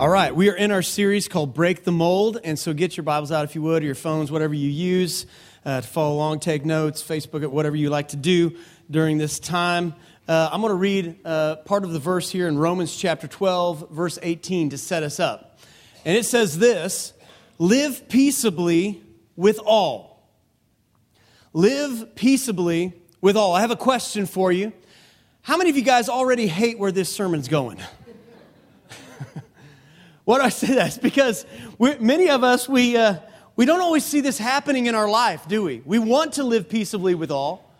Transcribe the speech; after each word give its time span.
All 0.00 0.08
right, 0.08 0.34
we 0.34 0.48
are 0.48 0.56
in 0.56 0.70
our 0.70 0.80
series 0.80 1.28
called 1.28 1.52
Break 1.52 1.84
the 1.84 1.92
Mold. 1.92 2.40
And 2.42 2.58
so 2.58 2.72
get 2.72 2.96
your 2.96 3.04
Bibles 3.04 3.30
out 3.30 3.44
if 3.44 3.54
you 3.54 3.60
would, 3.60 3.82
or 3.82 3.84
your 3.84 3.94
phones, 3.94 4.32
whatever 4.32 4.54
you 4.54 4.70
use 4.70 5.26
uh, 5.62 5.82
to 5.82 5.86
follow 5.86 6.14
along, 6.14 6.40
take 6.40 6.64
notes, 6.64 7.02
Facebook 7.02 7.42
it, 7.42 7.52
whatever 7.52 7.76
you 7.76 7.90
like 7.90 8.08
to 8.08 8.16
do 8.16 8.56
during 8.90 9.18
this 9.18 9.38
time. 9.38 9.94
Uh, 10.26 10.48
I'm 10.50 10.62
going 10.62 10.70
to 10.70 10.76
read 10.76 11.18
uh, 11.22 11.56
part 11.66 11.84
of 11.84 11.92
the 11.92 11.98
verse 11.98 12.30
here 12.30 12.48
in 12.48 12.56
Romans 12.56 12.96
chapter 12.96 13.28
12, 13.28 13.90
verse 13.90 14.18
18 14.22 14.70
to 14.70 14.78
set 14.78 15.02
us 15.02 15.20
up. 15.20 15.58
And 16.06 16.16
it 16.16 16.24
says 16.24 16.58
this 16.58 17.12
Live 17.58 18.08
peaceably 18.08 19.02
with 19.36 19.58
all. 19.58 20.26
Live 21.52 22.14
peaceably 22.14 22.94
with 23.20 23.36
all. 23.36 23.54
I 23.54 23.60
have 23.60 23.70
a 23.70 23.76
question 23.76 24.24
for 24.24 24.50
you. 24.50 24.72
How 25.42 25.58
many 25.58 25.68
of 25.68 25.76
you 25.76 25.82
guys 25.82 26.08
already 26.08 26.46
hate 26.46 26.78
where 26.78 26.90
this 26.90 27.10
sermon's 27.10 27.48
going? 27.48 27.78
Why 30.24 30.38
do 30.38 30.44
I 30.44 30.48
say 30.50 30.74
that? 30.74 30.88
It's 30.88 30.98
because 30.98 31.46
many 31.78 32.28
of 32.30 32.44
us, 32.44 32.68
we, 32.68 32.96
uh, 32.96 33.16
we 33.56 33.64
don't 33.64 33.80
always 33.80 34.04
see 34.04 34.20
this 34.20 34.38
happening 34.38 34.86
in 34.86 34.94
our 34.94 35.08
life, 35.08 35.46
do 35.48 35.62
we? 35.62 35.82
We 35.84 35.98
want 35.98 36.34
to 36.34 36.44
live 36.44 36.68
peaceably 36.68 37.14
with 37.14 37.30
all. 37.30 37.70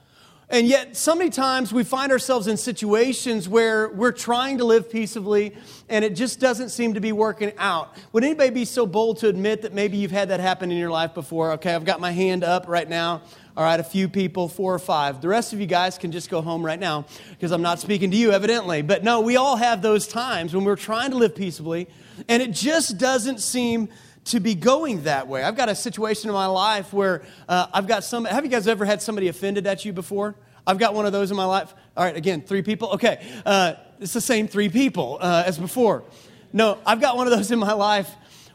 And 0.52 0.66
yet, 0.66 0.96
so 0.96 1.14
many 1.14 1.30
times 1.30 1.72
we 1.72 1.84
find 1.84 2.10
ourselves 2.10 2.48
in 2.48 2.56
situations 2.56 3.48
where 3.48 3.88
we're 3.88 4.10
trying 4.10 4.58
to 4.58 4.64
live 4.64 4.90
peaceably 4.90 5.54
and 5.88 6.04
it 6.04 6.16
just 6.16 6.40
doesn't 6.40 6.70
seem 6.70 6.94
to 6.94 7.00
be 7.00 7.12
working 7.12 7.52
out. 7.56 7.94
Would 8.12 8.24
anybody 8.24 8.50
be 8.50 8.64
so 8.64 8.84
bold 8.84 9.18
to 9.18 9.28
admit 9.28 9.62
that 9.62 9.72
maybe 9.72 9.96
you've 9.96 10.10
had 10.10 10.30
that 10.30 10.40
happen 10.40 10.72
in 10.72 10.76
your 10.76 10.90
life 10.90 11.14
before? 11.14 11.52
Okay, 11.52 11.72
I've 11.72 11.84
got 11.84 12.00
my 12.00 12.10
hand 12.10 12.42
up 12.42 12.66
right 12.66 12.88
now. 12.88 13.22
All 13.56 13.62
right, 13.62 13.78
a 13.78 13.84
few 13.84 14.08
people, 14.08 14.48
four 14.48 14.74
or 14.74 14.80
five. 14.80 15.20
The 15.20 15.28
rest 15.28 15.52
of 15.52 15.60
you 15.60 15.66
guys 15.66 15.98
can 15.98 16.10
just 16.10 16.28
go 16.28 16.40
home 16.40 16.66
right 16.66 16.80
now 16.80 17.06
because 17.30 17.52
I'm 17.52 17.62
not 17.62 17.78
speaking 17.78 18.10
to 18.10 18.16
you, 18.16 18.32
evidently. 18.32 18.82
But 18.82 19.04
no, 19.04 19.20
we 19.20 19.36
all 19.36 19.54
have 19.54 19.82
those 19.82 20.08
times 20.08 20.52
when 20.52 20.64
we're 20.64 20.76
trying 20.76 21.12
to 21.12 21.16
live 21.16 21.36
peaceably 21.36 21.86
and 22.28 22.42
it 22.42 22.52
just 22.52 22.98
doesn't 22.98 23.40
seem 23.40 23.88
to 24.26 24.40
be 24.40 24.54
going 24.54 25.04
that 25.04 25.28
way. 25.28 25.42
I've 25.42 25.56
got 25.56 25.68
a 25.68 25.74
situation 25.74 26.28
in 26.28 26.34
my 26.34 26.46
life 26.46 26.92
where 26.92 27.22
uh, 27.48 27.66
I've 27.72 27.86
got 27.86 28.04
some. 28.04 28.24
Have 28.24 28.44
you 28.44 28.50
guys 28.50 28.68
ever 28.68 28.84
had 28.84 29.02
somebody 29.02 29.28
offended 29.28 29.66
at 29.66 29.84
you 29.84 29.92
before? 29.92 30.36
I've 30.66 30.78
got 30.78 30.94
one 30.94 31.06
of 31.06 31.12
those 31.12 31.30
in 31.30 31.36
my 31.36 31.44
life. 31.44 31.74
All 31.96 32.04
right, 32.04 32.16
again, 32.16 32.42
three 32.42 32.62
people. 32.62 32.90
Okay, 32.90 33.24
uh, 33.44 33.74
it's 33.98 34.12
the 34.12 34.20
same 34.20 34.46
three 34.46 34.68
people 34.68 35.18
uh, 35.20 35.44
as 35.46 35.58
before. 35.58 36.04
No, 36.52 36.78
I've 36.84 37.00
got 37.00 37.16
one 37.16 37.26
of 37.26 37.32
those 37.32 37.50
in 37.50 37.58
my 37.58 37.72
life 37.72 38.10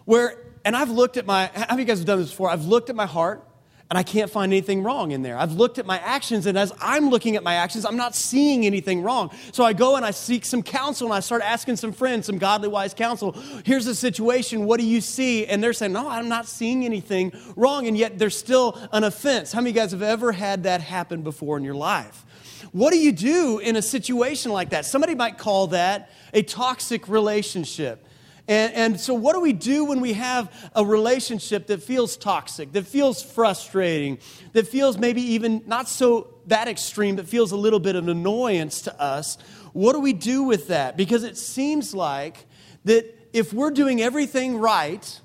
where, 0.05 0.38
and 0.63 0.75
I've 0.75 0.89
looked 0.89 1.17
at 1.17 1.25
my. 1.25 1.47
Have 1.53 1.80
you 1.80 1.86
guys 1.86 2.03
done 2.03 2.19
this 2.19 2.30
before? 2.30 2.49
I've 2.49 2.66
looked 2.66 2.89
at 2.89 2.95
my 2.95 3.05
heart 3.05 3.43
and 3.89 4.00
I 4.00 4.03
can't 4.03 4.31
find 4.31 4.52
anything 4.52 4.81
wrong 4.81 5.11
in 5.11 5.22
there. 5.22 5.38
I've 5.38 5.53
looked 5.53 5.78
at 5.78 5.86
my 5.86 6.00
actions, 6.00 6.47
and 6.47 6.58
as 6.58 6.73
I'm 6.81 7.09
looking 7.09 7.36
at 7.36 7.44
my 7.44 7.55
actions, 7.55 7.86
I'm 7.86 7.97
not 7.97 8.16
seeing 8.16 8.66
anything 8.66 9.03
wrong. 9.03 9.30
So 9.52 9.64
I 9.64 9.73
go 9.73 9.95
and 9.95 10.03
I 10.03 10.11
seek 10.11 10.44
some 10.44 10.64
counsel, 10.64 11.08
and 11.08 11.14
I 11.14 11.19
start 11.19 11.44
asking 11.44 11.75
some 11.75 11.92
friends, 11.92 12.25
some 12.25 12.39
godly, 12.39 12.67
wise 12.67 12.95
counsel. 12.95 13.33
Here's 13.64 13.86
the 13.86 13.94
situation. 13.94 14.66
What 14.66 14.80
do 14.80 14.86
you 14.86 15.02
see? 15.02 15.45
And 15.45 15.64
they're 15.64 15.73
saying, 15.73 15.94
No, 15.94 16.09
I'm 16.09 16.27
not 16.27 16.47
seeing 16.47 16.83
anything 16.83 17.31
wrong, 17.55 17.88
and 17.88 17.95
yet 17.95 18.17
there's 18.17 18.38
still 18.38 18.80
an 18.92 19.03
offense. 19.03 19.52
How 19.52 19.61
many 19.61 19.69
of 19.69 19.75
you 19.75 19.81
guys 19.81 19.92
have 19.92 20.02
ever 20.02 20.31
had 20.31 20.64
that 20.64 20.81
happen 20.81 21.22
before 21.22 21.58
in 21.58 21.64
your 21.64 21.75
life? 21.75 22.25
What 22.72 22.92
do 22.92 22.99
you 22.99 23.11
do 23.11 23.59
in 23.59 23.75
a 23.75 23.81
situation 23.81 24.52
like 24.52 24.72
that? 24.72 24.86
Somebody 24.86 25.16
might 25.16 25.38
call 25.38 25.67
that 25.67 26.09
a 26.33 26.42
toxic 26.42 27.08
relationship. 27.08 28.05
And, 28.47 28.73
and 28.73 28.99
so, 28.99 29.13
what 29.13 29.33
do 29.33 29.41
we 29.41 29.53
do 29.53 29.85
when 29.85 30.01
we 30.01 30.13
have 30.13 30.69
a 30.75 30.85
relationship 30.85 31.67
that 31.67 31.81
feels 31.81 32.15
toxic, 32.15 32.71
that 32.73 32.85
feels 32.85 33.23
frustrating, 33.23 34.19
that 34.53 34.67
feels 34.67 34.97
maybe 34.97 35.21
even 35.21 35.63
not 35.65 35.87
so 35.89 36.35
that 36.45 36.67
extreme, 36.67 37.15
but 37.15 37.27
feels 37.27 37.52
a 37.52 37.57
little 37.57 37.79
bit 37.79 37.95
of 37.95 38.03
an 38.03 38.09
annoyance 38.09 38.81
to 38.83 39.02
us? 39.02 39.37
What 39.73 39.93
do 39.93 39.99
we 39.99 40.13
do 40.13 40.43
with 40.43 40.67
that? 40.67 40.95
Because 40.95 41.23
it 41.23 41.37
seems 41.37 41.95
like 41.95 42.45
that 42.85 43.13
if 43.33 43.52
we're 43.52 43.71
doing 43.71 44.02
everything 44.02 44.57
right, 44.57 45.19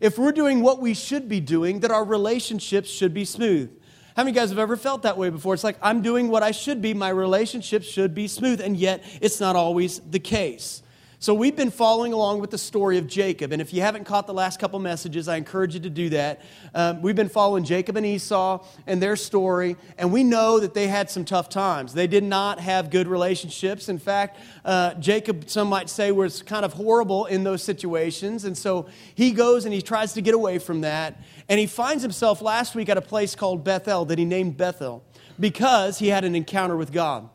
if 0.00 0.18
we're 0.18 0.32
doing 0.32 0.60
what 0.60 0.80
we 0.80 0.92
should 0.92 1.28
be 1.28 1.40
doing, 1.40 1.80
that 1.80 1.90
our 1.90 2.04
relationships 2.04 2.90
should 2.90 3.14
be 3.14 3.24
smooth. 3.24 3.70
How 4.16 4.22
many 4.22 4.30
of 4.30 4.36
guys 4.36 4.50
have 4.50 4.58
ever 4.58 4.76
felt 4.76 5.02
that 5.02 5.16
way 5.16 5.30
before? 5.30 5.54
It's 5.54 5.64
like, 5.64 5.78
I'm 5.82 6.02
doing 6.02 6.28
what 6.28 6.42
I 6.42 6.50
should 6.50 6.80
be, 6.80 6.94
my 6.94 7.08
relationship 7.08 7.82
should 7.82 8.14
be 8.14 8.28
smooth, 8.28 8.60
and 8.60 8.76
yet 8.76 9.02
it's 9.20 9.40
not 9.40 9.56
always 9.56 9.98
the 10.00 10.18
case. 10.18 10.82
So, 11.18 11.32
we've 11.32 11.56
been 11.56 11.70
following 11.70 12.12
along 12.12 12.42
with 12.42 12.50
the 12.50 12.58
story 12.58 12.98
of 12.98 13.06
Jacob. 13.06 13.50
And 13.50 13.62
if 13.62 13.72
you 13.72 13.80
haven't 13.80 14.04
caught 14.04 14.26
the 14.26 14.34
last 14.34 14.60
couple 14.60 14.78
messages, 14.80 15.28
I 15.28 15.36
encourage 15.36 15.72
you 15.72 15.80
to 15.80 15.88
do 15.88 16.10
that. 16.10 16.42
Um, 16.74 17.00
we've 17.00 17.16
been 17.16 17.30
following 17.30 17.64
Jacob 17.64 17.96
and 17.96 18.04
Esau 18.04 18.62
and 18.86 19.02
their 19.02 19.16
story. 19.16 19.78
And 19.96 20.12
we 20.12 20.22
know 20.22 20.60
that 20.60 20.74
they 20.74 20.88
had 20.88 21.08
some 21.08 21.24
tough 21.24 21.48
times. 21.48 21.94
They 21.94 22.06
did 22.06 22.22
not 22.22 22.60
have 22.60 22.90
good 22.90 23.08
relationships. 23.08 23.88
In 23.88 23.98
fact, 23.98 24.38
uh, 24.62 24.92
Jacob, 24.94 25.48
some 25.48 25.68
might 25.68 25.88
say, 25.88 26.12
was 26.12 26.42
kind 26.42 26.66
of 26.66 26.74
horrible 26.74 27.24
in 27.24 27.44
those 27.44 27.62
situations. 27.62 28.44
And 28.44 28.56
so 28.56 28.86
he 29.14 29.30
goes 29.30 29.64
and 29.64 29.72
he 29.72 29.80
tries 29.80 30.12
to 30.12 30.20
get 30.20 30.34
away 30.34 30.58
from 30.58 30.82
that. 30.82 31.18
And 31.48 31.58
he 31.58 31.66
finds 31.66 32.02
himself 32.02 32.42
last 32.42 32.74
week 32.74 32.90
at 32.90 32.98
a 32.98 33.02
place 33.02 33.34
called 33.34 33.64
Bethel 33.64 34.04
that 34.04 34.18
he 34.18 34.26
named 34.26 34.58
Bethel 34.58 35.02
because 35.40 35.98
he 35.98 36.08
had 36.08 36.24
an 36.24 36.34
encounter 36.34 36.76
with 36.76 36.92
God. 36.92 37.30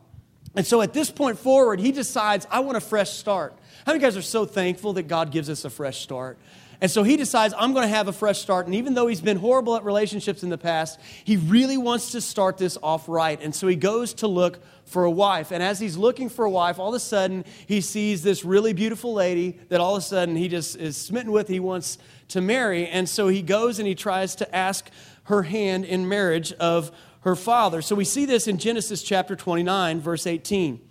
And 0.56 0.68
so 0.68 0.82
at 0.82 0.94
this 0.94 1.10
point 1.10 1.40
forward, 1.40 1.80
he 1.80 1.92
decides, 1.92 2.46
I 2.52 2.60
want 2.60 2.78
a 2.78 2.82
fresh 2.82 3.12
start. 3.12 3.56
How 3.86 3.94
many 3.94 4.02
guys 4.02 4.18
are 4.18 4.22
so 4.22 4.46
thankful 4.46 4.94
that 4.94 5.04
God 5.04 5.32
gives 5.32 5.50
us 5.50 5.66
a 5.66 5.70
fresh 5.70 6.02
start? 6.02 6.38
And 6.82 6.90
so 6.90 7.04
he 7.04 7.16
decides, 7.16 7.54
I'm 7.56 7.74
going 7.74 7.88
to 7.88 7.96
have 7.96 8.08
a 8.08 8.14
fresh 8.14 8.40
start. 8.40 8.66
And 8.66 8.74
even 8.74 8.96
though 8.96 9.06
he's 9.06 9.22
been 9.22 9.38
horrible 9.38 9.76
at 9.76 9.84
relationships 9.84 10.42
in 10.42 10.50
the 10.50 10.58
past, 10.58 11.00
he 11.24 11.38
really 11.38 11.78
wants 11.78 12.12
to 12.14 12.22
start 12.22 12.58
this 12.58 12.76
off 12.82 13.08
right. 13.08 13.40
And 13.40 13.54
so 13.54 13.68
he 13.68 13.76
goes 13.76 14.16
to 14.16 14.28
look 14.28 14.60
for 14.86 15.04
a 15.04 15.12
wife. 15.12 15.52
And 15.52 15.62
as 15.62 15.80
he's 15.80 15.96
looking 15.96 16.28
for 16.28 16.44
a 16.44 16.50
wife, 16.50 16.80
all 16.80 16.90
of 16.90 16.96
a 16.96 17.00
sudden 17.00 17.46
he 17.68 17.82
sees 17.82 18.24
this 18.24 18.44
really 18.44 18.74
beautiful 18.74 19.14
lady 19.14 19.60
that 19.70 19.80
all 19.80 19.96
of 19.96 20.00
a 20.00 20.06
sudden 20.06 20.36
he 20.36 20.48
just 20.48 20.76
is 20.76 20.98
smitten 20.98 21.32
with, 21.32 21.48
he 21.48 21.60
wants 21.60 22.00
to 22.30 22.42
marry. 22.42 22.88
And 22.88 23.08
so 23.08 23.28
he 23.28 23.44
goes 23.44 23.78
and 23.78 23.88
he 23.88 23.94
tries 23.94 24.34
to 24.38 24.56
ask 24.56 24.90
her 25.26 25.44
hand 25.44 25.86
in 25.86 26.10
marriage 26.10 26.52
of 26.54 26.92
her 27.22 27.36
father. 27.36 27.84
So 27.84 27.96
we 27.96 28.06
see 28.06 28.26
this 28.26 28.48
in 28.48 28.58
Genesis 28.58 29.04
chapter 29.04 29.36
29, 29.36 30.00
verse 30.00 30.26
18. 30.26 30.82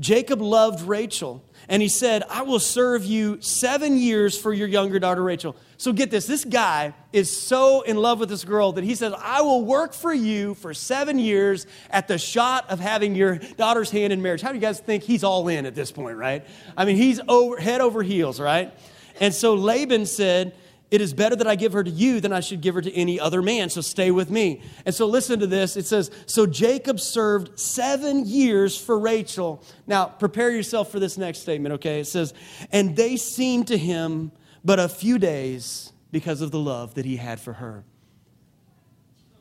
Jacob 0.00 0.40
loved 0.40 0.82
Rachel 0.82 1.44
and 1.68 1.82
he 1.82 1.88
said, 1.88 2.22
I 2.30 2.42
will 2.42 2.60
serve 2.60 3.04
you 3.04 3.40
seven 3.40 3.98
years 3.98 4.38
for 4.38 4.52
your 4.52 4.68
younger 4.68 4.98
daughter, 4.98 5.22
Rachel. 5.22 5.56
So 5.76 5.92
get 5.92 6.10
this 6.10 6.26
this 6.26 6.44
guy 6.44 6.94
is 7.12 7.46
so 7.46 7.82
in 7.82 7.96
love 7.96 8.20
with 8.20 8.28
this 8.28 8.44
girl 8.44 8.72
that 8.72 8.84
he 8.84 8.94
says, 8.94 9.12
I 9.18 9.42
will 9.42 9.64
work 9.64 9.92
for 9.92 10.12
you 10.12 10.54
for 10.54 10.72
seven 10.72 11.18
years 11.18 11.66
at 11.90 12.08
the 12.08 12.16
shot 12.16 12.70
of 12.70 12.80
having 12.80 13.14
your 13.14 13.36
daughter's 13.36 13.90
hand 13.90 14.12
in 14.12 14.22
marriage. 14.22 14.40
How 14.40 14.48
do 14.50 14.54
you 14.54 14.60
guys 14.60 14.80
think 14.80 15.02
he's 15.02 15.24
all 15.24 15.48
in 15.48 15.66
at 15.66 15.74
this 15.74 15.90
point, 15.90 16.16
right? 16.16 16.46
I 16.76 16.84
mean, 16.84 16.96
he's 16.96 17.20
over, 17.28 17.58
head 17.58 17.80
over 17.80 18.02
heels, 18.02 18.40
right? 18.40 18.72
And 19.20 19.34
so 19.34 19.54
Laban 19.54 20.06
said, 20.06 20.54
it 20.90 21.02
is 21.02 21.12
better 21.12 21.36
that 21.36 21.46
I 21.46 21.54
give 21.54 21.74
her 21.74 21.84
to 21.84 21.90
you 21.90 22.18
than 22.20 22.32
I 22.32 22.40
should 22.40 22.62
give 22.62 22.74
her 22.74 22.80
to 22.80 22.92
any 22.94 23.20
other 23.20 23.42
man. 23.42 23.68
So 23.68 23.82
stay 23.82 24.10
with 24.10 24.30
me. 24.30 24.62
And 24.86 24.94
so 24.94 25.06
listen 25.06 25.40
to 25.40 25.46
this. 25.46 25.76
It 25.76 25.84
says, 25.84 26.10
So 26.24 26.46
Jacob 26.46 26.98
served 26.98 27.58
seven 27.60 28.24
years 28.26 28.78
for 28.78 28.98
Rachel. 28.98 29.62
Now, 29.86 30.06
prepare 30.06 30.50
yourself 30.50 30.90
for 30.90 30.98
this 30.98 31.18
next 31.18 31.40
statement, 31.40 31.74
okay? 31.74 32.00
It 32.00 32.06
says, 32.06 32.32
And 32.72 32.96
they 32.96 33.16
seemed 33.16 33.66
to 33.68 33.76
him 33.76 34.32
but 34.64 34.78
a 34.78 34.88
few 34.88 35.18
days 35.18 35.92
because 36.10 36.40
of 36.40 36.50
the 36.50 36.58
love 36.58 36.94
that 36.94 37.04
he 37.04 37.16
had 37.16 37.38
for 37.38 37.52
her. 37.54 37.84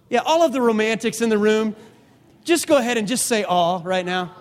Yeah, 0.09 0.19
all 0.25 0.44
of 0.44 0.52
the 0.52 0.62
romantics 0.62 1.22
in 1.22 1.30
the 1.30 1.38
room, 1.38 1.75
just 2.44 2.68
go 2.68 2.78
ahead 2.78 2.97
and 2.97 3.07
just 3.07 3.25
say 3.25 3.44
all 3.44 3.81
right 3.84 4.06
now. 4.06 4.36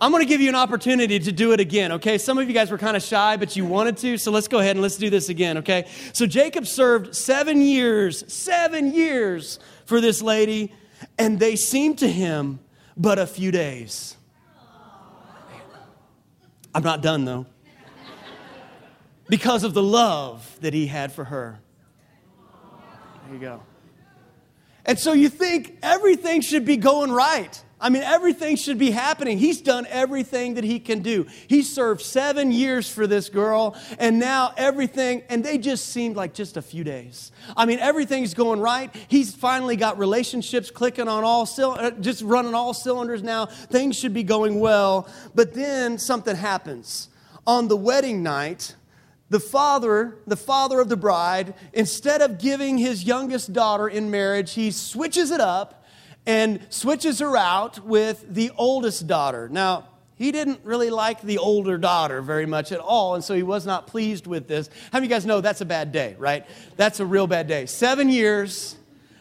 I'm 0.00 0.10
going 0.10 0.22
to 0.22 0.28
give 0.28 0.40
you 0.42 0.48
an 0.50 0.54
opportunity 0.54 1.18
to 1.18 1.32
do 1.32 1.52
it 1.52 1.60
again, 1.60 1.92
okay? 1.92 2.18
Some 2.18 2.36
of 2.36 2.46
you 2.46 2.54
guys 2.54 2.70
were 2.70 2.76
kind 2.78 2.96
of 2.96 3.02
shy, 3.02 3.36
but 3.36 3.56
you 3.56 3.64
wanted 3.64 3.96
to, 3.98 4.18
so 4.18 4.30
let's 4.30 4.46
go 4.46 4.58
ahead 4.58 4.76
and 4.76 4.82
let's 4.82 4.96
do 4.96 5.08
this 5.08 5.30
again, 5.30 5.58
okay? 5.58 5.86
So 6.12 6.26
Jacob 6.26 6.66
served 6.66 7.16
seven 7.16 7.62
years, 7.62 8.30
seven 8.32 8.92
years 8.92 9.58
for 9.86 10.02
this 10.02 10.20
lady, 10.20 10.72
and 11.18 11.38
they 11.40 11.56
seemed 11.56 11.98
to 12.00 12.08
him 12.08 12.58
but 12.96 13.18
a 13.18 13.26
few 13.26 13.50
days. 13.50 14.16
I'm 16.74 16.82
not 16.82 17.00
done 17.00 17.24
though. 17.24 17.46
Because 19.28 19.64
of 19.64 19.72
the 19.72 19.82
love 19.82 20.58
that 20.60 20.74
he 20.74 20.86
had 20.86 21.10
for 21.10 21.24
her. 21.24 21.58
There 23.24 23.34
you 23.34 23.40
go. 23.40 23.62
And 24.84 24.98
so 24.98 25.14
you 25.14 25.28
think 25.30 25.78
everything 25.82 26.42
should 26.42 26.64
be 26.64 26.76
going 26.76 27.10
right. 27.10 27.60
I 27.78 27.90
mean, 27.90 28.02
everything 28.02 28.56
should 28.56 28.78
be 28.78 28.90
happening. 28.90 29.36
He's 29.36 29.60
done 29.60 29.86
everything 29.90 30.54
that 30.54 30.64
he 30.64 30.80
can 30.80 31.00
do. 31.00 31.26
He 31.46 31.62
served 31.62 32.00
seven 32.00 32.50
years 32.50 32.88
for 32.88 33.06
this 33.06 33.28
girl, 33.28 33.76
and 33.98 34.18
now 34.18 34.54
everything, 34.56 35.22
and 35.28 35.44
they 35.44 35.58
just 35.58 35.88
seemed 35.88 36.16
like 36.16 36.32
just 36.32 36.56
a 36.56 36.62
few 36.62 36.84
days. 36.84 37.32
I 37.54 37.66
mean, 37.66 37.78
everything's 37.78 38.32
going 38.32 38.60
right. 38.60 38.94
He's 39.08 39.34
finally 39.34 39.76
got 39.76 39.98
relationships 39.98 40.70
clicking 40.70 41.06
on 41.06 41.22
all, 41.22 41.46
uh, 41.58 41.90
just 41.90 42.22
running 42.22 42.54
all 42.54 42.72
cylinders 42.72 43.22
now. 43.22 43.44
Things 43.44 43.94
should 43.96 44.14
be 44.14 44.22
going 44.22 44.58
well. 44.58 45.06
But 45.34 45.52
then 45.52 45.98
something 45.98 46.34
happens. 46.34 47.10
On 47.46 47.68
the 47.68 47.76
wedding 47.76 48.22
night, 48.22 48.74
the 49.28 49.40
father, 49.40 50.16
the 50.26 50.36
father 50.36 50.80
of 50.80 50.88
the 50.88 50.96
bride, 50.96 51.52
instead 51.74 52.22
of 52.22 52.38
giving 52.38 52.78
his 52.78 53.04
youngest 53.04 53.52
daughter 53.52 53.86
in 53.86 54.10
marriage, 54.10 54.54
he 54.54 54.70
switches 54.70 55.30
it 55.30 55.40
up 55.40 55.84
and 56.26 56.60
switches 56.70 57.20
her 57.20 57.36
out 57.36 57.84
with 57.86 58.24
the 58.28 58.50
oldest 58.56 59.06
daughter. 59.06 59.48
Now, 59.48 59.88
he 60.16 60.32
didn't 60.32 60.60
really 60.64 60.90
like 60.90 61.20
the 61.20 61.38
older 61.38 61.76
daughter 61.76 62.22
very 62.22 62.46
much 62.46 62.72
at 62.72 62.80
all, 62.80 63.14
and 63.14 63.22
so 63.22 63.34
he 63.34 63.42
was 63.42 63.66
not 63.66 63.86
pleased 63.86 64.26
with 64.26 64.48
this. 64.48 64.68
How 64.90 64.98
many 64.98 65.06
of 65.06 65.10
you 65.10 65.14
guys 65.14 65.26
know 65.26 65.40
that's 65.40 65.60
a 65.60 65.66
bad 65.66 65.92
day, 65.92 66.16
right? 66.18 66.46
That's 66.76 67.00
a 67.00 67.06
real 67.06 67.26
bad 67.26 67.46
day. 67.46 67.66
Seven 67.66 68.08
years, 68.08 68.76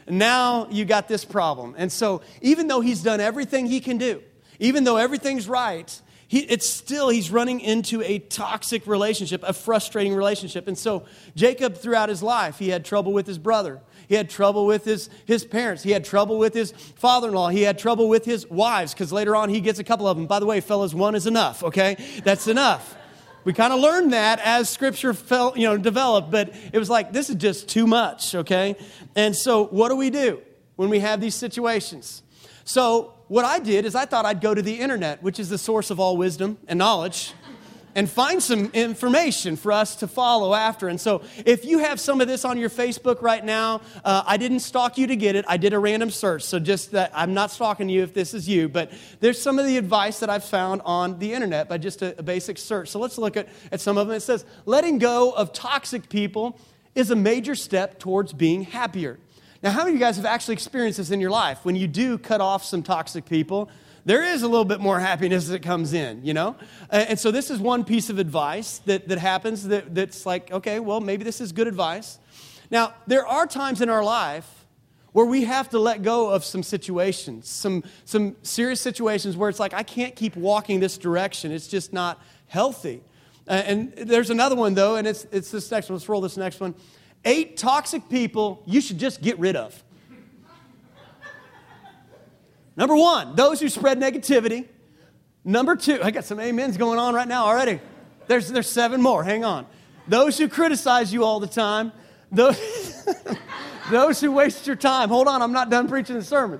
now 0.07 0.67
you 0.71 0.85
got 0.85 1.07
this 1.07 1.25
problem. 1.25 1.75
And 1.77 1.91
so, 1.91 2.21
even 2.41 2.67
though 2.67 2.79
he's 2.79 3.03
done 3.03 3.19
everything 3.19 3.65
he 3.65 3.81
can 3.81 3.97
do, 3.97 4.23
even 4.59 4.85
though 4.85 4.95
everything's 4.95 5.49
right, 5.49 6.01
he, 6.27 6.39
it's 6.39 6.67
still, 6.67 7.09
he's 7.09 7.29
running 7.29 7.59
into 7.59 8.01
a 8.01 8.19
toxic 8.19 8.87
relationship, 8.87 9.43
a 9.43 9.53
frustrating 9.53 10.15
relationship. 10.15 10.67
And 10.67 10.77
so, 10.77 11.05
Jacob, 11.35 11.75
throughout 11.75 12.09
his 12.09 12.23
life, 12.23 12.57
he 12.57 12.69
had 12.69 12.85
trouble 12.85 13.13
with 13.13 13.27
his 13.27 13.37
brother. 13.37 13.81
He 14.07 14.15
had 14.15 14.29
trouble 14.29 14.65
with 14.65 14.85
his, 14.85 15.09
his 15.25 15.45
parents. 15.45 15.83
He 15.83 15.91
had 15.91 16.05
trouble 16.05 16.37
with 16.37 16.53
his 16.53 16.71
father 16.71 17.29
in 17.29 17.33
law. 17.33 17.49
He 17.49 17.63
had 17.63 17.77
trouble 17.77 18.09
with 18.09 18.25
his 18.25 18.49
wives, 18.49 18.93
because 18.93 19.11
later 19.11 19.35
on 19.35 19.49
he 19.49 19.61
gets 19.61 19.79
a 19.79 19.83
couple 19.83 20.07
of 20.07 20.17
them. 20.17 20.27
By 20.27 20.39
the 20.39 20.45
way, 20.45 20.61
fellas, 20.61 20.93
one 20.93 21.15
is 21.15 21.27
enough, 21.27 21.63
okay? 21.63 21.97
That's 22.23 22.47
enough. 22.47 22.95
We 23.43 23.53
kind 23.53 23.71
of 23.71 23.79
learned 23.79 24.13
that 24.13 24.39
as 24.39 24.69
scripture 24.69 25.13
felt, 25.13 25.57
you 25.57 25.67
know, 25.67 25.77
developed, 25.77 26.31
but 26.31 26.55
it 26.73 26.79
was 26.79 26.89
like, 26.89 27.11
this 27.11 27.29
is 27.29 27.35
just 27.35 27.69
too 27.69 27.85
much, 27.85 28.33
okay? 28.33 28.75
And 29.15 29.35
so, 29.35 29.65
what 29.65 29.89
do 29.89 29.95
we 29.95 30.09
do 30.09 30.41
when 30.75 30.89
we 30.89 30.99
have 30.99 31.21
these 31.21 31.35
situations? 31.35 32.23
So, 32.63 33.13
what 33.27 33.45
I 33.45 33.59
did 33.59 33.85
is 33.85 33.95
I 33.95 34.05
thought 34.05 34.25
I'd 34.25 34.41
go 34.41 34.53
to 34.53 34.61
the 34.61 34.79
internet, 34.79 35.21
which 35.21 35.39
is 35.39 35.49
the 35.49 35.57
source 35.57 35.91
of 35.91 35.99
all 35.99 36.17
wisdom 36.17 36.57
and 36.67 36.77
knowledge 36.79 37.33
and 37.95 38.09
find 38.09 38.43
some 38.43 38.69
information 38.73 39.55
for 39.55 39.71
us 39.71 39.95
to 39.97 40.07
follow 40.07 40.53
after. 40.53 40.89
And 40.89 40.99
so, 40.99 41.23
if 41.45 41.63
you 41.65 41.79
have 41.79 41.99
some 41.99 42.21
of 42.21 42.27
this 42.27 42.43
on 42.45 42.57
your 42.57 42.69
Facebook 42.69 43.21
right 43.21 43.43
now, 43.43 43.81
uh, 44.03 44.23
I 44.27 44.37
didn't 44.37 44.59
stalk 44.59 44.97
you 44.97 45.07
to 45.07 45.15
get 45.15 45.35
it. 45.35 45.45
I 45.47 45.57
did 45.57 45.73
a 45.73 45.79
random 45.79 46.11
search. 46.11 46.43
So, 46.43 46.59
just 46.59 46.91
that 46.91 47.11
I'm 47.15 47.33
not 47.33 47.51
stalking 47.51 47.87
you 47.87 48.03
if 48.03 48.13
this 48.13 48.33
is 48.33 48.47
you, 48.47 48.67
but 48.67 48.91
there's 49.21 49.41
some 49.41 49.57
of 49.57 49.65
the 49.65 49.77
advice 49.77 50.19
that 50.19 50.29
I've 50.29 50.43
found 50.43 50.81
on 50.83 51.17
the 51.19 51.33
internet 51.33 51.69
by 51.69 51.77
just 51.77 52.01
a, 52.01 52.19
a 52.19 52.23
basic 52.23 52.57
search. 52.57 52.89
So, 52.89 52.99
let's 52.99 53.17
look 53.17 53.37
at, 53.37 53.47
at 53.71 53.79
some 53.79 53.97
of 53.97 54.07
them. 54.07 54.17
It 54.17 54.21
says, 54.21 54.45
letting 54.65 54.99
go 54.99 55.31
of 55.31 55.53
toxic 55.53 56.09
people 56.09 56.59
is 56.93 57.11
a 57.11 57.15
major 57.15 57.55
step 57.55 57.99
towards 57.99 58.33
being 58.33 58.63
happier. 58.63 59.19
Now, 59.63 59.71
how 59.71 59.79
many 59.79 59.91
of 59.91 59.95
you 59.95 59.99
guys 59.99 60.17
have 60.17 60.25
actually 60.25 60.53
experienced 60.53 60.97
this 60.97 61.11
in 61.11 61.19
your 61.19 61.31
life? 61.31 61.63
When 61.63 61.75
you 61.75 61.87
do 61.87 62.17
cut 62.17 62.41
off 62.41 62.63
some 62.63 62.83
toxic 62.83 63.25
people, 63.25 63.69
there 64.05 64.23
is 64.23 64.43
a 64.43 64.47
little 64.47 64.65
bit 64.65 64.79
more 64.79 64.99
happiness 64.99 65.47
that 65.47 65.63
comes 65.63 65.93
in, 65.93 66.23
you 66.23 66.33
know? 66.33 66.55
And 66.91 67.19
so 67.19 67.31
this 67.31 67.49
is 67.49 67.59
one 67.59 67.83
piece 67.83 68.09
of 68.09 68.19
advice 68.19 68.77
that, 68.85 69.07
that 69.07 69.17
happens 69.17 69.67
that, 69.67 69.95
that's 69.95 70.25
like, 70.25 70.51
okay, 70.51 70.79
well, 70.79 71.01
maybe 71.01 71.23
this 71.23 71.41
is 71.41 71.51
good 71.51 71.67
advice. 71.67 72.19
Now, 72.69 72.93
there 73.07 73.25
are 73.25 73.47
times 73.47 73.81
in 73.81 73.89
our 73.89 74.03
life 74.03 74.65
where 75.11 75.25
we 75.25 75.45
have 75.45 75.69
to 75.69 75.79
let 75.79 76.03
go 76.03 76.29
of 76.29 76.43
some 76.43 76.61
situations, 76.61 77.47
some, 77.47 77.83
some 78.03 78.35
serious 78.43 78.81
situations 78.81 79.35
where 79.37 79.49
it's 79.49 79.59
like, 79.59 79.73
I 79.73 79.81
can't 79.81 80.15
keep 80.15 80.35
walking 80.35 80.79
this 80.79 80.97
direction. 80.97 81.51
It's 81.51 81.67
just 81.67 81.93
not 81.93 82.21
healthy. 82.47 83.01
And 83.47 83.93
there's 83.93 84.29
another 84.29 84.55
one, 84.55 84.73
though, 84.73 84.97
and 84.97 85.07
it's, 85.07 85.25
it's 85.31 85.51
this 85.51 85.71
next 85.71 85.89
one. 85.89 85.95
Let's 85.95 86.09
roll 86.09 86.21
this 86.21 86.37
next 86.37 86.59
one. 86.59 86.75
Eight 87.23 87.57
toxic 87.57 88.07
people 88.09 88.61
you 88.65 88.81
should 88.81 88.99
just 88.99 89.21
get 89.21 89.39
rid 89.39 89.55
of. 89.55 89.83
Number 92.77 92.95
one, 92.95 93.35
those 93.35 93.59
who 93.59 93.69
spread 93.69 93.99
negativity. 93.99 94.67
Number 95.43 95.75
two, 95.75 95.99
I 96.03 96.11
got 96.11 96.25
some 96.25 96.39
amens 96.39 96.77
going 96.77 96.99
on 96.99 97.13
right 97.13 97.27
now 97.27 97.45
already. 97.45 97.79
There's, 98.27 98.49
there's 98.49 98.69
seven 98.69 99.01
more, 99.01 99.23
hang 99.23 99.45
on. 99.45 99.65
Those 100.07 100.37
who 100.37 100.47
criticize 100.47 101.13
you 101.13 101.23
all 101.23 101.39
the 101.39 101.47
time. 101.47 101.91
Those, 102.31 103.05
those 103.91 104.19
who 104.19 104.31
waste 104.31 104.67
your 104.67 104.75
time. 104.75 105.09
Hold 105.09 105.27
on, 105.27 105.41
I'm 105.41 105.51
not 105.51 105.69
done 105.69 105.87
preaching 105.87 106.15
the 106.15 106.23
sermon. 106.23 106.59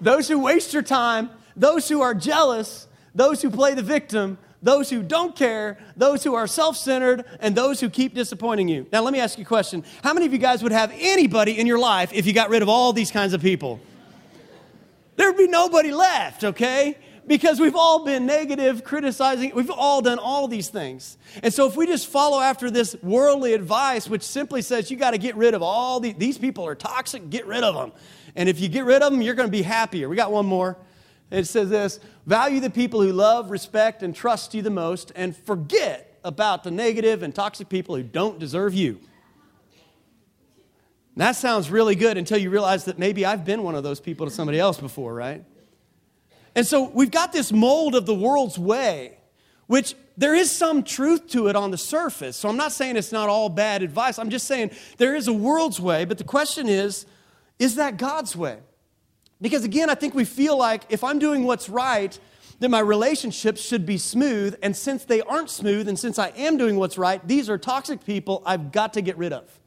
Those 0.00 0.28
who 0.28 0.38
waste 0.38 0.72
your 0.72 0.82
time. 0.82 1.30
Those 1.56 1.88
who 1.88 2.00
are 2.00 2.14
jealous. 2.14 2.88
Those 3.14 3.42
who 3.42 3.50
play 3.50 3.74
the 3.74 3.82
victim. 3.82 4.38
Those 4.62 4.90
who 4.90 5.02
don't 5.02 5.36
care. 5.36 5.78
Those 5.96 6.24
who 6.24 6.34
are 6.34 6.46
self 6.46 6.76
centered. 6.76 7.24
And 7.40 7.54
those 7.54 7.80
who 7.80 7.90
keep 7.90 8.14
disappointing 8.14 8.68
you. 8.68 8.86
Now, 8.92 9.02
let 9.02 9.12
me 9.12 9.20
ask 9.20 9.38
you 9.38 9.44
a 9.44 9.46
question. 9.46 9.84
How 10.02 10.14
many 10.14 10.26
of 10.26 10.32
you 10.32 10.38
guys 10.38 10.62
would 10.62 10.72
have 10.72 10.92
anybody 10.96 11.58
in 11.58 11.66
your 11.66 11.78
life 11.78 12.12
if 12.12 12.26
you 12.26 12.32
got 12.32 12.50
rid 12.50 12.62
of 12.62 12.68
all 12.68 12.92
these 12.92 13.10
kinds 13.10 13.34
of 13.34 13.42
people? 13.42 13.80
There'd 15.20 15.36
be 15.36 15.46
nobody 15.46 15.92
left, 15.92 16.44
okay? 16.44 16.96
Because 17.26 17.60
we've 17.60 17.76
all 17.76 18.06
been 18.06 18.24
negative, 18.24 18.82
criticizing, 18.82 19.54
we've 19.54 19.70
all 19.70 20.00
done 20.00 20.18
all 20.18 20.48
these 20.48 20.70
things. 20.70 21.18
And 21.42 21.52
so 21.52 21.66
if 21.66 21.76
we 21.76 21.86
just 21.86 22.06
follow 22.06 22.40
after 22.40 22.70
this 22.70 22.96
worldly 23.02 23.52
advice, 23.52 24.08
which 24.08 24.22
simply 24.22 24.62
says 24.62 24.90
you 24.90 24.96
got 24.96 25.10
to 25.10 25.18
get 25.18 25.36
rid 25.36 25.52
of 25.52 25.62
all 25.62 26.00
the, 26.00 26.14
these 26.14 26.38
people 26.38 26.66
are 26.66 26.74
toxic, 26.74 27.28
get 27.28 27.46
rid 27.46 27.62
of 27.62 27.74
them. 27.74 27.92
And 28.34 28.48
if 28.48 28.60
you 28.60 28.68
get 28.68 28.86
rid 28.86 29.02
of 29.02 29.12
them, 29.12 29.20
you're 29.20 29.34
going 29.34 29.46
to 29.46 29.52
be 29.52 29.60
happier. 29.62 30.08
We 30.08 30.16
got 30.16 30.32
one 30.32 30.46
more. 30.46 30.78
It 31.30 31.46
says 31.46 31.68
this 31.68 32.00
value 32.26 32.60
the 32.60 32.70
people 32.70 33.02
who 33.02 33.12
love, 33.12 33.50
respect, 33.50 34.02
and 34.02 34.14
trust 34.14 34.54
you 34.54 34.62
the 34.62 34.70
most, 34.70 35.12
and 35.14 35.36
forget 35.36 36.18
about 36.24 36.64
the 36.64 36.70
negative 36.70 37.22
and 37.22 37.34
toxic 37.34 37.68
people 37.68 37.94
who 37.94 38.02
don't 38.02 38.38
deserve 38.38 38.72
you. 38.72 39.00
That 41.16 41.32
sounds 41.32 41.70
really 41.70 41.96
good 41.96 42.16
until 42.16 42.38
you 42.38 42.50
realize 42.50 42.84
that 42.84 42.98
maybe 42.98 43.26
I've 43.26 43.44
been 43.44 43.62
one 43.62 43.74
of 43.74 43.82
those 43.82 44.00
people 44.00 44.26
to 44.26 44.32
somebody 44.32 44.58
else 44.58 44.78
before, 44.78 45.12
right? 45.12 45.44
And 46.54 46.66
so 46.66 46.88
we've 46.88 47.10
got 47.10 47.32
this 47.32 47.52
mold 47.52 47.94
of 47.94 48.06
the 48.06 48.14
world's 48.14 48.58
way, 48.58 49.18
which 49.66 49.94
there 50.16 50.34
is 50.34 50.50
some 50.50 50.82
truth 50.82 51.28
to 51.28 51.48
it 51.48 51.56
on 51.56 51.70
the 51.70 51.78
surface. 51.78 52.36
So 52.36 52.48
I'm 52.48 52.56
not 52.56 52.72
saying 52.72 52.96
it's 52.96 53.12
not 53.12 53.28
all 53.28 53.48
bad 53.48 53.82
advice. 53.82 54.18
I'm 54.18 54.30
just 54.30 54.46
saying 54.46 54.70
there 54.98 55.14
is 55.14 55.28
a 55.28 55.32
world's 55.32 55.80
way, 55.80 56.04
but 56.04 56.18
the 56.18 56.24
question 56.24 56.68
is 56.68 57.06
is 57.58 57.74
that 57.74 57.98
God's 57.98 58.34
way? 58.34 58.58
Because 59.40 59.64
again, 59.64 59.90
I 59.90 59.94
think 59.94 60.14
we 60.14 60.24
feel 60.24 60.56
like 60.56 60.84
if 60.88 61.04
I'm 61.04 61.18
doing 61.18 61.44
what's 61.44 61.68
right, 61.68 62.18
then 62.58 62.70
my 62.70 62.80
relationships 62.80 63.60
should 63.60 63.84
be 63.84 63.98
smooth. 63.98 64.56
And 64.62 64.74
since 64.74 65.04
they 65.04 65.20
aren't 65.20 65.50
smooth, 65.50 65.86
and 65.88 65.98
since 65.98 66.18
I 66.18 66.28
am 66.28 66.56
doing 66.56 66.76
what's 66.76 66.96
right, 66.96 67.26
these 67.26 67.50
are 67.50 67.58
toxic 67.58 68.04
people 68.04 68.42
I've 68.46 68.72
got 68.72 68.94
to 68.94 69.02
get 69.02 69.18
rid 69.18 69.32
of. 69.34 69.59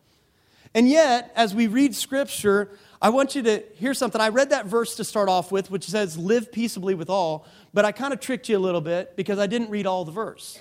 And 0.76 0.90
yet, 0.90 1.32
as 1.36 1.54
we 1.54 1.68
read 1.68 1.96
scripture, 1.96 2.72
I 3.02 3.10
want 3.10 3.36
you 3.36 3.44
to 3.44 3.64
hear 3.76 3.94
something. 3.94 4.20
I 4.20 4.30
read 4.30 4.50
that 4.52 4.66
verse 4.66 4.96
to 4.96 5.04
start 5.04 5.30
off 5.30 5.52
with, 5.52 5.70
which 5.70 5.86
says, 5.86 6.18
Live 6.18 6.52
peaceably 6.52 6.96
with 6.96 7.10
all, 7.10 7.46
but 7.74 7.86
I 7.86 7.92
kind 7.92 8.14
of 8.14 8.20
tricked 8.20 8.50
you 8.50 8.58
a 8.58 8.60
little 8.60 8.82
bit 8.82 9.16
because 9.16 9.40
I 9.40 9.48
didn't 9.48 9.70
read 9.70 9.86
all 9.86 10.06
the 10.06 10.12
verse. 10.12 10.60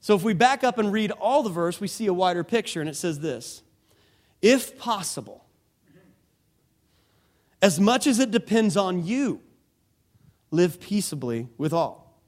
So 0.00 0.14
if 0.14 0.22
we 0.22 0.34
back 0.34 0.64
up 0.64 0.78
and 0.78 0.92
read 0.92 1.10
all 1.12 1.42
the 1.42 1.50
verse, 1.50 1.80
we 1.80 1.88
see 1.88 2.06
a 2.06 2.12
wider 2.12 2.44
picture, 2.44 2.80
and 2.80 2.88
it 2.88 2.96
says 2.96 3.20
this 3.20 3.62
If 4.40 4.78
possible, 4.78 5.44
as 7.60 7.80
much 7.80 8.06
as 8.06 8.18
it 8.18 8.30
depends 8.30 8.76
on 8.76 9.06
you, 9.06 9.40
live 10.50 10.80
peaceably 10.80 11.48
with 11.56 11.72
all. 11.72 12.20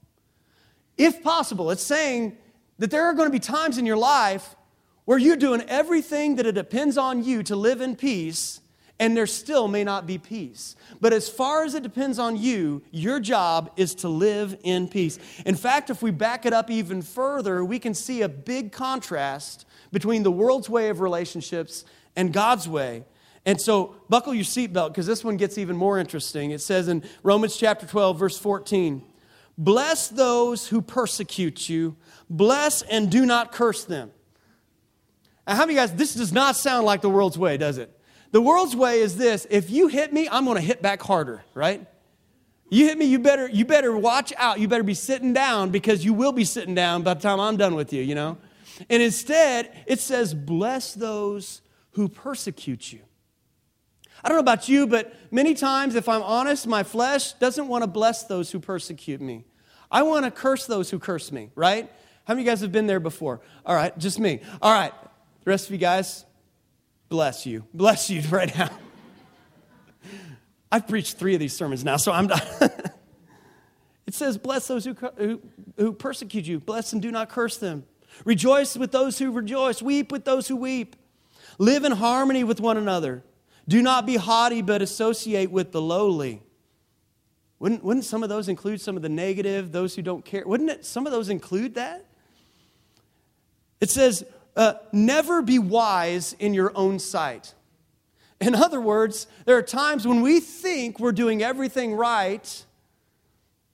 If 0.96 1.22
possible, 1.22 1.70
it's 1.70 1.82
saying 1.82 2.38
that 2.78 2.90
there 2.90 3.04
are 3.04 3.12
going 3.12 3.28
to 3.28 3.32
be 3.32 3.40
times 3.40 3.76
in 3.78 3.86
your 3.86 3.96
life 3.96 4.56
where 5.04 5.18
you're 5.18 5.36
doing 5.36 5.62
everything 5.68 6.36
that 6.36 6.46
it 6.46 6.54
depends 6.54 6.96
on 6.96 7.22
you 7.24 7.42
to 7.42 7.56
live 7.56 7.80
in 7.80 7.96
peace, 7.96 8.60
and 8.98 9.16
there 9.16 9.26
still 9.26 9.68
may 9.68 9.84
not 9.84 10.06
be 10.06 10.18
peace. 10.18 10.76
But 11.00 11.12
as 11.12 11.28
far 11.28 11.64
as 11.64 11.74
it 11.74 11.82
depends 11.82 12.18
on 12.18 12.36
you, 12.36 12.82
your 12.90 13.20
job 13.20 13.72
is 13.76 13.94
to 13.96 14.08
live 14.08 14.56
in 14.62 14.88
peace. 14.88 15.18
In 15.44 15.56
fact, 15.56 15.90
if 15.90 16.00
we 16.00 16.10
back 16.10 16.46
it 16.46 16.52
up 16.52 16.70
even 16.70 17.02
further, 17.02 17.64
we 17.64 17.78
can 17.78 17.92
see 17.92 18.22
a 18.22 18.28
big 18.28 18.72
contrast 18.72 19.66
between 19.92 20.22
the 20.22 20.30
world's 20.30 20.70
way 20.70 20.88
of 20.88 21.00
relationships 21.00 21.84
and 22.16 22.32
God's 22.32 22.68
way. 22.68 23.04
And 23.46 23.60
so, 23.60 23.96
buckle 24.08 24.32
your 24.32 24.44
seatbelt 24.44 24.88
because 24.88 25.06
this 25.06 25.22
one 25.22 25.36
gets 25.36 25.58
even 25.58 25.76
more 25.76 25.98
interesting. 25.98 26.52
It 26.52 26.62
says 26.62 26.88
in 26.88 27.02
Romans 27.22 27.56
chapter 27.56 27.86
12, 27.86 28.18
verse 28.18 28.38
14 28.38 29.02
Bless 29.58 30.08
those 30.08 30.68
who 30.68 30.80
persecute 30.80 31.68
you, 31.68 31.96
bless 32.30 32.82
and 32.82 33.10
do 33.10 33.26
not 33.26 33.52
curse 33.52 33.84
them. 33.84 34.12
How 35.46 35.60
many 35.60 35.74
guys, 35.74 35.92
this 35.94 36.14
does 36.14 36.32
not 36.32 36.56
sound 36.56 36.86
like 36.86 37.02
the 37.02 37.10
world's 37.10 37.38
way, 37.38 37.56
does 37.56 37.78
it? 37.78 37.90
The 38.30 38.40
world's 38.40 38.74
way 38.74 39.00
is 39.00 39.16
this 39.16 39.46
if 39.50 39.70
you 39.70 39.88
hit 39.88 40.12
me, 40.12 40.28
I'm 40.28 40.44
going 40.44 40.56
to 40.56 40.62
hit 40.62 40.82
back 40.82 41.02
harder, 41.02 41.44
right? 41.54 41.86
You 42.70 42.86
hit 42.86 42.98
me, 42.98 43.04
you 43.04 43.18
better, 43.18 43.48
you 43.48 43.64
better 43.64 43.96
watch 43.96 44.32
out. 44.36 44.58
You 44.58 44.68
better 44.68 44.82
be 44.82 44.94
sitting 44.94 45.32
down 45.32 45.70
because 45.70 46.04
you 46.04 46.14
will 46.14 46.32
be 46.32 46.44
sitting 46.44 46.74
down 46.74 47.02
by 47.02 47.14
the 47.14 47.20
time 47.20 47.38
I'm 47.38 47.56
done 47.56 47.74
with 47.74 47.92
you, 47.92 48.02
you 48.02 48.14
know? 48.14 48.38
And 48.90 49.02
instead, 49.02 49.70
it 49.86 50.00
says, 50.00 50.34
bless 50.34 50.94
those 50.94 51.62
who 51.92 52.08
persecute 52.08 52.92
you. 52.92 53.00
I 54.24 54.28
don't 54.28 54.36
know 54.36 54.40
about 54.40 54.68
you, 54.68 54.86
but 54.86 55.14
many 55.30 55.54
times, 55.54 55.94
if 55.94 56.08
I'm 56.08 56.22
honest, 56.22 56.66
my 56.66 56.82
flesh 56.82 57.34
doesn't 57.34 57.68
want 57.68 57.84
to 57.84 57.86
bless 57.86 58.24
those 58.24 58.50
who 58.50 58.58
persecute 58.58 59.20
me. 59.20 59.44
I 59.90 60.02
want 60.02 60.24
to 60.24 60.30
curse 60.30 60.66
those 60.66 60.90
who 60.90 60.98
curse 60.98 61.30
me, 61.30 61.50
right? 61.54 61.90
How 62.24 62.32
many 62.32 62.42
of 62.42 62.46
you 62.46 62.50
guys 62.50 62.60
have 62.62 62.72
been 62.72 62.86
there 62.86 63.00
before? 63.00 63.42
All 63.66 63.76
right, 63.76 63.96
just 63.98 64.18
me. 64.18 64.40
All 64.62 64.72
right, 64.72 64.92
the 65.44 65.50
rest 65.50 65.66
of 65.66 65.72
you 65.72 65.78
guys, 65.78 66.24
bless 67.08 67.44
you. 67.44 67.64
Bless 67.74 68.10
you 68.10 68.22
right 68.30 68.54
now. 68.56 68.70
I've 70.72 70.88
preached 70.88 71.18
three 71.18 71.34
of 71.34 71.40
these 71.40 71.54
sermons 71.54 71.84
now, 71.84 71.96
so 71.96 72.10
I'm 72.10 72.26
done. 72.26 72.42
it 74.06 74.14
says, 74.14 74.38
Bless 74.38 74.66
those 74.66 74.84
who, 74.84 74.94
who, 75.16 75.42
who 75.76 75.92
persecute 75.92 76.46
you, 76.46 76.58
bless 76.58 76.92
and 76.92 77.00
do 77.00 77.10
not 77.10 77.28
curse 77.28 77.58
them. 77.58 77.84
Rejoice 78.24 78.76
with 78.76 78.90
those 78.90 79.18
who 79.18 79.30
rejoice, 79.30 79.82
weep 79.82 80.10
with 80.10 80.24
those 80.24 80.48
who 80.48 80.56
weep. 80.56 80.96
Live 81.58 81.84
in 81.84 81.92
harmony 81.92 82.42
with 82.42 82.60
one 82.60 82.76
another. 82.76 83.22
Do 83.68 83.82
not 83.82 84.06
be 84.06 84.16
haughty, 84.16 84.62
but 84.62 84.82
associate 84.82 85.50
with 85.50 85.72
the 85.72 85.80
lowly. 85.80 86.42
Wouldn't, 87.58 87.84
wouldn't 87.84 88.04
some 88.04 88.22
of 88.22 88.28
those 88.28 88.48
include 88.48 88.80
some 88.80 88.96
of 88.96 89.02
the 89.02 89.08
negative, 89.08 89.72
those 89.72 89.94
who 89.94 90.02
don't 90.02 90.24
care? 90.24 90.42
Wouldn't 90.46 90.70
it, 90.70 90.84
some 90.84 91.06
of 91.06 91.12
those 91.12 91.28
include 91.28 91.74
that? 91.76 92.04
It 93.80 93.90
says, 93.90 94.24
uh, 94.56 94.74
never 94.92 95.42
be 95.42 95.58
wise 95.58 96.34
in 96.38 96.54
your 96.54 96.72
own 96.74 96.98
sight. 96.98 97.54
In 98.40 98.54
other 98.54 98.80
words, 98.80 99.26
there 99.46 99.56
are 99.56 99.62
times 99.62 100.06
when 100.06 100.20
we 100.20 100.40
think 100.40 101.00
we're 101.00 101.12
doing 101.12 101.42
everything 101.42 101.94
right. 101.94 102.64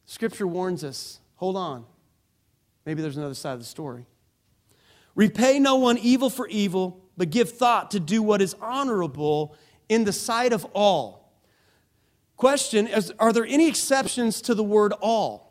Scripture 0.06 0.46
warns 0.46 0.84
us 0.84 1.20
hold 1.36 1.56
on. 1.56 1.86
Maybe 2.84 3.02
there's 3.02 3.16
another 3.16 3.34
side 3.34 3.54
of 3.54 3.60
the 3.60 3.64
story. 3.64 4.06
Repay 5.14 5.58
no 5.58 5.76
one 5.76 5.98
evil 5.98 6.30
for 6.30 6.46
evil, 6.48 7.00
but 7.16 7.30
give 7.30 7.50
thought 7.50 7.90
to 7.92 8.00
do 8.00 8.22
what 8.22 8.40
is 8.40 8.54
honorable 8.60 9.56
in 9.88 10.04
the 10.04 10.12
sight 10.12 10.52
of 10.52 10.64
all. 10.72 11.32
Question 12.36 12.86
is 12.86 13.12
Are 13.18 13.32
there 13.32 13.44
any 13.44 13.68
exceptions 13.68 14.40
to 14.42 14.54
the 14.54 14.64
word 14.64 14.92
all? 15.00 15.49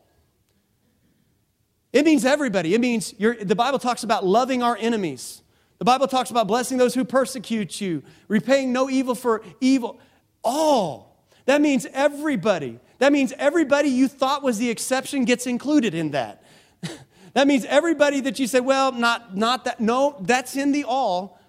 It 1.91 2.05
means 2.05 2.24
everybody. 2.24 2.74
It 2.74 2.81
means 2.81 3.13
the 3.13 3.55
Bible 3.55 3.79
talks 3.79 4.03
about 4.03 4.25
loving 4.25 4.62
our 4.62 4.77
enemies. 4.79 5.41
The 5.79 5.86
Bible 5.86 6.08
talks 6.08 6.29
about 6.29 6.48
blessing 6.48 6.77
those 6.77 6.93
who 6.93 7.03
persecute 7.03 7.81
you, 7.81 8.03
repaying 8.27 8.72
no 8.72 8.89
evil 8.89 9.15
for 9.15 9.41
evil. 9.60 10.00
All. 10.43 11.25
That 11.46 11.62
means 11.62 11.88
everybody. 11.93 12.79
That 13.00 13.12
means 13.12 13.34
everybody 13.38 13.89
you 13.89 14.08
thought 14.08 14.43
was 14.43 14.58
the 14.58 14.69
exception 14.69 15.25
gets 15.25 15.48
included 15.48 15.93
in 15.93 16.12
that. 16.12 16.43
that 17.34 17.48
means 17.48 17.65
everybody 17.65 18.22
that 18.22 18.38
you 18.39 18.46
say, 18.46 18.60
well, 18.60 18.91
not, 18.91 19.36
not 19.36 19.65
that. 19.65 19.79
No, 19.79 20.17
that's 20.22 20.55
in 20.55 20.74
the 20.74 20.84
all. 20.84 21.39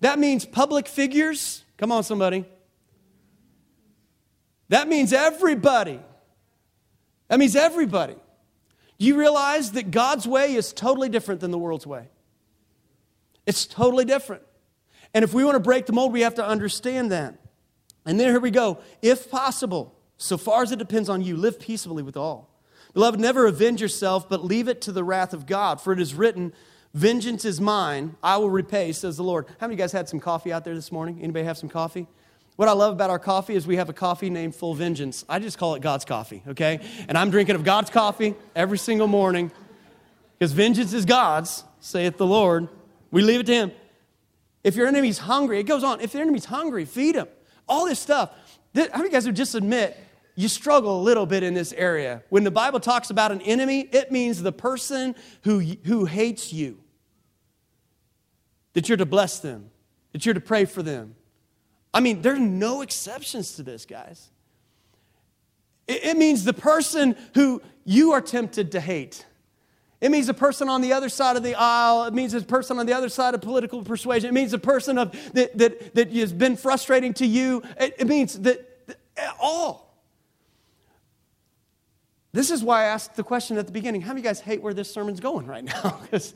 That 0.00 0.18
means 0.18 0.46
public 0.46 0.88
figures. 0.88 1.64
Come 1.76 1.92
on, 1.92 2.04
somebody. 2.04 2.46
That 4.68 4.88
means 4.88 5.12
everybody. 5.12 6.00
That 7.28 7.38
means 7.38 7.56
everybody. 7.56 8.16
You 9.00 9.18
realize 9.18 9.72
that 9.72 9.90
God's 9.90 10.28
way 10.28 10.54
is 10.54 10.74
totally 10.74 11.08
different 11.08 11.40
than 11.40 11.50
the 11.50 11.58
world's 11.58 11.86
way? 11.86 12.10
It's 13.46 13.64
totally 13.64 14.04
different. 14.04 14.42
And 15.14 15.24
if 15.24 15.32
we 15.32 15.42
want 15.42 15.54
to 15.54 15.60
break 15.60 15.86
the 15.86 15.94
mold, 15.94 16.12
we 16.12 16.20
have 16.20 16.34
to 16.34 16.46
understand 16.46 17.10
that. 17.10 17.34
And 18.04 18.20
then 18.20 18.28
here 18.28 18.38
we 18.38 18.50
go. 18.50 18.78
If 19.00 19.30
possible, 19.30 19.98
so 20.18 20.36
far 20.36 20.62
as 20.62 20.70
it 20.70 20.78
depends 20.78 21.08
on 21.08 21.22
you, 21.22 21.38
live 21.38 21.58
peaceably 21.58 22.02
with 22.02 22.18
all. 22.18 22.50
Beloved, 22.92 23.18
never 23.18 23.46
avenge 23.46 23.80
yourself, 23.80 24.28
but 24.28 24.44
leave 24.44 24.68
it 24.68 24.82
to 24.82 24.92
the 24.92 25.02
wrath 25.02 25.32
of 25.32 25.46
God. 25.46 25.80
For 25.80 25.94
it 25.94 26.00
is 26.00 26.12
written, 26.12 26.52
Vengeance 26.92 27.46
is 27.46 27.58
mine, 27.58 28.16
I 28.22 28.36
will 28.36 28.50
repay, 28.50 28.92
says 28.92 29.16
the 29.16 29.22
Lord. 29.22 29.46
How 29.58 29.66
many 29.66 29.76
of 29.76 29.78
you 29.78 29.82
guys 29.82 29.92
had 29.92 30.10
some 30.10 30.20
coffee 30.20 30.52
out 30.52 30.64
there 30.64 30.74
this 30.74 30.92
morning? 30.92 31.20
Anybody 31.22 31.46
have 31.46 31.56
some 31.56 31.70
coffee? 31.70 32.06
What 32.60 32.68
I 32.68 32.72
love 32.72 32.92
about 32.92 33.08
our 33.08 33.18
coffee 33.18 33.54
is 33.54 33.66
we 33.66 33.76
have 33.76 33.88
a 33.88 33.94
coffee 33.94 34.28
named 34.28 34.54
Full 34.54 34.74
Vengeance. 34.74 35.24
I 35.30 35.38
just 35.38 35.56
call 35.56 35.76
it 35.76 35.80
God's 35.80 36.04
coffee, 36.04 36.42
okay? 36.46 36.80
And 37.08 37.16
I'm 37.16 37.30
drinking 37.30 37.54
of 37.54 37.64
God's 37.64 37.88
coffee 37.88 38.34
every 38.54 38.76
single 38.76 39.06
morning 39.06 39.50
because 40.38 40.52
vengeance 40.52 40.92
is 40.92 41.06
God's, 41.06 41.64
saith 41.80 42.18
the 42.18 42.26
Lord. 42.26 42.68
We 43.10 43.22
leave 43.22 43.40
it 43.40 43.46
to 43.46 43.54
Him. 43.54 43.72
If 44.62 44.76
your 44.76 44.86
enemy's 44.86 45.16
hungry, 45.16 45.58
it 45.58 45.62
goes 45.62 45.82
on. 45.82 46.02
If 46.02 46.12
your 46.12 46.22
enemy's 46.22 46.44
hungry, 46.44 46.84
feed 46.84 47.14
him. 47.14 47.28
All 47.66 47.86
this 47.86 47.98
stuff. 47.98 48.30
How 48.74 48.98
many 48.98 49.08
guys 49.08 49.24
would 49.24 49.36
just 49.36 49.54
admit 49.54 49.96
you 50.34 50.46
struggle 50.46 51.00
a 51.00 51.02
little 51.02 51.24
bit 51.24 51.42
in 51.42 51.54
this 51.54 51.72
area? 51.72 52.22
When 52.28 52.44
the 52.44 52.50
Bible 52.50 52.78
talks 52.78 53.08
about 53.08 53.32
an 53.32 53.40
enemy, 53.40 53.88
it 53.90 54.12
means 54.12 54.42
the 54.42 54.52
person 54.52 55.14
who, 55.44 55.60
who 55.60 56.04
hates 56.04 56.52
you. 56.52 56.78
That 58.74 58.90
you're 58.90 58.98
to 58.98 59.06
bless 59.06 59.38
them, 59.38 59.70
that 60.12 60.26
you're 60.26 60.34
to 60.34 60.42
pray 60.42 60.66
for 60.66 60.82
them, 60.82 61.14
I 61.92 62.00
mean, 62.00 62.22
there 62.22 62.34
are 62.34 62.38
no 62.38 62.82
exceptions 62.82 63.54
to 63.54 63.62
this, 63.62 63.84
guys. 63.84 64.30
It, 65.88 66.04
it 66.04 66.16
means 66.16 66.44
the 66.44 66.52
person 66.52 67.16
who 67.34 67.62
you 67.84 68.12
are 68.12 68.20
tempted 68.20 68.72
to 68.72 68.80
hate. 68.80 69.26
It 70.00 70.10
means 70.10 70.28
a 70.28 70.34
person 70.34 70.68
on 70.68 70.80
the 70.80 70.92
other 70.92 71.08
side 71.08 71.36
of 71.36 71.42
the 71.42 71.54
aisle. 71.54 72.04
It 72.04 72.14
means 72.14 72.32
a 72.32 72.40
person 72.40 72.78
on 72.78 72.86
the 72.86 72.94
other 72.94 73.10
side 73.10 73.34
of 73.34 73.42
political 73.42 73.82
persuasion. 73.82 74.30
It 74.30 74.32
means 74.32 74.52
a 74.54 74.58
person 74.58 74.96
of, 74.96 75.12
that, 75.34 75.56
that, 75.58 75.94
that 75.94 76.12
has 76.12 76.32
been 76.32 76.56
frustrating 76.56 77.12
to 77.14 77.26
you. 77.26 77.62
It, 77.78 77.96
it 77.98 78.06
means 78.06 78.38
that, 78.40 78.86
that 78.86 79.36
all. 79.38 79.90
This 82.32 82.50
is 82.50 82.62
why 82.62 82.82
I 82.82 82.84
asked 82.84 83.16
the 83.16 83.24
question 83.24 83.58
at 83.58 83.66
the 83.66 83.72
beginning 83.72 84.02
how 84.02 84.12
many 84.12 84.22
guys 84.22 84.40
hate 84.40 84.62
where 84.62 84.72
this 84.72 84.90
sermon's 84.90 85.20
going 85.20 85.46
right 85.46 85.64
now? 85.64 86.00
Because 86.02 86.34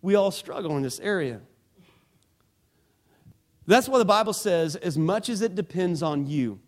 we 0.00 0.14
all 0.14 0.30
struggle 0.30 0.76
in 0.76 0.82
this 0.82 0.98
area. 1.00 1.40
That's 3.66 3.88
why 3.88 3.98
the 3.98 4.04
Bible 4.04 4.32
says, 4.32 4.76
as 4.76 4.98
much 4.98 5.28
as 5.28 5.40
it 5.40 5.54
depends 5.54 6.02
on 6.02 6.26
you. 6.26 6.60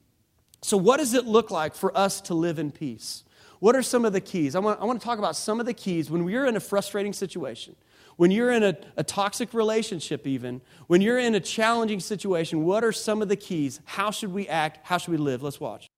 So, 0.62 0.76
what 0.76 0.98
does 0.98 1.12
it 1.14 1.26
look 1.26 1.50
like 1.50 1.74
for 1.74 1.96
us 1.96 2.20
to 2.22 2.34
live 2.34 2.58
in 2.58 2.70
peace? 2.70 3.24
What 3.60 3.76
are 3.76 3.82
some 3.82 4.04
of 4.04 4.12
the 4.12 4.20
keys? 4.20 4.54
I 4.54 4.60
want, 4.60 4.80
I 4.80 4.84
want 4.84 5.00
to 5.00 5.04
talk 5.04 5.18
about 5.18 5.36
some 5.36 5.60
of 5.60 5.66
the 5.66 5.74
keys 5.74 6.10
when 6.10 6.24
we're 6.24 6.46
in 6.46 6.56
a 6.56 6.60
frustrating 6.60 7.12
situation, 7.12 7.76
when 8.16 8.30
you're 8.30 8.50
in 8.50 8.62
a, 8.62 8.76
a 8.96 9.04
toxic 9.04 9.54
relationship, 9.54 10.26
even, 10.26 10.60
when 10.86 11.00
you're 11.00 11.18
in 11.18 11.34
a 11.34 11.40
challenging 11.40 12.00
situation. 12.00 12.64
What 12.64 12.84
are 12.84 12.92
some 12.92 13.22
of 13.22 13.28
the 13.28 13.36
keys? 13.36 13.80
How 13.84 14.10
should 14.10 14.32
we 14.32 14.48
act? 14.48 14.80
How 14.84 14.98
should 14.98 15.10
we 15.10 15.16
live? 15.16 15.42
Let's 15.42 15.60
watch. 15.60 15.88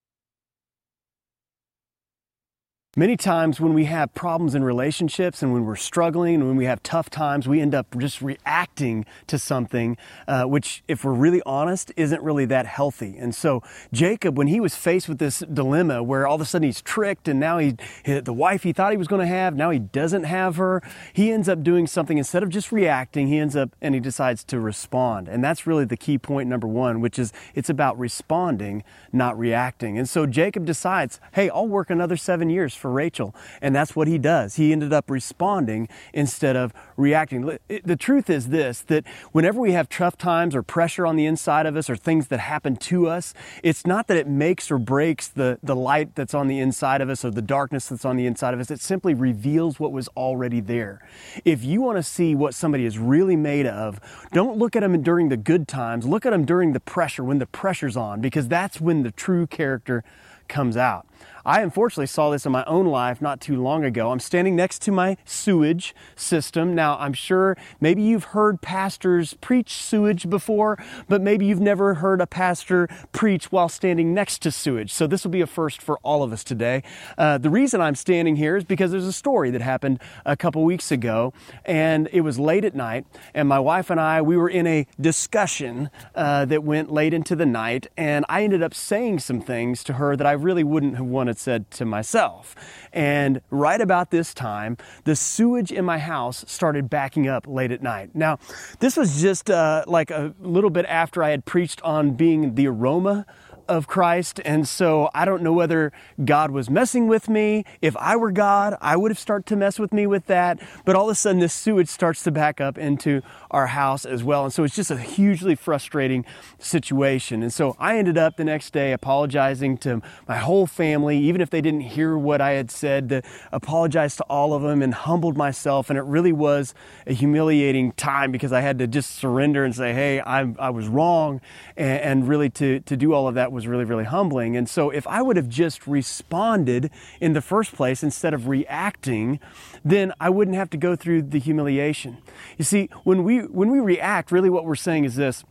Many 2.99 3.15
times 3.15 3.61
when 3.61 3.75
we 3.75 3.85
have 3.85 4.11
problems 4.15 4.55
in 4.55 4.63
relationships 4.63 5.43
and 5.43 5.53
when 5.53 5.65
we're 5.65 5.75
struggling 5.75 6.33
and 6.33 6.47
when 6.47 6.55
we 6.55 6.65
have 6.65 6.81
tough 6.81 7.11
times, 7.11 7.47
we 7.47 7.61
end 7.61 7.75
up 7.75 7.95
just 7.95 8.23
reacting 8.23 9.05
to 9.27 9.37
something, 9.37 9.97
uh, 10.27 10.45
which, 10.45 10.83
if 10.87 11.05
we're 11.05 11.13
really 11.13 11.43
honest, 11.45 11.91
isn't 11.95 12.23
really 12.23 12.45
that 12.45 12.65
healthy. 12.65 13.15
And 13.15 13.35
so, 13.35 13.61
Jacob, 13.93 14.35
when 14.35 14.47
he 14.47 14.59
was 14.59 14.75
faced 14.75 15.07
with 15.07 15.19
this 15.19 15.43
dilemma 15.53 16.01
where 16.01 16.25
all 16.25 16.33
of 16.33 16.41
a 16.41 16.45
sudden 16.45 16.65
he's 16.65 16.81
tricked 16.81 17.27
and 17.27 17.39
now 17.39 17.59
he, 17.59 17.75
the 18.03 18.33
wife 18.33 18.63
he 18.63 18.73
thought 18.73 18.89
he 18.89 18.97
was 18.97 19.07
going 19.07 19.21
to 19.21 19.27
have, 19.27 19.55
now 19.55 19.69
he 19.69 19.77
doesn't 19.77 20.23
have 20.23 20.55
her, 20.55 20.81
he 21.13 21.31
ends 21.31 21.47
up 21.47 21.61
doing 21.61 21.85
something 21.85 22.17
instead 22.17 22.41
of 22.41 22.49
just 22.49 22.71
reacting, 22.71 23.27
he 23.27 23.37
ends 23.37 23.55
up 23.55 23.75
and 23.79 23.93
he 23.93 24.01
decides 24.01 24.43
to 24.45 24.59
respond. 24.59 25.27
And 25.27 25.43
that's 25.43 25.67
really 25.67 25.85
the 25.85 25.97
key 25.97 26.17
point 26.17 26.49
number 26.49 26.67
one, 26.67 26.99
which 26.99 27.19
is 27.19 27.31
it's 27.53 27.69
about 27.69 27.95
responding, 27.99 28.83
not 29.13 29.37
reacting. 29.37 29.99
And 29.99 30.09
so, 30.09 30.25
Jacob 30.25 30.65
decides, 30.65 31.19
hey, 31.33 31.51
I'll 31.51 31.67
work 31.67 31.91
another 31.91 32.17
seven 32.17 32.49
years 32.49 32.73
for 32.73 32.86
for 32.87 32.93
Rachel. 32.93 33.35
And 33.61 33.75
that's 33.75 33.97
what 33.97 34.07
he 34.07 34.17
does. 34.17 34.55
He 34.55 34.71
ended 34.71 34.93
up 34.93 35.09
responding 35.09 35.89
instead 36.13 36.55
of 36.55 36.73
reacting. 36.95 37.57
The 37.67 37.97
truth 37.97 38.29
is 38.29 38.47
this 38.47 38.79
that 38.83 39.05
whenever 39.33 39.59
we 39.59 39.73
have 39.73 39.89
tough 39.89 40.17
times 40.17 40.55
or 40.55 40.63
pressure 40.63 41.05
on 41.05 41.17
the 41.17 41.25
inside 41.25 41.65
of 41.65 41.75
us 41.75 41.89
or 41.89 41.97
things 41.97 42.29
that 42.29 42.39
happen 42.39 42.77
to 42.77 43.07
us, 43.09 43.33
it's 43.61 43.85
not 43.85 44.07
that 44.07 44.15
it 44.15 44.25
makes 44.25 44.71
or 44.71 44.77
breaks 44.77 45.27
the, 45.27 45.59
the 45.61 45.75
light 45.75 46.15
that's 46.15 46.33
on 46.33 46.47
the 46.47 46.59
inside 46.59 47.01
of 47.01 47.09
us 47.09 47.25
or 47.25 47.31
the 47.31 47.41
darkness 47.41 47.87
that's 47.89 48.05
on 48.05 48.15
the 48.15 48.25
inside 48.25 48.53
of 48.53 48.59
us. 48.61 48.71
It 48.71 48.79
simply 48.79 49.13
reveals 49.13 49.81
what 49.81 49.91
was 49.91 50.07
already 50.15 50.61
there. 50.61 51.05
If 51.43 51.65
you 51.65 51.81
want 51.81 51.97
to 51.97 52.03
see 52.03 52.35
what 52.35 52.53
somebody 52.53 52.85
is 52.85 52.97
really 52.97 53.35
made 53.35 53.67
of, 53.67 53.99
don't 54.31 54.57
look 54.57 54.77
at 54.77 54.79
them 54.79 55.01
during 55.03 55.27
the 55.27 55.35
good 55.35 55.67
times. 55.67 56.05
Look 56.05 56.25
at 56.25 56.29
them 56.29 56.45
during 56.45 56.71
the 56.71 56.79
pressure, 56.79 57.25
when 57.25 57.39
the 57.39 57.47
pressure's 57.47 57.97
on, 57.97 58.21
because 58.21 58.47
that's 58.47 58.79
when 58.79 59.03
the 59.03 59.11
true 59.11 59.45
character 59.45 60.05
comes 60.47 60.77
out. 60.77 61.05
I 61.45 61.61
unfortunately 61.61 62.07
saw 62.07 62.29
this 62.29 62.45
in 62.45 62.51
my 62.51 62.65
own 62.65 62.87
life 62.87 63.21
not 63.21 63.39
too 63.39 63.61
long 63.61 63.85
ago. 63.85 64.11
I'm 64.11 64.19
standing 64.19 64.55
next 64.55 64.81
to 64.83 64.91
my 64.91 65.15
sewage 65.23 65.95
system. 66.15 66.75
Now, 66.75 66.97
I'm 66.99 67.13
sure 67.13 67.55
maybe 67.79 68.01
you've 68.01 68.25
heard 68.25 68.61
pastors 68.61 69.33
preach 69.35 69.73
sewage 69.73 70.29
before, 70.29 70.77
but 71.07 71.21
maybe 71.21 71.45
you've 71.45 71.61
never 71.61 71.95
heard 71.95 72.19
a 72.19 72.27
pastor 72.27 72.89
preach 73.13 73.51
while 73.51 73.69
standing 73.69 74.13
next 74.13 74.41
to 74.41 74.51
sewage. 74.51 74.91
So, 74.93 75.07
this 75.07 75.23
will 75.23 75.31
be 75.31 75.41
a 75.41 75.47
first 75.47 75.81
for 75.81 75.97
all 76.03 76.21
of 76.21 76.33
us 76.33 76.43
today. 76.43 76.83
Uh, 77.17 77.37
the 77.37 77.49
reason 77.49 77.79
I'm 77.79 77.95
standing 77.95 78.35
here 78.35 78.57
is 78.57 78.63
because 78.63 78.91
there's 78.91 79.05
a 79.05 79.13
story 79.13 79.49
that 79.51 79.61
happened 79.61 80.01
a 80.25 80.35
couple 80.35 80.63
weeks 80.65 80.91
ago, 80.91 81.33
and 81.65 82.09
it 82.11 82.21
was 82.21 82.37
late 82.37 82.65
at 82.65 82.75
night, 82.75 83.05
and 83.33 83.47
my 83.47 83.59
wife 83.59 83.89
and 83.89 83.99
I, 83.99 84.21
we 84.21 84.37
were 84.37 84.49
in 84.49 84.67
a 84.67 84.85
discussion 84.99 85.89
uh, 86.13 86.45
that 86.45 86.63
went 86.63 86.91
late 86.91 87.13
into 87.13 87.35
the 87.35 87.45
night, 87.45 87.87
and 87.95 88.25
I 88.27 88.43
ended 88.43 88.61
up 88.61 88.73
saying 88.73 89.19
some 89.19 89.41
things 89.41 89.83
to 89.85 89.93
her 89.93 90.15
that 90.15 90.27
I 90.27 90.33
really 90.33 90.63
wouldn't 90.63 90.97
have 90.97 91.06
wanted 91.07 91.37
had 91.37 91.39
said 91.39 91.71
to 91.71 91.85
myself. 91.85 92.55
And 92.91 93.41
right 93.49 93.79
about 93.79 94.11
this 94.11 94.33
time, 94.33 94.77
the 95.03 95.15
sewage 95.15 95.71
in 95.71 95.85
my 95.85 95.99
house 95.99 96.43
started 96.47 96.89
backing 96.89 97.27
up 97.27 97.45
late 97.47 97.71
at 97.71 97.81
night. 97.81 98.15
Now, 98.15 98.39
this 98.79 98.97
was 98.97 99.21
just 99.21 99.49
uh, 99.49 99.83
like 99.87 100.11
a 100.11 100.33
little 100.39 100.69
bit 100.69 100.85
after 100.87 101.23
I 101.23 101.29
had 101.29 101.45
preached 101.45 101.81
on 101.83 102.11
being 102.11 102.55
the 102.55 102.67
aroma 102.67 103.25
of 103.67 103.87
Christ. 103.87 104.39
And 104.45 104.67
so 104.67 105.09
I 105.13 105.25
don't 105.25 105.41
know 105.41 105.53
whether 105.53 105.91
God 106.23 106.51
was 106.51 106.69
messing 106.69 107.07
with 107.07 107.29
me. 107.29 107.65
If 107.81 107.95
I 107.97 108.15
were 108.15 108.31
God, 108.31 108.75
I 108.81 108.95
would 108.95 109.11
have 109.11 109.19
started 109.19 109.45
to 109.47 109.55
mess 109.55 109.79
with 109.79 109.93
me 109.93 110.07
with 110.07 110.25
that. 110.27 110.59
But 110.85 110.95
all 110.95 111.09
of 111.09 111.13
a 111.13 111.15
sudden, 111.15 111.39
this 111.39 111.53
sewage 111.53 111.89
starts 111.89 112.23
to 112.23 112.31
back 112.31 112.61
up 112.61 112.77
into 112.77 113.21
our 113.51 113.67
house 113.67 114.05
as 114.05 114.23
well. 114.23 114.45
And 114.45 114.53
so 114.53 114.63
it's 114.63 114.75
just 114.75 114.91
a 114.91 114.97
hugely 114.97 115.55
frustrating 115.55 116.25
situation. 116.59 117.43
And 117.43 117.53
so 117.53 117.75
I 117.79 117.97
ended 117.97 118.17
up 118.17 118.37
the 118.37 118.43
next 118.43 118.71
day 118.71 118.93
apologizing 118.93 119.77
to 119.79 120.01
my 120.27 120.37
whole 120.37 120.67
family, 120.67 121.17
even 121.19 121.41
if 121.41 121.49
they 121.49 121.61
didn't 121.61 121.81
hear 121.81 122.17
what 122.17 122.41
I 122.41 122.51
had 122.51 122.71
said, 122.71 123.09
to 123.09 123.21
apologize 123.51 124.15
to 124.17 124.23
all 124.23 124.53
of 124.53 124.61
them 124.61 124.81
and 124.81 124.93
humbled 124.93 125.37
myself. 125.37 125.89
And 125.89 125.97
it 125.97 126.03
really 126.03 126.31
was 126.31 126.73
a 127.05 127.13
humiliating 127.13 127.91
time 127.93 128.31
because 128.31 128.51
I 128.51 128.61
had 128.61 128.79
to 128.79 128.87
just 128.87 129.15
surrender 129.15 129.63
and 129.63 129.75
say, 129.75 129.93
hey, 129.93 130.19
I, 130.19 130.53
I 130.59 130.69
was 130.69 130.87
wrong. 130.87 131.41
And, 131.75 132.01
and 132.01 132.27
really 132.27 132.49
to, 132.51 132.79
to 132.81 132.97
do 132.97 133.13
all 133.13 133.27
of 133.27 133.35
that 133.35 133.51
was 133.57 133.67
really, 133.67 133.83
really 133.83 134.05
humbling. 134.05 134.55
And 134.55 134.69
so, 134.69 134.89
if 134.91 135.05
I 135.07 135.21
would 135.21 135.35
have 135.35 135.49
just 135.49 135.85
responded 135.87 136.91
in 137.19 137.33
the 137.33 137.41
first 137.41 137.73
place 137.73 138.03
instead 138.03 138.33
of 138.33 138.47
reacting, 138.47 139.39
then 139.83 140.13
I 140.19 140.29
wouldn't 140.29 140.55
have 140.55 140.69
to 140.69 140.77
go 140.77 140.95
through 140.95 141.23
the 141.23 141.39
humiliation. 141.39 142.19
You 142.57 142.63
see, 142.63 142.89
when 143.03 143.23
we, 143.23 143.39
when 143.39 143.71
we 143.71 143.79
react, 143.79 144.31
really 144.31 144.49
what 144.49 144.63
we're 144.63 144.75
saying 144.75 145.05
is 145.05 145.15
this 145.15 145.43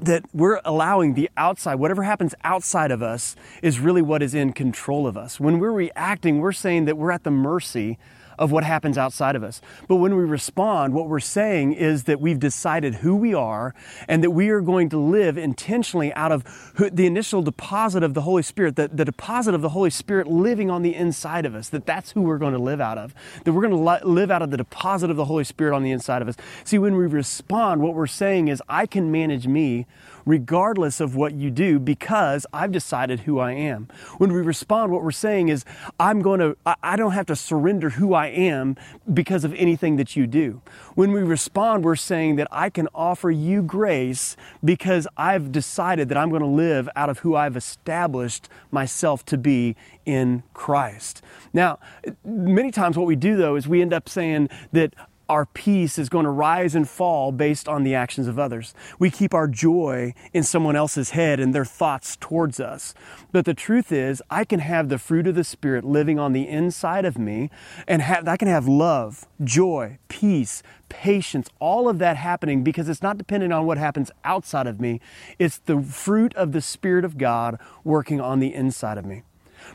that 0.00 0.24
we're 0.32 0.60
allowing 0.64 1.14
the 1.14 1.30
outside, 1.36 1.76
whatever 1.76 2.02
happens 2.02 2.34
outside 2.42 2.90
of 2.90 3.00
us, 3.00 3.36
is 3.62 3.78
really 3.78 4.02
what 4.02 4.22
is 4.22 4.34
in 4.34 4.52
control 4.52 5.06
of 5.06 5.16
us. 5.16 5.38
When 5.38 5.60
we're 5.60 5.70
reacting, 5.70 6.40
we're 6.40 6.50
saying 6.50 6.86
that 6.86 6.96
we're 6.96 7.12
at 7.12 7.22
the 7.22 7.30
mercy 7.30 7.98
of 8.38 8.52
what 8.52 8.64
happens 8.64 8.98
outside 8.98 9.36
of 9.36 9.42
us. 9.42 9.60
But 9.88 9.96
when 9.96 10.16
we 10.16 10.24
respond, 10.24 10.94
what 10.94 11.08
we're 11.08 11.20
saying 11.20 11.74
is 11.74 12.04
that 12.04 12.20
we've 12.20 12.38
decided 12.38 12.96
who 12.96 13.16
we 13.16 13.34
are 13.34 13.74
and 14.08 14.22
that 14.22 14.30
we 14.30 14.50
are 14.50 14.60
going 14.60 14.88
to 14.90 14.98
live 14.98 15.38
intentionally 15.38 16.12
out 16.14 16.32
of 16.32 16.44
the 16.92 17.06
initial 17.06 17.42
deposit 17.42 18.02
of 18.02 18.14
the 18.14 18.22
Holy 18.22 18.42
Spirit, 18.42 18.76
the, 18.76 18.88
the 18.88 19.04
deposit 19.04 19.54
of 19.54 19.62
the 19.62 19.70
Holy 19.70 19.90
Spirit 19.90 20.26
living 20.26 20.70
on 20.70 20.82
the 20.82 20.94
inside 20.94 21.46
of 21.46 21.54
us, 21.54 21.68
that 21.68 21.86
that's 21.86 22.12
who 22.12 22.22
we're 22.22 22.38
going 22.38 22.52
to 22.54 22.58
live 22.58 22.80
out 22.80 22.98
of, 22.98 23.14
that 23.44 23.52
we're 23.52 23.66
going 23.66 24.00
to 24.00 24.06
live 24.06 24.30
out 24.30 24.42
of 24.42 24.50
the 24.50 24.56
deposit 24.56 25.10
of 25.10 25.16
the 25.16 25.24
Holy 25.24 25.44
Spirit 25.44 25.74
on 25.74 25.82
the 25.82 25.90
inside 25.90 26.22
of 26.22 26.28
us. 26.28 26.36
See, 26.64 26.78
when 26.78 26.96
we 26.96 27.06
respond, 27.06 27.82
what 27.82 27.94
we're 27.94 28.06
saying 28.06 28.48
is, 28.48 28.62
I 28.68 28.86
can 28.86 29.10
manage 29.10 29.46
me 29.46 29.86
regardless 30.26 31.00
of 31.00 31.14
what 31.16 31.34
you 31.34 31.50
do 31.50 31.78
because 31.78 32.46
I've 32.52 32.72
decided 32.72 33.20
who 33.20 33.38
I 33.38 33.52
am. 33.52 33.88
When 34.18 34.32
we 34.32 34.40
respond, 34.40 34.92
what 34.92 35.02
we're 35.02 35.10
saying 35.10 35.48
is, 35.48 35.64
I'm 36.00 36.22
going 36.22 36.40
to, 36.40 36.56
I 36.82 36.96
don't 36.96 37.12
have 37.12 37.26
to 37.26 37.36
surrender 37.36 37.90
who 37.90 38.14
I 38.14 38.28
am 38.28 38.76
because 39.12 39.44
of 39.44 39.54
anything 39.54 39.96
that 39.96 40.16
you 40.16 40.26
do. 40.26 40.62
When 40.94 41.12
we 41.12 41.22
respond, 41.22 41.84
we're 41.84 41.96
saying 41.96 42.36
that 42.36 42.48
I 42.50 42.70
can 42.70 42.88
offer 42.94 43.30
you 43.30 43.62
grace 43.62 44.36
because 44.64 45.06
I've 45.16 45.52
decided 45.52 46.08
that 46.08 46.18
I'm 46.18 46.30
going 46.30 46.42
to 46.42 46.46
live 46.46 46.88
out 46.96 47.10
of 47.10 47.20
who 47.20 47.34
I've 47.34 47.56
established 47.56 48.48
myself 48.70 49.24
to 49.26 49.38
be 49.38 49.76
in 50.04 50.42
Christ. 50.52 51.22
Now, 51.52 51.78
many 52.24 52.70
times 52.70 52.96
what 52.96 53.06
we 53.06 53.16
do 53.16 53.36
though 53.36 53.56
is 53.56 53.66
we 53.66 53.80
end 53.80 53.92
up 53.92 54.08
saying 54.08 54.48
that 54.72 54.94
our 55.28 55.46
peace 55.46 55.98
is 55.98 56.08
going 56.08 56.24
to 56.24 56.30
rise 56.30 56.74
and 56.74 56.88
fall 56.88 57.32
based 57.32 57.68
on 57.68 57.82
the 57.82 57.94
actions 57.94 58.26
of 58.26 58.38
others. 58.38 58.74
We 58.98 59.10
keep 59.10 59.32
our 59.32 59.48
joy 59.48 60.14
in 60.32 60.42
someone 60.42 60.76
else's 60.76 61.10
head 61.10 61.40
and 61.40 61.54
their 61.54 61.64
thoughts 61.64 62.16
towards 62.16 62.60
us. 62.60 62.94
But 63.32 63.44
the 63.44 63.54
truth 63.54 63.90
is, 63.90 64.22
I 64.30 64.44
can 64.44 64.60
have 64.60 64.88
the 64.88 64.98
fruit 64.98 65.26
of 65.26 65.34
the 65.34 65.44
Spirit 65.44 65.84
living 65.84 66.18
on 66.18 66.32
the 66.32 66.46
inside 66.48 67.04
of 67.04 67.18
me, 67.18 67.50
and 67.88 68.02
have, 68.02 68.28
I 68.28 68.36
can 68.36 68.48
have 68.48 68.68
love, 68.68 69.26
joy, 69.42 69.98
peace, 70.08 70.62
patience, 70.88 71.48
all 71.58 71.88
of 71.88 71.98
that 71.98 72.16
happening 72.16 72.62
because 72.62 72.88
it's 72.88 73.02
not 73.02 73.18
dependent 73.18 73.52
on 73.52 73.66
what 73.66 73.78
happens 73.78 74.10
outside 74.24 74.66
of 74.66 74.80
me. 74.80 75.00
It's 75.38 75.58
the 75.58 75.80
fruit 75.80 76.34
of 76.34 76.52
the 76.52 76.60
Spirit 76.60 77.04
of 77.04 77.18
God 77.18 77.58
working 77.82 78.20
on 78.20 78.40
the 78.40 78.54
inside 78.54 78.98
of 78.98 79.04
me. 79.04 79.22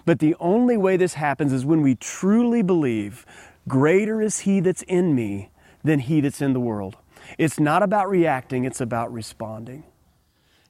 But 0.06 0.20
the 0.20 0.36
only 0.39 0.77
way 0.77 0.98
this 0.98 1.15
happens 1.15 1.51
is 1.51 1.65
when 1.65 1.82
we 1.82 1.96
truly 1.96 2.62
believe 2.62 3.25
Greater 3.68 4.22
is 4.22 4.39
He 4.39 4.60
that's 4.60 4.82
in 4.84 5.16
me 5.16 5.51
than 5.84 6.00
He 6.00 6.22
that's 6.22 6.42
in 6.42 6.54
the 6.54 6.60
world. 6.60 6.98
It's 7.38 7.60
not 7.60 7.84
about 7.84 8.10
reacting, 8.10 8.66
it's 8.66 8.82
about 8.82 9.12
responding. 9.13 9.84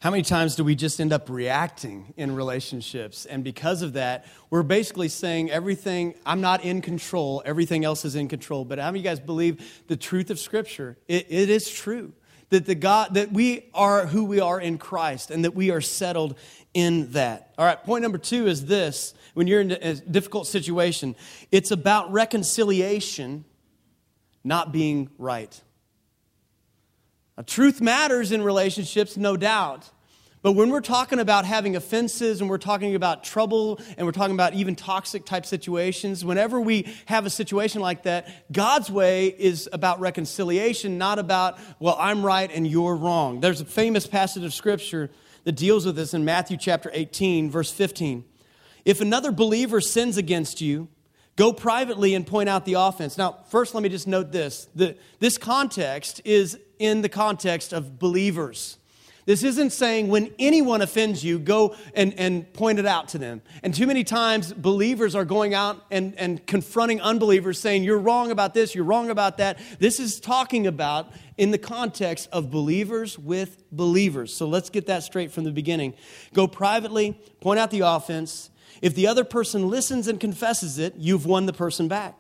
How 0.01 0.12
many 0.12 0.24
times 0.24 0.55
do 0.55 0.63
we 0.63 0.75
just 0.75 1.01
end 1.01 1.12
up 1.12 1.29
reacting 1.29 2.13
in 2.15 2.34
relationships? 2.34 3.25
And 3.25 3.43
because 3.43 3.81
of 3.81 3.93
that, 3.93 4.25
we're 4.50 4.63
basically 4.63 5.10
saying 5.10 5.51
everything, 5.51 6.15
I'm 6.25 6.39
not 6.39 6.63
in 6.63 6.81
control, 6.81 7.43
everything 7.46 7.84
else 7.84 8.05
is 8.05 8.15
in 8.15 8.29
control. 8.29 8.63
But 8.63 8.79
how 8.79 8.86
many 8.86 9.00
of 9.00 9.05
you 9.05 9.10
guys 9.10 9.19
believe 9.19 9.84
the 9.88 9.98
truth 9.98 10.29
of 10.29 10.39
Scripture? 10.39 10.98
it, 11.10 11.25
it 11.29 11.50
is 11.50 11.69
true 11.69 12.13
that 12.50 12.65
the 12.65 12.75
God 12.75 13.13
that 13.13 13.31
we 13.31 13.65
are 13.74 14.08
who 14.08 14.25
we 14.25 14.39
are 14.39 14.60
in 14.60 14.77
Christ 14.77 15.31
and 15.31 15.46
that 15.46 15.55
we 15.55 15.72
are 15.72 15.81
settled 15.81 16.38
in 16.74 17.12
that. 17.12 17.53
All 17.58 17.65
right, 17.65 17.81
point 17.84 18.01
number 18.01 18.17
2 18.17 18.48
is 18.48 18.65
this 18.65 19.13
when 19.39 19.48
you're 19.48 19.62
in 19.62 19.72
a 19.72 19.93
difficult 19.96 20.48
situation. 20.48 21.15
It's 21.50 21.72
about 21.72 22.12
reconciliation, 22.12 23.46
not 24.43 24.74
being 24.74 25.10
right. 25.17 25.63
Now, 27.38 27.46
truth 27.48 27.79
matters 27.79 28.34
in 28.34 28.43
relationships, 28.43 29.15
no 29.15 29.38
doubt. 29.38 29.91
But 30.41 30.53
when 30.53 30.69
we're 30.72 30.81
talking 30.81 31.19
about 31.19 31.45
having 31.45 31.78
offenses 31.78 32.41
and 32.41 32.49
we're 32.49 32.58
talking 32.58 32.95
about 32.95 33.23
trouble 33.23 33.80
and 33.97 34.06
we're 34.06 34.12
talking 34.12 34.36
about 34.36 34.56
even 34.56 34.75
toxic 34.75 35.23
type 35.23 35.45
situations, 35.45 36.25
whenever 36.25 36.60
we 36.60 36.93
have 37.06 37.25
a 37.25 37.30
situation 37.30 37.80
like 37.80 38.04
that, 38.04 38.52
God's 38.52 38.91
way 38.91 39.28
is 39.28 39.69
about 39.71 40.02
reconciliation, 40.02 40.97
not 40.97 41.17
about, 41.17 41.58
well, 41.80 41.95
I'm 41.97 42.25
right 42.25 42.52
and 42.54 42.67
you're 42.67 42.97
wrong. 42.97 43.39
There's 43.39 43.62
a 43.62 43.65
famous 43.65 44.06
passage 44.06 44.43
of 44.43 44.54
scripture 44.54 45.10
that 45.45 45.54
deals 45.54 45.86
with 45.86 45.95
this 45.95 46.13
in 46.13 46.25
Matthew 46.25 46.58
chapter 46.58 46.91
18, 46.93 47.49
verse 47.49 47.71
15. 47.71 48.25
If 48.89 49.02
another 49.02 49.32
believer 49.32 49.82
sins 49.82 50.17
against 50.17 50.62
you, 50.62 50.88
go 51.36 51.54
privately 51.54 52.15
and 52.15 52.25
point 52.25 52.49
out 52.49 52.65
the 52.65 52.73
offense. 52.73 53.19
Now, 53.19 53.38
first, 53.49 53.75
let 53.75 53.84
me 53.84 53.89
just 53.89 54.08
note 54.08 54.32
this 54.32 54.67
the, 54.73 54.95
this 55.19 55.38
context 55.38 56.21
is 56.25 56.58
in 56.80 57.04
the 57.04 57.10
context 57.10 57.71
of 57.71 57.99
believers. 57.99 58.80
This 59.28 59.43
isn't 59.43 59.73
saying 59.73 60.08
when 60.08 60.34
anyone 60.39 60.82
offends 60.82 61.23
you, 61.23 61.38
go 61.38 61.75
and, 61.93 62.15
and 62.17 62.52
point 62.52 62.80
it 62.80 62.88
out 62.88 63.10
to 63.10 63.19
them. 63.19 63.43
And 63.62 63.75
too 63.75 63.86
many 63.86 64.04
times, 64.04 64.52
believers 64.54 65.13
are 65.13 65.23
going 65.23 65.54
out 65.54 65.86
and, 65.91 66.15
and 66.17 66.43
confronting 66.47 66.99
unbelievers, 66.99 67.60
saying, 67.60 67.84
You're 67.84 67.99
wrong 67.99 68.32
about 68.32 68.56
this, 68.56 68.73
you're 68.73 68.86
wrong 68.86 69.12
about 69.12 69.38
that. 69.38 69.60
This 69.78 69.99
is 69.99 70.19
talking 70.19 70.65
about 70.65 71.13
in 71.38 71.52
the 71.52 71.60
context 71.60 72.28
of 72.32 72.49
believers 72.49 73.19
with 73.19 73.63
believers. 73.71 74.36
So 74.36 74.47
let's 74.47 74.71
get 74.71 74.88
that 74.88 75.04
straight 75.04 75.32
from 75.32 75.43
the 75.43 75.52
beginning. 75.52 75.93
Go 76.34 76.47
privately, 76.47 77.21
point 77.39 77.60
out 77.60 77.69
the 77.69 77.82
offense, 77.82 78.49
if 78.82 78.95
the 78.95 79.08
other 79.08 79.23
person 79.23 79.69
listens 79.69 80.08
and 80.08 80.19
confesses 80.19 80.77
it, 80.77 80.95
you've 80.97 81.25
won 81.25 81.45
the 81.45 81.53
person 81.53 81.88
back. 81.88 82.19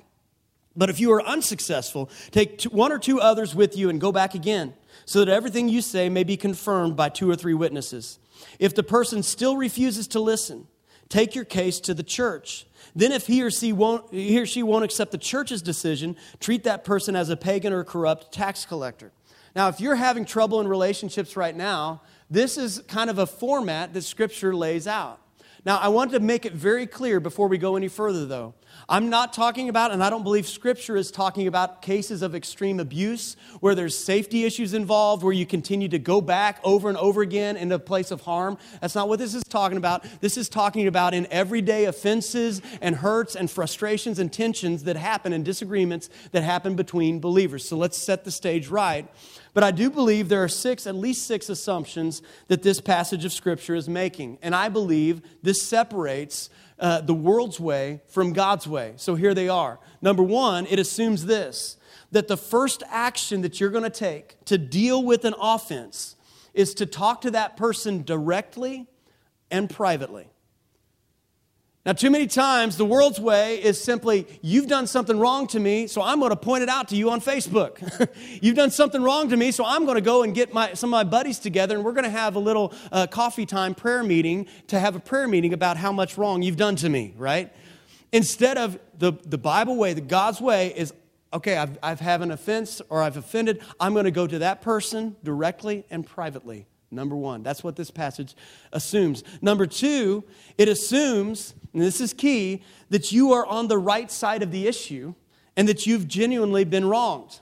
But 0.75 0.89
if 0.89 0.99
you 0.99 1.11
are 1.11 1.21
unsuccessful, 1.23 2.09
take 2.31 2.63
one 2.63 2.91
or 2.91 2.99
two 2.99 3.19
others 3.19 3.55
with 3.55 3.75
you 3.75 3.89
and 3.89 3.99
go 3.99 4.11
back 4.11 4.35
again, 4.35 4.73
so 5.05 5.19
that 5.23 5.31
everything 5.31 5.67
you 5.67 5.81
say 5.81 6.09
may 6.09 6.23
be 6.23 6.37
confirmed 6.37 6.95
by 6.95 7.09
two 7.09 7.29
or 7.29 7.35
three 7.35 7.53
witnesses. 7.53 8.19
If 8.59 8.75
the 8.75 8.83
person 8.83 9.23
still 9.23 9.57
refuses 9.57 10.07
to 10.09 10.19
listen, 10.19 10.67
take 11.09 11.35
your 11.35 11.45
case 11.45 11.79
to 11.81 11.93
the 11.93 12.03
church. 12.03 12.65
Then, 12.95 13.11
if 13.11 13.27
he 13.27 13.43
or, 13.43 13.51
she 13.51 13.73
won't, 13.73 14.11
he 14.13 14.39
or 14.39 14.45
she 14.45 14.63
won't 14.63 14.85
accept 14.85 15.11
the 15.11 15.17
church's 15.17 15.61
decision, 15.61 16.15
treat 16.39 16.63
that 16.63 16.83
person 16.83 17.15
as 17.15 17.29
a 17.29 17.37
pagan 17.37 17.73
or 17.73 17.83
corrupt 17.83 18.31
tax 18.31 18.65
collector. 18.65 19.11
Now, 19.55 19.67
if 19.67 19.81
you're 19.81 19.95
having 19.95 20.25
trouble 20.25 20.61
in 20.61 20.67
relationships 20.67 21.35
right 21.35 21.55
now, 21.55 22.01
this 22.29 22.57
is 22.57 22.83
kind 22.87 23.09
of 23.09 23.17
a 23.17 23.25
format 23.25 23.93
that 23.93 24.03
Scripture 24.03 24.55
lays 24.55 24.87
out. 24.87 25.19
Now, 25.65 25.77
I 25.77 25.89
want 25.89 26.11
to 26.11 26.19
make 26.19 26.45
it 26.45 26.53
very 26.53 26.87
clear 26.87 27.19
before 27.19 27.47
we 27.47 27.57
go 27.57 27.75
any 27.75 27.89
further, 27.89 28.25
though. 28.25 28.53
I'm 28.87 29.09
not 29.09 29.33
talking 29.33 29.67
about, 29.67 29.91
and 29.91 30.03
I 30.03 30.09
don't 30.09 30.23
believe 30.23 30.47
Scripture 30.47 30.95
is 30.95 31.11
talking 31.11 31.47
about 31.47 31.81
cases 31.81 32.21
of 32.21 32.33
extreme 32.33 32.79
abuse 32.79 33.35
where 33.59 33.75
there's 33.75 33.97
safety 33.97 34.45
issues 34.45 34.73
involved, 34.73 35.21
where 35.23 35.33
you 35.33 35.45
continue 35.45 35.89
to 35.89 35.99
go 35.99 36.21
back 36.21 36.59
over 36.63 36.87
and 36.87 36.97
over 36.97 37.21
again 37.21 37.57
into 37.57 37.75
a 37.75 37.79
place 37.79 38.09
of 38.09 38.21
harm. 38.21 38.57
That's 38.79 38.95
not 38.95 39.09
what 39.09 39.19
this 39.19 39.35
is 39.35 39.43
talking 39.43 39.77
about. 39.77 40.05
This 40.21 40.37
is 40.37 40.49
talking 40.49 40.87
about 40.87 41.13
in 41.13 41.27
everyday 41.29 41.85
offenses 41.85 42.61
and 42.81 42.95
hurts 42.95 43.35
and 43.35 43.51
frustrations 43.51 44.17
and 44.17 44.31
tensions 44.31 44.83
that 44.85 44.95
happen 44.95 45.33
and 45.33 45.43
disagreements 45.43 46.09
that 46.31 46.43
happen 46.43 46.75
between 46.75 47.19
believers. 47.19 47.67
So 47.67 47.75
let's 47.75 47.97
set 47.97 48.23
the 48.23 48.31
stage 48.31 48.69
right. 48.69 49.07
But 49.53 49.63
I 49.63 49.71
do 49.71 49.89
believe 49.89 50.29
there 50.29 50.43
are 50.43 50.49
six, 50.49 50.85
at 50.85 50.95
least 50.95 51.25
six 51.25 51.49
assumptions 51.49 52.21
that 52.47 52.63
this 52.63 52.79
passage 52.79 53.25
of 53.25 53.33
Scripture 53.33 53.75
is 53.75 53.89
making. 53.89 54.37
And 54.41 54.53
I 54.55 54.69
believe 54.69 55.21
this 55.41 55.61
separates 55.61 56.49
uh, 56.79 57.01
the 57.01 57.13
world's 57.13 57.59
way 57.59 58.01
from 58.07 58.33
God's 58.33 58.67
way. 58.67 58.93
So 58.95 59.15
here 59.15 59.33
they 59.33 59.49
are. 59.49 59.79
Number 60.01 60.23
one, 60.23 60.65
it 60.67 60.79
assumes 60.79 61.25
this 61.25 61.77
that 62.11 62.27
the 62.27 62.37
first 62.37 62.81
action 62.89 63.41
that 63.41 63.59
you're 63.59 63.69
going 63.69 63.83
to 63.83 63.89
take 63.89 64.43
to 64.45 64.57
deal 64.57 65.03
with 65.03 65.25
an 65.25 65.35
offense 65.39 66.15
is 66.53 66.73
to 66.73 66.85
talk 66.85 67.21
to 67.21 67.31
that 67.31 67.55
person 67.55 68.03
directly 68.03 68.87
and 69.51 69.69
privately. 69.69 70.27
Now, 71.85 71.93
too 71.93 72.11
many 72.11 72.27
times, 72.27 72.75
the 72.75 72.83
world's 72.83 73.21
way 73.21 73.63
is 73.63 73.81
simply, 73.81 74.27
you've 74.41 74.67
done 74.67 74.85
something 74.85 75.17
wrong 75.17 75.47
to 75.47 75.61
me, 75.61 75.87
so 75.87 76.01
I'm 76.01 76.19
going 76.19 76.31
to 76.31 76.35
point 76.35 76.61
it 76.61 76.67
out 76.67 76.89
to 76.89 76.95
you 76.95 77.09
on 77.09 77.21
Facebook. 77.21 78.09
you've 78.41 78.57
done 78.57 78.69
something 78.69 79.01
wrong 79.01 79.29
to 79.29 79.37
me, 79.37 79.51
so 79.51 79.63
I'm 79.65 79.85
going 79.85 79.95
to 79.95 80.01
go 80.01 80.23
and 80.23 80.35
get 80.35 80.53
my, 80.53 80.73
some 80.73 80.89
of 80.89 80.91
my 80.91 81.05
buddies 81.05 81.39
together, 81.39 81.75
and 81.75 81.85
we're 81.85 81.93
going 81.93 82.03
to 82.03 82.09
have 82.09 82.35
a 82.35 82.39
little 82.39 82.73
uh, 82.91 83.07
coffee 83.07 83.45
time 83.45 83.73
prayer 83.75 84.03
meeting 84.03 84.47
to 84.67 84.77
have 84.77 84.97
a 84.97 84.99
prayer 84.99 85.25
meeting 85.25 85.53
about 85.53 85.77
how 85.77 85.93
much 85.93 86.17
wrong 86.17 86.41
you've 86.41 86.57
done 86.57 86.75
to 86.75 86.89
me, 86.89 87.13
right? 87.17 87.49
Instead 88.11 88.57
of 88.57 88.77
the, 88.97 89.13
the 89.25 89.37
Bible 89.37 89.77
way, 89.77 89.93
the 89.93 90.01
God's 90.01 90.41
way 90.41 90.73
is, 90.75 90.93
okay, 91.31 91.55
I've, 91.55 91.79
I've 91.81 92.01
had 92.01 92.21
an 92.21 92.31
offense 92.31 92.81
or 92.89 93.01
I've 93.01 93.15
offended, 93.15 93.61
I'm 93.79 93.93
going 93.93 94.03
to 94.03 94.11
go 94.11 94.27
to 94.27 94.39
that 94.39 94.61
person 94.61 95.15
directly 95.23 95.85
and 95.89 96.05
privately. 96.05 96.67
Number 96.91 97.15
one, 97.15 97.43
that's 97.43 97.63
what 97.63 97.75
this 97.75 97.91
passage 97.91 98.35
assumes. 98.73 99.23
Number 99.41 99.67
two, 99.67 100.23
it 100.57 100.67
assumes 100.67 101.53
and 101.73 101.81
this 101.81 102.01
is 102.01 102.13
key, 102.13 102.63
that 102.89 103.11
you 103.11 103.31
are 103.33 103.45
on 103.45 103.67
the 103.67 103.77
right 103.77 104.11
side 104.11 104.41
of 104.41 104.51
the 104.51 104.67
issue 104.67 105.13
and 105.55 105.67
that 105.67 105.85
you've 105.85 106.07
genuinely 106.07 106.63
been 106.63 106.85
wronged. 106.85 107.39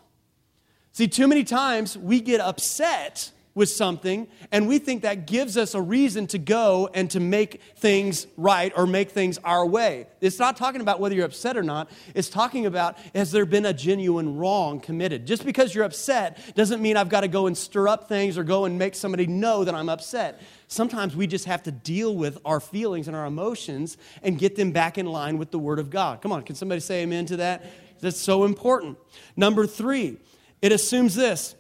See, 0.92 1.08
too 1.08 1.28
many 1.28 1.44
times 1.44 1.98
we 1.98 2.20
get 2.20 2.42
upset 2.42 3.32
with 3.58 3.70
something, 3.70 4.28
and 4.52 4.68
we 4.68 4.78
think 4.78 5.02
that 5.02 5.26
gives 5.26 5.58
us 5.58 5.74
a 5.74 5.82
reason 5.82 6.28
to 6.28 6.38
go 6.38 6.92
and 6.94 7.10
to 7.10 7.20
make 7.20 7.60
things 7.76 8.28
right 8.38 8.72
or 8.78 8.86
make 8.86 9.10
things 9.10 9.40
our 9.44 9.66
way. 9.66 10.06
It's 10.22 10.38
not 10.38 10.58
talking 10.58 10.80
about 10.80 11.00
whether 11.00 11.16
you're 11.16 11.26
upset 11.26 11.58
or 11.58 11.64
not. 11.64 11.90
It's 12.14 12.30
talking 12.30 12.68
about 12.68 13.00
has 13.16 13.32
there 13.32 13.48
been 13.48 13.66
a 13.66 13.74
genuine 13.74 14.38
wrong 14.38 14.80
committed? 14.80 15.26
Just 15.26 15.44
because 15.44 15.74
you're 15.74 15.86
upset 15.86 16.40
doesn't 16.56 16.84
mean 16.84 16.98
I've 16.98 17.10
got 17.10 17.22
to 17.22 17.28
go 17.28 17.48
and 17.48 17.58
stir 17.58 17.88
up 17.88 18.08
things 18.08 18.38
or 18.38 18.44
go 18.44 18.66
and 18.66 18.78
make 18.78 18.94
somebody 18.94 19.26
know 19.26 19.64
that 19.64 19.74
I'm 19.74 19.90
upset. 19.90 20.40
Sometimes 20.68 21.16
we 21.16 21.26
just 21.26 21.46
have 21.46 21.64
to 21.64 21.72
deal 21.72 22.16
with 22.16 22.38
our 22.46 22.60
feelings 22.60 23.08
and 23.08 23.18
our 23.18 23.26
emotions 23.26 23.98
and 24.22 24.38
get 24.38 24.56
them 24.56 24.72
back 24.72 25.00
in 25.00 25.08
line 25.08 25.40
with 25.40 25.50
the 25.50 25.60
Word 25.60 25.80
of 25.80 25.90
God. 25.90 26.22
Come 26.22 26.32
on, 26.32 26.44
can 26.44 26.56
somebody 26.56 26.80
say 26.80 27.02
amen 27.02 27.26
to 27.26 27.38
that? 27.38 27.66
That's 28.02 28.22
so 28.22 28.46
important. 28.46 29.00
Number 29.36 29.66
three, 29.66 30.18
it 30.62 30.72
assumes 30.72 31.16
this 31.16 31.56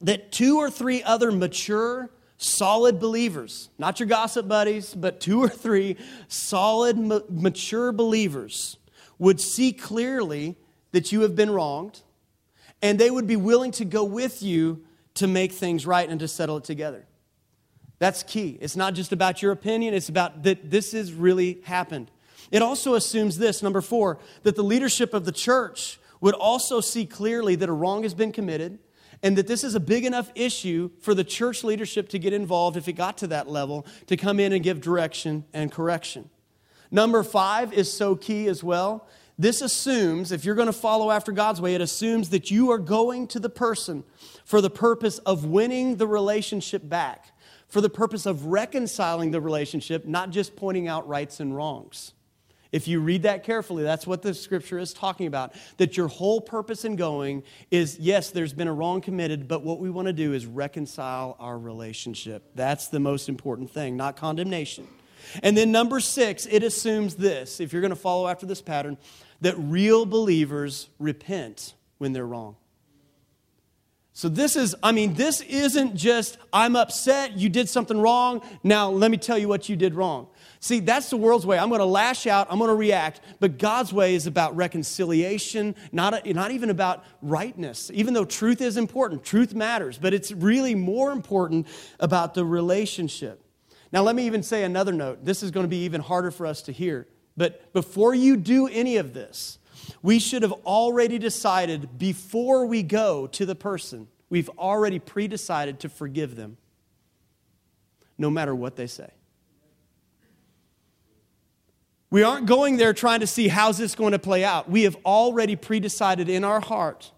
that 0.00 0.32
two 0.32 0.58
or 0.58 0.70
three 0.70 1.02
other 1.02 1.32
mature, 1.32 2.10
solid 2.36 3.00
believers, 3.00 3.70
not 3.78 4.00
your 4.00 4.08
gossip 4.08 4.46
buddies, 4.48 4.94
but 4.94 5.20
two 5.20 5.42
or 5.42 5.48
three 5.48 5.96
solid, 6.28 6.98
mature 7.30 7.92
believers 7.92 8.78
would 9.18 9.40
see 9.40 9.72
clearly 9.72 10.56
that 10.92 11.12
you 11.12 11.22
have 11.22 11.34
been 11.34 11.50
wronged 11.50 12.02
and 12.82 12.98
they 12.98 13.10
would 13.10 13.26
be 13.26 13.36
willing 13.36 13.70
to 13.72 13.84
go 13.84 14.04
with 14.04 14.42
you 14.42 14.84
to 15.14 15.26
make 15.26 15.52
things 15.52 15.86
right 15.86 16.08
and 16.08 16.20
to 16.20 16.28
settle 16.28 16.58
it 16.58 16.64
together. 16.64 17.06
That's 17.98 18.22
key. 18.22 18.58
It's 18.60 18.76
not 18.76 18.94
just 18.94 19.12
about 19.12 19.40
your 19.40 19.52
opinion, 19.52 19.94
it's 19.94 20.08
about 20.08 20.42
that 20.42 20.70
this 20.70 20.92
has 20.92 21.12
really 21.12 21.60
happened. 21.64 22.10
It 22.50 22.60
also 22.60 22.94
assumes 22.94 23.38
this, 23.38 23.62
number 23.62 23.80
four, 23.80 24.18
that 24.42 24.56
the 24.56 24.62
leadership 24.62 25.14
of 25.14 25.24
the 25.24 25.32
church 25.32 25.98
would 26.20 26.34
also 26.34 26.80
see 26.80 27.06
clearly 27.06 27.54
that 27.56 27.68
a 27.68 27.72
wrong 27.72 28.02
has 28.02 28.14
been 28.14 28.32
committed 28.32 28.78
and 29.24 29.38
that 29.38 29.46
this 29.46 29.64
is 29.64 29.74
a 29.74 29.80
big 29.80 30.04
enough 30.04 30.30
issue 30.34 30.90
for 31.00 31.14
the 31.14 31.24
church 31.24 31.64
leadership 31.64 32.10
to 32.10 32.18
get 32.18 32.34
involved 32.34 32.76
if 32.76 32.86
it 32.86 32.92
got 32.92 33.16
to 33.18 33.26
that 33.28 33.48
level 33.48 33.86
to 34.06 34.18
come 34.18 34.38
in 34.38 34.52
and 34.52 34.62
give 34.62 34.82
direction 34.82 35.44
and 35.54 35.72
correction. 35.72 36.28
Number 36.90 37.22
five 37.22 37.72
is 37.72 37.90
so 37.90 38.16
key 38.16 38.48
as 38.48 38.62
well. 38.62 39.08
This 39.38 39.62
assumes, 39.62 40.30
if 40.30 40.44
you're 40.44 40.54
going 40.54 40.66
to 40.66 40.74
follow 40.74 41.10
after 41.10 41.32
God's 41.32 41.58
way, 41.58 41.74
it 41.74 41.80
assumes 41.80 42.28
that 42.28 42.50
you 42.50 42.70
are 42.70 42.78
going 42.78 43.26
to 43.28 43.40
the 43.40 43.48
person 43.48 44.04
for 44.44 44.60
the 44.60 44.68
purpose 44.68 45.18
of 45.20 45.46
winning 45.46 45.96
the 45.96 46.06
relationship 46.06 46.86
back, 46.86 47.32
for 47.66 47.80
the 47.80 47.88
purpose 47.88 48.26
of 48.26 48.44
reconciling 48.44 49.30
the 49.30 49.40
relationship, 49.40 50.04
not 50.04 50.30
just 50.30 50.54
pointing 50.54 50.86
out 50.86 51.08
rights 51.08 51.40
and 51.40 51.56
wrongs. 51.56 52.12
If 52.74 52.88
you 52.88 52.98
read 52.98 53.22
that 53.22 53.44
carefully, 53.44 53.84
that's 53.84 54.04
what 54.04 54.22
the 54.22 54.34
scripture 54.34 54.80
is 54.80 54.92
talking 54.92 55.28
about. 55.28 55.54
That 55.76 55.96
your 55.96 56.08
whole 56.08 56.40
purpose 56.40 56.84
in 56.84 56.96
going 56.96 57.44
is 57.70 58.00
yes, 58.00 58.32
there's 58.32 58.52
been 58.52 58.66
a 58.66 58.72
wrong 58.72 59.00
committed, 59.00 59.46
but 59.46 59.62
what 59.62 59.78
we 59.78 59.90
want 59.90 60.06
to 60.06 60.12
do 60.12 60.32
is 60.32 60.44
reconcile 60.44 61.36
our 61.38 61.56
relationship. 61.56 62.42
That's 62.56 62.88
the 62.88 62.98
most 62.98 63.28
important 63.28 63.70
thing, 63.70 63.96
not 63.96 64.16
condemnation. 64.16 64.88
And 65.44 65.56
then 65.56 65.70
number 65.70 66.00
six, 66.00 66.46
it 66.46 66.64
assumes 66.64 67.14
this 67.14 67.60
if 67.60 67.72
you're 67.72 67.80
going 67.80 67.90
to 67.90 67.96
follow 67.96 68.26
after 68.26 68.44
this 68.44 68.60
pattern, 68.60 68.98
that 69.40 69.54
real 69.56 70.04
believers 70.04 70.88
repent 70.98 71.74
when 71.98 72.12
they're 72.12 72.26
wrong. 72.26 72.56
So, 74.16 74.28
this 74.28 74.54
is, 74.56 74.74
I 74.80 74.90
mean, 74.90 75.14
this 75.14 75.40
isn't 75.42 75.94
just, 75.94 76.38
I'm 76.52 76.74
upset, 76.74 77.36
you 77.36 77.48
did 77.48 77.68
something 77.68 78.00
wrong, 78.00 78.42
now 78.62 78.90
let 78.90 79.12
me 79.12 79.16
tell 79.16 79.38
you 79.38 79.46
what 79.46 79.68
you 79.68 79.76
did 79.76 79.94
wrong. 79.94 80.28
See, 80.64 80.80
that's 80.80 81.10
the 81.10 81.18
world's 81.18 81.44
way. 81.44 81.58
I'm 81.58 81.68
going 81.68 81.80
to 81.80 81.84
lash 81.84 82.26
out, 82.26 82.46
I'm 82.48 82.56
going 82.56 82.70
to 82.70 82.74
react, 82.74 83.20
but 83.38 83.58
God's 83.58 83.92
way 83.92 84.14
is 84.14 84.26
about 84.26 84.56
reconciliation, 84.56 85.74
not, 85.92 86.24
not 86.24 86.52
even 86.52 86.70
about 86.70 87.04
rightness. 87.20 87.90
Even 87.92 88.14
though 88.14 88.24
truth 88.24 88.62
is 88.62 88.78
important, 88.78 89.24
truth 89.24 89.52
matters, 89.54 89.98
but 89.98 90.14
it's 90.14 90.32
really 90.32 90.74
more 90.74 91.12
important 91.12 91.66
about 92.00 92.32
the 92.32 92.46
relationship. 92.46 93.44
Now, 93.92 94.04
let 94.04 94.16
me 94.16 94.24
even 94.24 94.42
say 94.42 94.64
another 94.64 94.92
note. 94.92 95.22
This 95.22 95.42
is 95.42 95.50
going 95.50 95.64
to 95.64 95.68
be 95.68 95.84
even 95.84 96.00
harder 96.00 96.30
for 96.30 96.46
us 96.46 96.62
to 96.62 96.72
hear. 96.72 97.08
But 97.36 97.70
before 97.74 98.14
you 98.14 98.34
do 98.34 98.66
any 98.66 98.96
of 98.96 99.12
this, 99.12 99.58
we 100.00 100.18
should 100.18 100.40
have 100.40 100.54
already 100.64 101.18
decided 101.18 101.98
before 101.98 102.64
we 102.64 102.82
go 102.82 103.26
to 103.26 103.44
the 103.44 103.54
person, 103.54 104.08
we've 104.30 104.48
already 104.56 104.98
pre 104.98 105.28
decided 105.28 105.80
to 105.80 105.90
forgive 105.90 106.36
them, 106.36 106.56
no 108.16 108.30
matter 108.30 108.54
what 108.54 108.76
they 108.76 108.86
say. 108.86 109.10
We 112.14 112.22
aren't 112.22 112.46
going 112.46 112.76
there 112.76 112.92
trying 112.92 113.18
to 113.20 113.26
see 113.26 113.48
how's 113.48 113.76
this 113.76 113.96
going 113.96 114.12
to 114.12 114.20
play 114.20 114.44
out. 114.44 114.70
We 114.70 114.84
have 114.84 114.96
already 115.04 115.56
pre 115.56 115.80
decided 115.80 116.28
in 116.28 116.44
our 116.44 116.60
heart 116.60 117.10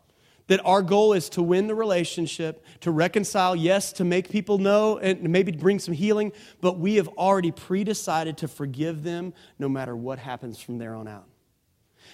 that 0.47 0.59
our 0.65 0.81
goal 0.81 1.13
is 1.13 1.29
to 1.31 1.43
win 1.43 1.67
the 1.67 1.75
relationship, 1.75 2.65
to 2.81 2.91
reconcile, 2.91 3.55
yes, 3.55 3.93
to 3.93 4.05
make 4.05 4.31
people 4.31 4.57
know 4.57 4.97
and 4.97 5.21
maybe 5.29 5.53
bring 5.53 5.81
some 5.81 5.93
healing, 5.93 6.33
but 6.63 6.79
we 6.79 6.95
have 6.95 7.09
already 7.09 7.53
pre 7.53 7.85
decided 7.85 8.39
to 8.39 8.49
forgive 8.49 9.03
them 9.03 9.35
no 9.59 9.69
matter 9.69 9.95
what 9.95 10.19
happens 10.19 10.63
from 10.63 10.79
there 10.79 10.95
on 10.95 11.07
out. 11.07 11.27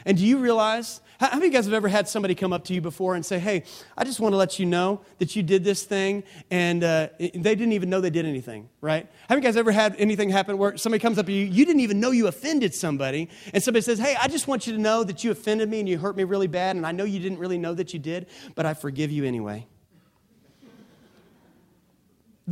And 0.05 0.17
do 0.17 0.27
you 0.27 0.39
realize, 0.39 1.01
how, 1.19 1.29
many 1.31 1.47
of 1.47 1.53
you 1.53 1.59
guys 1.59 1.65
have 1.67 1.75
ever 1.75 1.89
had 1.89 2.09
somebody 2.09 2.35
come 2.35 2.53
up 2.53 2.65
to 2.65 2.75
you 2.75 2.81
before 2.81 3.15
and 3.15 3.25
say, 3.25 3.39
hey, 3.39 3.65
I 3.97 4.05
just 4.05 4.21
want 4.21 4.33
to 4.33 4.37
let 4.37 4.59
you 4.59 4.67
know 4.67 5.01
that 5.19 5.37
you 5.37 5.43
did 5.43 5.65
this 5.65 5.85
thing, 5.85 6.25
and 6.51 6.83
uh, 6.83 7.09
they 7.19 7.55
didn't 7.55 7.73
even 7.73 7.91
know 7.91 8.01
they 8.01 8.11
did 8.11 8.27
anything, 8.27 8.69
right? 8.81 9.09
Have 9.29 9.39
you 9.39 9.43
guys 9.43 9.57
ever 9.57 9.73
had 9.73 9.95
anything 9.99 10.31
happen 10.31 10.59
where 10.59 10.77
somebody 10.77 11.01
comes 11.01 11.19
up 11.19 11.27
to 11.27 11.33
you, 11.33 11.45
you 11.45 11.65
didn't 11.65 11.81
even 11.81 12.01
know 12.01 12.11
you 12.11 12.27
offended 12.27 12.75
somebody, 12.75 13.29
and 13.55 13.63
somebody 13.63 13.83
says, 13.83 13.99
hey, 13.99 14.17
I 14.21 14.29
just 14.29 14.49
want 14.49 14.67
you 14.67 14.73
to 14.75 14.79
know 14.81 15.05
that 15.05 15.23
you 15.23 15.31
offended 15.31 15.69
me 15.69 15.81
and 15.81 15.89
you 15.89 15.99
hurt 15.99 16.17
me 16.17 16.25
really 16.25 16.49
bad, 16.49 16.77
and 16.77 16.87
I 16.87 16.93
know 16.93 17.05
you 17.05 17.21
didn't 17.21 17.39
really 17.39 17.59
know 17.59 17.75
that 17.75 17.93
you 17.93 17.99
did, 17.99 18.27
but 18.55 18.67
I 18.67 18.75
forgive 18.75 19.11
you 19.11 19.25
anyway. 19.25 19.67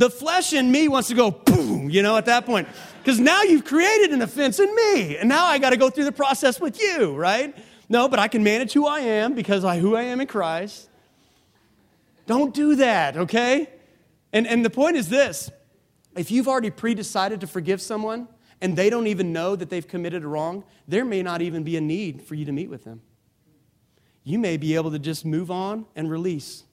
The 0.01 0.09
flesh 0.09 0.51
in 0.53 0.71
me 0.71 0.87
wants 0.87 1.09
to 1.09 1.13
go 1.13 1.29
boom, 1.29 1.91
you 1.91 2.01
know, 2.01 2.17
at 2.17 2.25
that 2.25 2.43
point. 2.43 2.67
Because 3.03 3.19
now 3.19 3.43
you've 3.43 3.65
created 3.65 4.09
an 4.09 4.23
offense 4.23 4.59
in 4.59 4.75
me, 4.75 5.17
and 5.17 5.29
now 5.29 5.45
I 5.45 5.59
got 5.59 5.69
to 5.69 5.77
go 5.77 5.91
through 5.91 6.05
the 6.05 6.11
process 6.11 6.59
with 6.59 6.81
you, 6.81 7.15
right? 7.15 7.55
No, 7.87 8.07
but 8.07 8.17
I 8.17 8.27
can 8.27 8.43
manage 8.43 8.73
who 8.73 8.87
I 8.87 9.01
am 9.01 9.35
because 9.35 9.63
I 9.63 9.77
who 9.77 9.95
I 9.95 10.01
am 10.01 10.19
in 10.19 10.25
Christ. 10.25 10.89
Don't 12.25 12.51
do 12.51 12.77
that, 12.77 13.15
okay? 13.15 13.69
And, 14.33 14.47
and 14.47 14.65
the 14.65 14.71
point 14.71 14.97
is 14.97 15.07
this 15.07 15.51
if 16.15 16.31
you've 16.31 16.47
already 16.47 16.71
pre 16.71 16.95
decided 16.95 17.39
to 17.41 17.45
forgive 17.45 17.79
someone 17.79 18.27
and 18.59 18.75
they 18.75 18.89
don't 18.89 19.05
even 19.05 19.31
know 19.31 19.55
that 19.55 19.69
they've 19.69 19.87
committed 19.87 20.23
a 20.23 20.27
wrong, 20.27 20.63
there 20.87 21.05
may 21.05 21.21
not 21.21 21.43
even 21.43 21.61
be 21.61 21.77
a 21.77 21.81
need 21.81 22.23
for 22.23 22.33
you 22.33 22.45
to 22.45 22.51
meet 22.51 22.71
with 22.71 22.85
them. 22.85 23.03
You 24.23 24.39
may 24.39 24.57
be 24.57 24.73
able 24.73 24.89
to 24.89 24.99
just 24.99 25.25
move 25.25 25.51
on 25.51 25.85
and 25.95 26.09
release. 26.09 26.63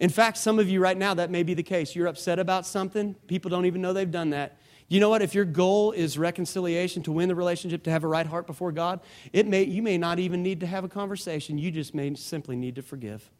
In 0.00 0.10
fact, 0.10 0.36
some 0.36 0.58
of 0.58 0.68
you 0.68 0.80
right 0.80 0.96
now, 0.96 1.14
that 1.14 1.30
may 1.30 1.42
be 1.42 1.54
the 1.54 1.62
case. 1.62 1.96
You're 1.96 2.06
upset 2.06 2.38
about 2.38 2.66
something, 2.66 3.14
people 3.26 3.50
don't 3.50 3.66
even 3.66 3.82
know 3.82 3.92
they've 3.92 4.10
done 4.10 4.30
that. 4.30 4.58
You 4.90 5.00
know 5.00 5.10
what? 5.10 5.20
If 5.20 5.34
your 5.34 5.44
goal 5.44 5.92
is 5.92 6.16
reconciliation, 6.16 7.02
to 7.02 7.12
win 7.12 7.28
the 7.28 7.34
relationship, 7.34 7.82
to 7.82 7.90
have 7.90 8.04
a 8.04 8.06
right 8.06 8.26
heart 8.26 8.46
before 8.46 8.72
God, 8.72 9.00
it 9.34 9.46
may, 9.46 9.64
you 9.64 9.82
may 9.82 9.98
not 9.98 10.18
even 10.18 10.42
need 10.42 10.60
to 10.60 10.66
have 10.66 10.82
a 10.82 10.88
conversation. 10.88 11.58
You 11.58 11.70
just 11.70 11.94
may 11.94 12.14
simply 12.14 12.56
need 12.56 12.76
to 12.76 12.82
forgive. 12.82 13.30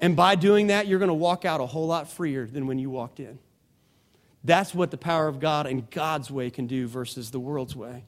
And 0.00 0.14
by 0.14 0.36
doing 0.36 0.68
that, 0.68 0.86
you're 0.86 1.00
going 1.00 1.08
to 1.08 1.14
walk 1.14 1.44
out 1.44 1.60
a 1.60 1.66
whole 1.66 1.88
lot 1.88 2.08
freer 2.08 2.46
than 2.46 2.68
when 2.68 2.78
you 2.78 2.88
walked 2.88 3.18
in. 3.18 3.40
That's 4.44 4.72
what 4.72 4.92
the 4.92 4.96
power 4.96 5.26
of 5.26 5.40
God 5.40 5.66
and 5.66 5.90
God's 5.90 6.30
way 6.30 6.50
can 6.50 6.68
do 6.68 6.86
versus 6.86 7.32
the 7.32 7.40
world's 7.40 7.74
way. 7.74 8.04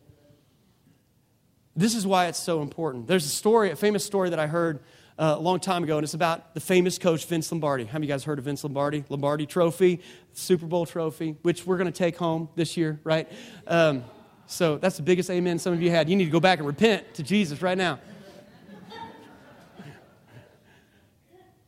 This 1.75 1.97
is 1.97 2.07
why 2.07 2.27
it's 2.27 2.38
so 2.38 2.62
important. 2.62 3.09
There's 3.09 3.25
a 3.25 3.31
story, 3.31 3.71
a 3.71 3.77
famous 3.77 4.05
story 4.05 4.31
that 4.31 4.38
I 4.38 4.47
heard 4.47 4.81
uh, 5.18 5.35
a 5.37 5.40
long 5.40 5.59
time 5.59 5.83
ago, 5.83 5.96
and 5.98 6.04
it's 6.04 6.14
about 6.14 6.54
the 6.54 6.61
famous 6.61 6.96
coach 6.96 7.26
Vince 7.26 7.50
Lombardi. 7.50 7.88
Of 7.92 8.02
you 8.02 8.09
guys 8.09 8.22
heard 8.22 8.38
of 8.38 8.44
Vince 8.44 8.62
Lombardi? 8.62 9.04
Lombardi 9.09 9.46
Trophy, 9.46 10.00
Super 10.33 10.66
Bowl 10.66 10.87
trophy, 10.87 11.37
which 11.42 11.66
we're 11.66 11.76
going 11.76 11.90
to 11.90 11.98
take 11.98 12.16
home 12.16 12.48
this 12.54 12.76
year, 12.76 13.00
right? 13.02 13.28
Um, 13.66 14.04
so 14.46 14.78
that's 14.78 14.96
the 14.96 15.02
biggest 15.02 15.28
amen 15.28 15.59
some 15.59 15.72
of 15.72 15.83
you 15.83 15.90
had. 15.90 16.09
You 16.09 16.14
need 16.14 16.26
to 16.26 16.31
go 16.31 16.40
back 16.40 16.59
and 16.59 16.66
repent 16.66 17.14
to 17.14 17.22
Jesus 17.22 17.61
right 17.61 17.76
now. 17.76 17.98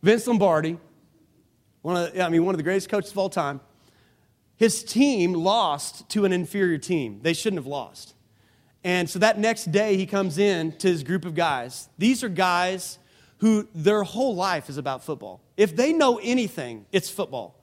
Vince 0.02 0.26
Lombardi, 0.26 0.78
one 1.82 1.96
of 1.96 2.14
the, 2.14 2.24
I 2.24 2.28
mean, 2.28 2.44
one 2.44 2.54
of 2.54 2.58
the 2.58 2.62
greatest 2.62 2.88
coaches 2.88 3.10
of 3.10 3.18
all 3.18 3.28
time. 3.28 3.60
His 4.56 4.84
team 4.84 5.34
lost 5.34 6.08
to 6.10 6.24
an 6.24 6.32
inferior 6.32 6.78
team. 6.78 7.20
They 7.22 7.32
shouldn't 7.32 7.58
have 7.58 7.66
lost. 7.66 8.14
And 8.84 9.10
so 9.10 9.18
that 9.18 9.38
next 9.38 9.72
day, 9.72 9.96
he 9.96 10.06
comes 10.06 10.38
in 10.38 10.72
to 10.78 10.88
his 10.88 11.02
group 11.02 11.24
of 11.24 11.34
guys. 11.34 11.88
These 11.98 12.24
are 12.24 12.30
guys 12.30 12.98
who 13.40 13.66
their 13.74 14.02
whole 14.02 14.34
life 14.34 14.68
is 14.68 14.76
about 14.76 15.04
football. 15.04 15.40
If 15.56 15.74
they 15.74 15.92
know 15.92 16.18
anything, 16.22 16.86
it's 16.92 17.10
football. 17.10 17.56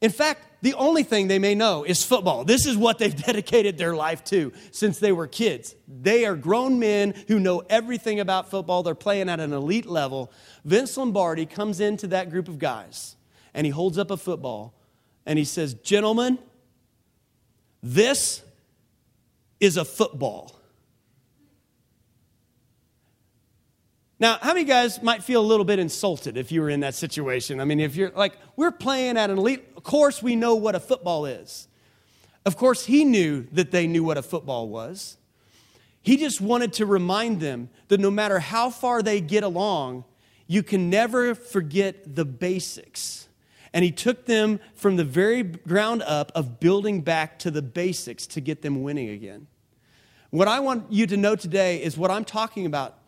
In 0.00 0.10
fact, 0.10 0.62
the 0.62 0.74
only 0.74 1.02
thing 1.02 1.28
they 1.28 1.38
may 1.38 1.54
know 1.54 1.84
is 1.84 2.02
football. 2.02 2.44
This 2.44 2.66
is 2.66 2.76
what 2.76 2.98
they've 2.98 3.14
dedicated 3.26 3.78
their 3.78 3.94
life 3.94 4.24
to 4.24 4.52
since 4.70 4.98
they 4.98 5.12
were 5.12 5.26
kids. 5.26 5.74
They 5.86 6.24
are 6.24 6.36
grown 6.36 6.78
men 6.78 7.14
who 7.28 7.38
know 7.38 7.62
everything 7.70 8.18
about 8.18 8.50
football. 8.50 8.82
They're 8.82 8.94
playing 8.94 9.28
at 9.28 9.40
an 9.40 9.52
elite 9.52 9.86
level. 9.86 10.32
Vince 10.64 10.96
Lombardi 10.96 11.46
comes 11.46 11.80
into 11.80 12.06
that 12.08 12.30
group 12.30 12.48
of 12.48 12.58
guys 12.58 13.16
and 13.54 13.66
he 13.66 13.70
holds 13.70 13.98
up 13.98 14.10
a 14.10 14.16
football 14.16 14.74
and 15.26 15.38
he 15.38 15.44
says, 15.44 15.74
Gentlemen, 15.74 16.38
this 17.82 18.42
is 19.60 19.76
a 19.76 19.84
football. 19.84 20.59
Now, 24.20 24.36
how 24.42 24.52
many 24.52 24.66
guys 24.66 25.02
might 25.02 25.24
feel 25.24 25.40
a 25.40 25.48
little 25.48 25.64
bit 25.64 25.78
insulted 25.78 26.36
if 26.36 26.52
you 26.52 26.60
were 26.60 26.68
in 26.68 26.80
that 26.80 26.94
situation? 26.94 27.58
I 27.58 27.64
mean, 27.64 27.80
if 27.80 27.96
you're 27.96 28.10
like, 28.10 28.34
we're 28.54 28.70
playing 28.70 29.16
at 29.16 29.30
an 29.30 29.38
elite, 29.38 29.64
of 29.78 29.82
course 29.82 30.22
we 30.22 30.36
know 30.36 30.54
what 30.54 30.74
a 30.74 30.80
football 30.80 31.24
is. 31.24 31.68
Of 32.44 32.58
course, 32.58 32.84
he 32.84 33.04
knew 33.06 33.46
that 33.52 33.70
they 33.70 33.86
knew 33.86 34.04
what 34.04 34.18
a 34.18 34.22
football 34.22 34.68
was. 34.68 35.16
He 36.02 36.18
just 36.18 36.40
wanted 36.40 36.74
to 36.74 36.86
remind 36.86 37.40
them 37.40 37.70
that 37.88 37.98
no 37.98 38.10
matter 38.10 38.38
how 38.40 38.68
far 38.68 39.02
they 39.02 39.22
get 39.22 39.42
along, 39.42 40.04
you 40.46 40.62
can 40.62 40.90
never 40.90 41.34
forget 41.34 42.14
the 42.14 42.26
basics. 42.26 43.28
And 43.72 43.84
he 43.84 43.92
took 43.92 44.26
them 44.26 44.60
from 44.74 44.96
the 44.96 45.04
very 45.04 45.42
ground 45.42 46.02
up 46.02 46.30
of 46.34 46.60
building 46.60 47.00
back 47.00 47.38
to 47.40 47.50
the 47.50 47.62
basics 47.62 48.26
to 48.28 48.40
get 48.40 48.60
them 48.60 48.82
winning 48.82 49.08
again. 49.08 49.46
What 50.30 50.48
I 50.48 50.60
want 50.60 50.92
you 50.92 51.06
to 51.06 51.16
know 51.16 51.36
today 51.36 51.82
is 51.82 51.96
what 51.96 52.10
I'm 52.10 52.24
talking 52.24 52.66
about 52.66 52.99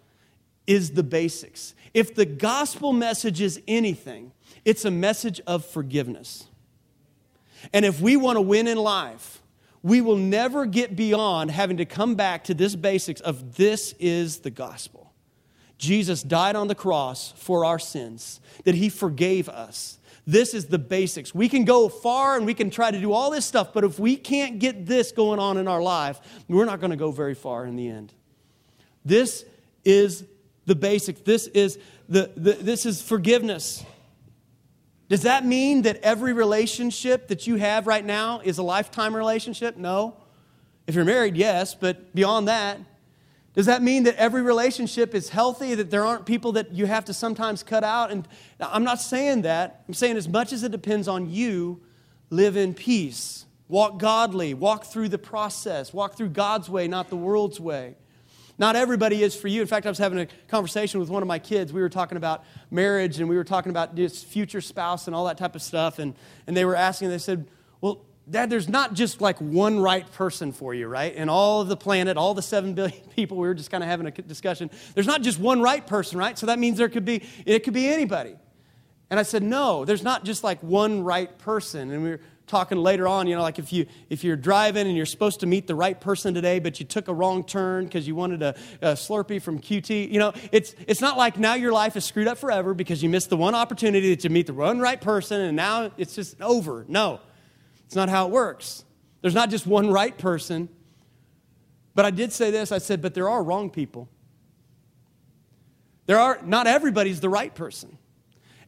is 0.67 0.93
the 0.93 1.03
basics. 1.03 1.75
If 1.95 2.15
the 2.15 2.25
gospel 2.25 2.93
message 2.93 3.41
is 3.41 3.61
anything, 3.69 4.33
it's 4.65 4.85
a 4.85 4.91
message 4.91 5.41
of 5.47 5.65
forgiveness. 5.65 6.47
And 7.73 7.85
if 7.85 8.01
we 8.01 8.17
want 8.17 8.37
to 8.37 8.41
win 8.41 8.67
in 8.67 8.79
life, 8.79 9.43
we 9.83 10.01
will 10.01 10.17
never 10.17 10.65
get 10.65 10.95
beyond 10.95 11.51
having 11.51 11.77
to 11.79 11.85
come 11.85 12.15
back 12.15 12.45
to 12.45 12.55
this 12.55 12.77
basics 12.77 13.21
of 13.21 13.57
this 13.57 13.95
is 13.99 14.39
the 14.41 14.51
gospel. 14.51 15.13
Jesus 15.77 16.23
died 16.23 16.55
on 16.55 16.69
the 16.69 16.75
cross 16.75 17.33
for 17.37 17.65
our 17.65 17.79
sins, 17.79 18.41
that 18.65 18.77
he 18.77 18.89
forgave 18.89 19.49
us. 19.49 19.99
This 20.25 20.55
is 20.55 20.67
the 20.67 20.79
basics. 20.79 21.35
We 21.35 21.49
can 21.49 21.65
go 21.65 21.89
far 21.89 22.37
and 22.37 22.47
we 22.47 22.55
can 22.55 22.71
try 22.71 22.93
to 22.93 23.01
do 23.01 23.13
all 23.13 23.33
this 23.33 23.45
stuff, 23.45 23.73
but 23.73 23.83
if 23.83 23.99
we 23.99 24.17
can't 24.17 24.61
get 24.61 24.87
this 24.87 25.11
going 25.11 25.41
on 25.41 25.59
in 25.59 25.67
our 25.67 25.83
life, 25.83 26.21
we're 26.47 26.65
not 26.65 26.79
going 26.79 26.93
to 26.93 26.97
go 26.97 27.11
very 27.11 27.35
far 27.35 27.67
in 27.67 27.75
the 27.75 27.89
end. 27.89 28.13
This 29.05 29.45
is 29.85 30.25
the 30.67 30.75
basics. 30.75 31.21
This 31.21 31.47
is 31.49 31.79
the, 32.09 32.31
the 32.37 32.53
this 32.53 32.87
is 32.87 33.03
forgiveness. 33.03 33.85
Does 35.09 35.23
that 35.23 35.45
mean 35.45 35.83
that 35.83 35.99
every 36.03 36.33
relationship 36.33 37.29
that 37.29 37.47
you 37.47 37.57
have 37.57 37.87
right 37.87 38.05
now 38.05 38.41
is 38.43 38.59
a 38.59 38.63
lifetime 38.63 39.15
relationship? 39.15 39.77
No. 39.77 40.17
If 40.87 40.95
you're 40.95 41.05
married, 41.05 41.37
yes, 41.37 41.75
but 41.75 42.15
beyond 42.15 42.49
that, 42.49 42.79
does 43.55 43.67
that 43.67 43.83
mean 43.83 44.05
that 44.05 44.17
every 44.17 44.41
relationship 44.41 45.15
is 45.15 45.29
healthy, 45.29 45.75
that 45.75 45.91
there 45.91 46.07
aren't 46.07 46.25
people 46.25 46.53
that 46.53 46.73
you 46.73 46.87
have 46.87 47.05
to 47.05 47.15
sometimes 47.15 47.63
cut 47.63 47.85
out? 47.85 48.11
And 48.11 48.27
I'm 48.59 48.85
not 48.85 49.01
saying 49.01 49.43
that. 49.43 49.85
I'm 49.87 49.95
saying 49.95 50.17
as 50.17 50.29
much 50.29 50.53
as 50.53 50.63
it 50.63 50.73
depends 50.73 51.09
on 51.09 51.31
you, 51.31 51.83
live 52.31 52.57
in 52.57 52.73
peace, 52.73 53.45
walk 53.69 53.99
godly, 53.99 54.55
walk 54.55 54.87
through 54.87 55.11
the 55.11 55.19
process, 55.19 55.93
walk 55.93 56.17
through 56.17 56.31
God's 56.31 56.71
way, 56.71 56.89
not 56.89 57.11
the 57.11 57.17
world's 57.17 57.61
way. 57.61 57.97
Not 58.59 58.77
everybody 58.77 59.23
is 59.23 59.35
for 59.35 59.49
you. 59.49 59.61
In 59.61 59.67
fact, 59.67 59.87
I 59.87 59.89
was 59.89 59.99
having 59.99 60.21
a 60.21 60.27
conversation 60.49 61.01
with 61.01 61.09
one 61.09 61.23
of 61.23 61.29
my 61.29 61.39
kids. 61.39 61.73
We 61.73 61.81
were 61.81 61.89
talking 61.89 62.17
about 62.17 62.45
marriage 62.71 63.19
and 63.19 63.29
we 63.29 63.37
were 63.37 63.45
talking 63.45 63.71
about 63.71 63.97
this 63.97 64.23
future 64.23 64.61
spouse 64.61 65.07
and 65.07 65.17
all 65.17 65.25
that 65.27 65.39
type 65.39 65.55
of 65.55 65.63
stuff. 65.63 65.99
And, 65.99 66.15
and 66.47 66.57
they 66.57 66.65
were 66.65 66.77
asking, 66.77 67.09
they 67.09 67.19
said, 67.19 67.47
Well, 67.81 68.05
Dad, 68.31 68.51
there's 68.51 68.69
not 68.69 68.95
just 68.95 69.21
like 69.21 69.39
one 69.39 69.81
right 69.81 70.11
person 70.13 70.53
for 70.53 70.75
you, 70.75 70.87
right? 70.87 71.13
And 71.17 71.29
all 71.29 71.61
of 71.61 71.69
the 71.69 71.77
planet, 71.77 72.17
all 72.17 72.35
the 72.35 72.43
seven 72.43 72.75
billion 72.75 73.01
people, 73.17 73.37
we 73.37 73.49
were 73.49 73.55
just 73.55 73.71
kind 73.71 73.83
of 73.83 73.89
having 73.91 74.07
a 74.07 74.11
discussion. 74.11 74.71
There's 74.95 75.07
not 75.07 75.23
just 75.23 75.39
one 75.39 75.61
right 75.61 75.85
person, 75.85 76.19
right? 76.19 76.39
So 76.39 76.47
that 76.47 76.59
means 76.59 76.79
there 76.79 76.89
could 76.89 77.05
be, 77.05 77.23
it 77.45 77.65
could 77.65 77.75
be 77.75 77.89
anybody. 77.89 78.37
And 79.11 79.21
I 79.21 79.25
said, 79.25 79.43
no, 79.43 79.85
there's 79.85 80.03
not 80.03 80.25
just 80.25 80.43
like 80.43 80.63
one 80.63 81.05
right 81.05 81.37
person. 81.39 81.91
And 81.91 82.03
we 82.03 82.11
were 82.11 82.21
talking 82.53 82.77
later 82.77 83.09
on, 83.09 83.27
you 83.27 83.35
know, 83.35 83.41
like 83.41 83.59
if, 83.59 83.73
you, 83.73 83.87
if 84.11 84.23
you're 84.23 84.37
driving 84.37 84.87
and 84.87 84.95
you're 84.95 85.07
supposed 85.07 85.41
to 85.41 85.47
meet 85.47 85.67
the 85.67 85.75
right 85.75 85.99
person 85.99 86.35
today, 86.35 86.59
but 86.59 86.79
you 86.79 86.85
took 86.85 87.09
a 87.09 87.15
wrong 87.15 87.43
turn 87.43 87.87
because 87.87 88.07
you 88.07 88.15
wanted 88.15 88.43
a, 88.43 88.55
a, 88.83 88.93
Slurpee 88.93 89.41
from 89.41 89.59
QT, 89.59 90.13
you 90.13 90.19
know, 90.19 90.35
it's, 90.53 90.75
it's 90.87 91.01
not 91.01 91.17
like 91.17 91.39
now 91.39 91.55
your 91.55 91.73
life 91.73 91.97
is 91.97 92.05
screwed 92.05 92.29
up 92.29 92.37
forever 92.37 92.75
because 92.75 93.03
you 93.03 93.09
missed 93.09 93.31
the 93.31 93.39
one 93.39 93.55
opportunity 93.55 94.15
to 94.15 94.29
meet 94.29 94.47
the 94.47 94.53
one 94.53 94.81
right 94.81 95.01
person 95.01 95.41
and 95.41 95.57
now 95.57 95.93
it's 95.97 96.15
just 96.15 96.39
over. 96.43 96.85
No, 96.89 97.21
it's 97.87 97.97
not 97.97 98.11
how 98.11 98.27
it 98.27 98.31
works. 98.31 98.85
There's 99.23 99.35
not 99.35 99.49
just 99.49 99.67
one 99.67 99.91
right 99.91 100.17
person. 100.17 100.69
But 101.95 102.05
I 102.05 102.11
did 102.11 102.35
say 102.35 102.51
this 102.51 102.71
I 102.71 102.79
said, 102.79 103.01
but 103.01 103.15
there 103.15 103.31
are 103.31 103.43
wrong 103.43 103.71
people. 103.71 104.11
There 106.05 106.19
are, 106.19 106.39
not 106.45 106.67
everybody's 106.67 107.21
the 107.21 107.31
right 107.31 107.55
person. 107.55 107.97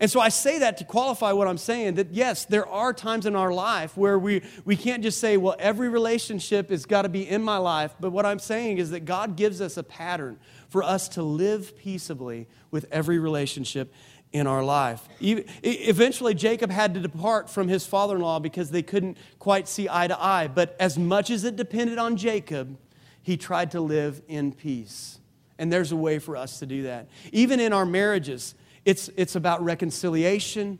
And 0.05 0.11
so 0.11 0.21
I 0.21 0.29
say 0.29 0.59
that 0.59 0.77
to 0.77 0.85
qualify 0.85 1.33
what 1.33 1.49
I'm 1.49 1.57
saying 1.57 1.95
that 1.95 2.12
yes, 2.12 2.45
there 2.45 2.69
are 2.69 2.93
times 2.93 3.25
in 3.25 3.35
our 3.35 3.55
life 3.55 3.97
where 3.97 4.19
we, 4.19 4.43
we 4.67 4.77
can't 4.77 5.03
just 5.03 5.19
say, 5.19 5.38
well, 5.38 5.57
every 5.59 5.88
relationship 5.88 6.69
has 6.69 6.85
got 6.85 7.03
to 7.03 7.09
be 7.09 7.27
in 7.27 7.43
my 7.43 7.57
life. 7.57 7.95
But 7.99 8.11
what 8.11 8.27
I'm 8.27 8.38
saying 8.38 8.77
is 8.77 8.90
that 8.90 9.07
God 9.07 9.35
gives 9.35 9.62
us 9.62 9.79
a 9.79 9.83
pattern 9.83 10.38
for 10.69 10.83
us 10.83 11.09
to 11.09 11.23
live 11.23 11.75
peaceably 11.79 12.49
with 12.71 12.85
every 12.93 13.19
relationship 13.19 13.95
in 14.31 14.47
our 14.47 14.62
life. 14.62 15.09
Eventually, 15.23 16.35
Jacob 16.35 16.71
had 16.71 16.93
to 16.93 17.01
depart 17.01 17.49
from 17.49 17.69
his 17.69 17.87
father 17.87 18.17
in 18.17 18.21
law 18.21 18.38
because 18.38 18.71
they 18.71 18.83
couldn't 18.83 19.17
quite 19.38 19.67
see 19.67 19.88
eye 19.90 20.09
to 20.09 20.23
eye. 20.23 20.49
But 20.49 20.77
as 20.79 20.99
much 20.99 21.31
as 21.31 21.45
it 21.45 21.57
depended 21.57 21.97
on 21.97 22.19
Jacob, 22.19 22.77
he 23.23 23.38
tried 23.38 23.71
to 23.71 23.81
live 23.81 24.21
in 24.29 24.53
peace. 24.53 25.19
And 25.59 25.73
there's 25.73 25.93
a 25.93 25.97
way 25.97 26.19
for 26.19 26.37
us 26.37 26.59
to 26.59 26.67
do 26.67 26.83
that. 26.83 27.09
Even 27.33 27.59
in 27.59 27.73
our 27.73 27.87
marriages, 27.87 28.55
it's, 28.85 29.09
it's 29.16 29.37
about 29.37 29.62
reconciliation, 29.64 30.79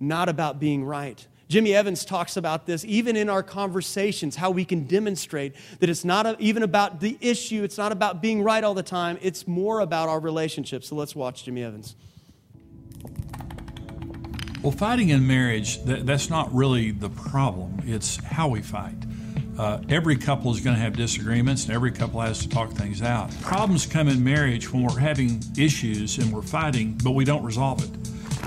not 0.00 0.28
about 0.28 0.60
being 0.60 0.84
right. 0.84 1.26
Jimmy 1.48 1.74
Evans 1.74 2.04
talks 2.04 2.36
about 2.36 2.66
this 2.66 2.84
even 2.84 3.16
in 3.16 3.30
our 3.30 3.42
conversations, 3.42 4.36
how 4.36 4.50
we 4.50 4.66
can 4.66 4.84
demonstrate 4.84 5.54
that 5.80 5.88
it's 5.88 6.04
not 6.04 6.38
even 6.40 6.62
about 6.62 7.00
the 7.00 7.16
issue, 7.22 7.64
it's 7.64 7.78
not 7.78 7.90
about 7.90 8.20
being 8.20 8.42
right 8.42 8.62
all 8.62 8.74
the 8.74 8.82
time, 8.82 9.18
it's 9.22 9.48
more 9.48 9.80
about 9.80 10.10
our 10.10 10.20
relationship. 10.20 10.84
So 10.84 10.94
let's 10.94 11.16
watch 11.16 11.44
Jimmy 11.44 11.64
Evans. 11.64 11.96
Well, 14.62 14.72
fighting 14.72 15.08
in 15.08 15.26
marriage, 15.26 15.82
that, 15.84 16.04
that's 16.04 16.28
not 16.28 16.52
really 16.54 16.90
the 16.90 17.08
problem, 17.08 17.80
it's 17.86 18.22
how 18.22 18.48
we 18.48 18.60
fight. 18.60 18.96
Uh, 19.58 19.80
every 19.88 20.16
couple 20.16 20.52
is 20.52 20.60
going 20.60 20.76
to 20.76 20.80
have 20.80 20.96
disagreements 20.96 21.64
and 21.64 21.74
every 21.74 21.90
couple 21.90 22.20
has 22.20 22.38
to 22.38 22.48
talk 22.48 22.70
things 22.70 23.02
out. 23.02 23.28
Problems 23.42 23.86
come 23.86 24.06
in 24.06 24.22
marriage 24.22 24.72
when 24.72 24.84
we're 24.84 24.98
having 24.98 25.42
issues 25.58 26.18
and 26.18 26.32
we're 26.32 26.42
fighting, 26.42 26.96
but 27.02 27.10
we 27.10 27.24
don't 27.24 27.42
resolve 27.42 27.82
it. 27.82 27.90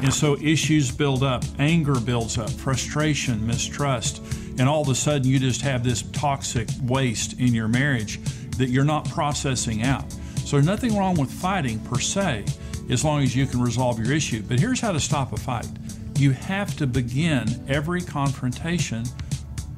And 0.04 0.14
so 0.14 0.38
issues 0.38 0.90
build 0.90 1.22
up, 1.22 1.44
anger 1.60 2.00
builds 2.00 2.38
up, 2.38 2.50
frustration, 2.50 3.46
mistrust, 3.46 4.24
and 4.58 4.70
all 4.70 4.82
of 4.82 4.90
a 4.90 4.96
sudden 4.96 5.28
you 5.28 5.38
just 5.38 5.62
have 5.62 5.84
this 5.84 6.04
toxic 6.14 6.70
waste 6.84 7.40
in 7.40 7.54
your 7.54 7.68
marriage 7.68 8.22
that 8.58 8.70
you're 8.70 8.86
not 8.86 9.08
processing 9.10 9.84
out. 9.84 10.10
So 10.46 10.56
there's 10.56 10.66
nothing 10.66 10.98
wrong 10.98 11.16
with 11.16 11.30
fighting 11.30 11.80
per 11.82 12.00
se, 12.00 12.46
as 12.90 13.04
long 13.04 13.22
as 13.22 13.36
you 13.36 13.46
can 13.46 13.62
resolve 13.62 14.00
your 14.00 14.14
issue. 14.14 14.42
But 14.42 14.60
here's 14.60 14.80
how 14.80 14.92
to 14.92 15.00
stop 15.00 15.34
a 15.34 15.38
fight 15.38 15.68
you 16.18 16.32
have 16.32 16.78
to 16.78 16.86
begin 16.86 17.48
every 17.68 18.02
confrontation 18.02 19.04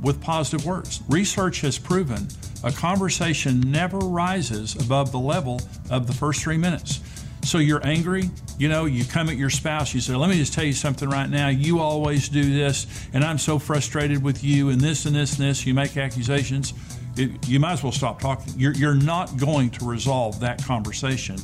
with 0.04 0.22
positive 0.22 0.66
words. 0.66 1.02
Research 1.10 1.62
has 1.62 1.80
proven 1.80 2.28
a 2.64 2.72
conversation 2.72 3.60
never 3.62 3.98
rises 3.98 4.76
above 4.76 5.12
the 5.12 5.20
level 5.20 5.62
of 5.90 6.06
the 6.06 6.14
first 6.14 6.44
three 6.44 6.58
minutes. 6.58 7.02
So 7.44 7.58
you're 7.58 7.86
angry, 7.86 8.30
you 8.58 8.70
know, 8.70 8.86
you 8.86 9.04
come 9.04 9.28
at 9.28 9.36
your 9.36 9.50
spouse, 9.50 9.94
you 9.94 10.00
say, 10.00 10.16
Let 10.16 10.30
me 10.30 10.38
just 10.38 10.54
tell 10.54 10.64
you 10.64 10.72
something 10.72 11.10
right 11.10 11.30
now. 11.30 11.50
You 11.50 11.80
always 11.80 12.30
do 12.30 12.42
this, 12.42 12.88
and 13.14 13.24
I'm 13.24 13.38
so 13.38 13.60
frustrated 13.60 14.24
with 14.24 14.44
you, 14.44 14.70
and 14.70 14.80
this 14.80 15.06
and 15.06 15.16
this 15.16 15.38
and 15.38 15.50
this. 15.50 15.66
You 15.66 15.74
make 15.74 15.98
accusations. 15.98 16.74
It, 17.18 17.48
you 17.48 17.60
might 17.60 17.74
as 17.74 17.84
well 17.84 17.92
stop 17.92 18.22
talking. 18.22 18.54
You're, 18.56 18.74
you're 18.74 18.96
not 18.96 19.36
going 19.38 19.72
to 19.72 19.86
resolve 19.86 20.40
that 20.40 20.64
conversation 20.64 21.38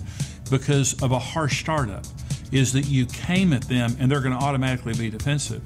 because 0.50 1.02
of 1.04 1.12
a 1.12 1.20
harsh 1.20 1.60
startup, 1.60 2.06
is 2.52 2.72
that 2.74 2.88
you 2.88 3.06
came 3.06 3.52
at 3.52 3.64
them 3.64 3.96
and 4.00 4.10
they're 4.10 4.22
going 4.22 4.38
to 4.38 4.44
automatically 4.44 4.94
be 4.94 5.10
defensive. 5.10 5.62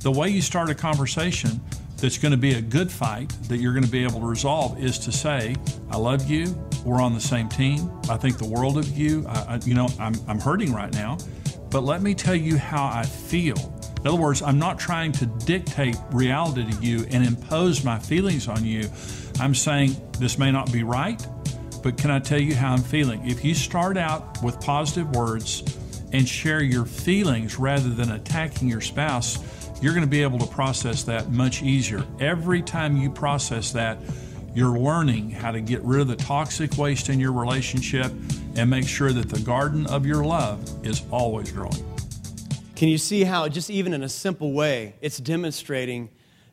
The 0.00 0.12
way 0.12 0.28
you 0.28 0.42
start 0.42 0.70
a 0.70 0.74
conversation 0.74 1.60
that's 1.98 2.16
going 2.16 2.32
to 2.32 2.38
be 2.38 2.54
a 2.54 2.60
good 2.60 2.90
fight 2.90 3.28
that 3.48 3.58
you're 3.58 3.72
going 3.72 3.84
to 3.84 3.90
be 3.90 4.04
able 4.04 4.20
to 4.20 4.26
resolve 4.26 4.82
is 4.82 4.98
to 5.00 5.12
say, 5.12 5.56
I 5.90 5.96
love 5.96 6.28
you. 6.30 6.56
We're 6.84 7.02
on 7.02 7.12
the 7.12 7.20
same 7.20 7.48
team. 7.48 7.90
I 8.08 8.16
think 8.16 8.38
the 8.38 8.46
world 8.46 8.78
of 8.78 8.96
you. 8.96 9.26
I, 9.26 9.32
I, 9.32 9.60
you 9.64 9.74
know, 9.74 9.88
I'm, 9.98 10.14
I'm 10.28 10.38
hurting 10.38 10.72
right 10.72 10.92
now, 10.92 11.18
but 11.70 11.82
let 11.82 12.02
me 12.02 12.14
tell 12.14 12.36
you 12.36 12.56
how 12.56 12.86
I 12.86 13.04
feel. 13.04 13.56
In 14.00 14.06
other 14.06 14.16
words, 14.16 14.42
I'm 14.42 14.60
not 14.60 14.78
trying 14.78 15.10
to 15.12 15.26
dictate 15.26 15.96
reality 16.12 16.70
to 16.70 16.80
you 16.80 17.04
and 17.10 17.26
impose 17.26 17.82
my 17.82 17.98
feelings 17.98 18.46
on 18.46 18.64
you. 18.64 18.88
I'm 19.40 19.54
saying 19.54 19.96
this 20.18 20.38
may 20.38 20.52
not 20.52 20.72
be 20.72 20.84
right, 20.84 21.26
but 21.82 21.98
can 21.98 22.12
I 22.12 22.20
tell 22.20 22.40
you 22.40 22.54
how 22.54 22.74
I'm 22.74 22.82
feeling? 22.82 23.28
If 23.28 23.44
you 23.44 23.54
start 23.54 23.96
out 23.96 24.40
with 24.42 24.60
positive 24.60 25.10
words 25.16 25.64
and 26.12 26.26
share 26.28 26.62
your 26.62 26.86
feelings 26.86 27.58
rather 27.58 27.88
than 27.88 28.12
attacking 28.12 28.68
your 28.68 28.80
spouse, 28.80 29.38
you're 29.80 29.92
going 29.92 30.04
to 30.04 30.10
be 30.10 30.22
able 30.22 30.38
to 30.40 30.46
process 30.46 31.04
that 31.04 31.30
much 31.30 31.62
easier. 31.62 32.04
Every 32.18 32.62
time 32.62 32.96
you 32.96 33.10
process 33.10 33.70
that, 33.72 33.98
you're 34.54 34.76
learning 34.76 35.30
how 35.30 35.52
to 35.52 35.60
get 35.60 35.82
rid 35.82 36.00
of 36.00 36.08
the 36.08 36.16
toxic 36.16 36.76
waste 36.76 37.08
in 37.08 37.20
your 37.20 37.32
relationship 37.32 38.10
and 38.56 38.68
make 38.68 38.88
sure 38.88 39.12
that 39.12 39.28
the 39.28 39.38
garden 39.40 39.86
of 39.86 40.04
your 40.04 40.24
love 40.24 40.68
is 40.84 41.02
always 41.12 41.52
growing. 41.52 41.84
Can 42.74 42.88
you 42.88 42.98
see 42.98 43.22
how, 43.22 43.48
just 43.48 43.70
even 43.70 43.92
in 43.92 44.02
a 44.02 44.08
simple 44.08 44.52
way, 44.52 44.94
it's 45.00 45.18
demonstrating 45.18 46.08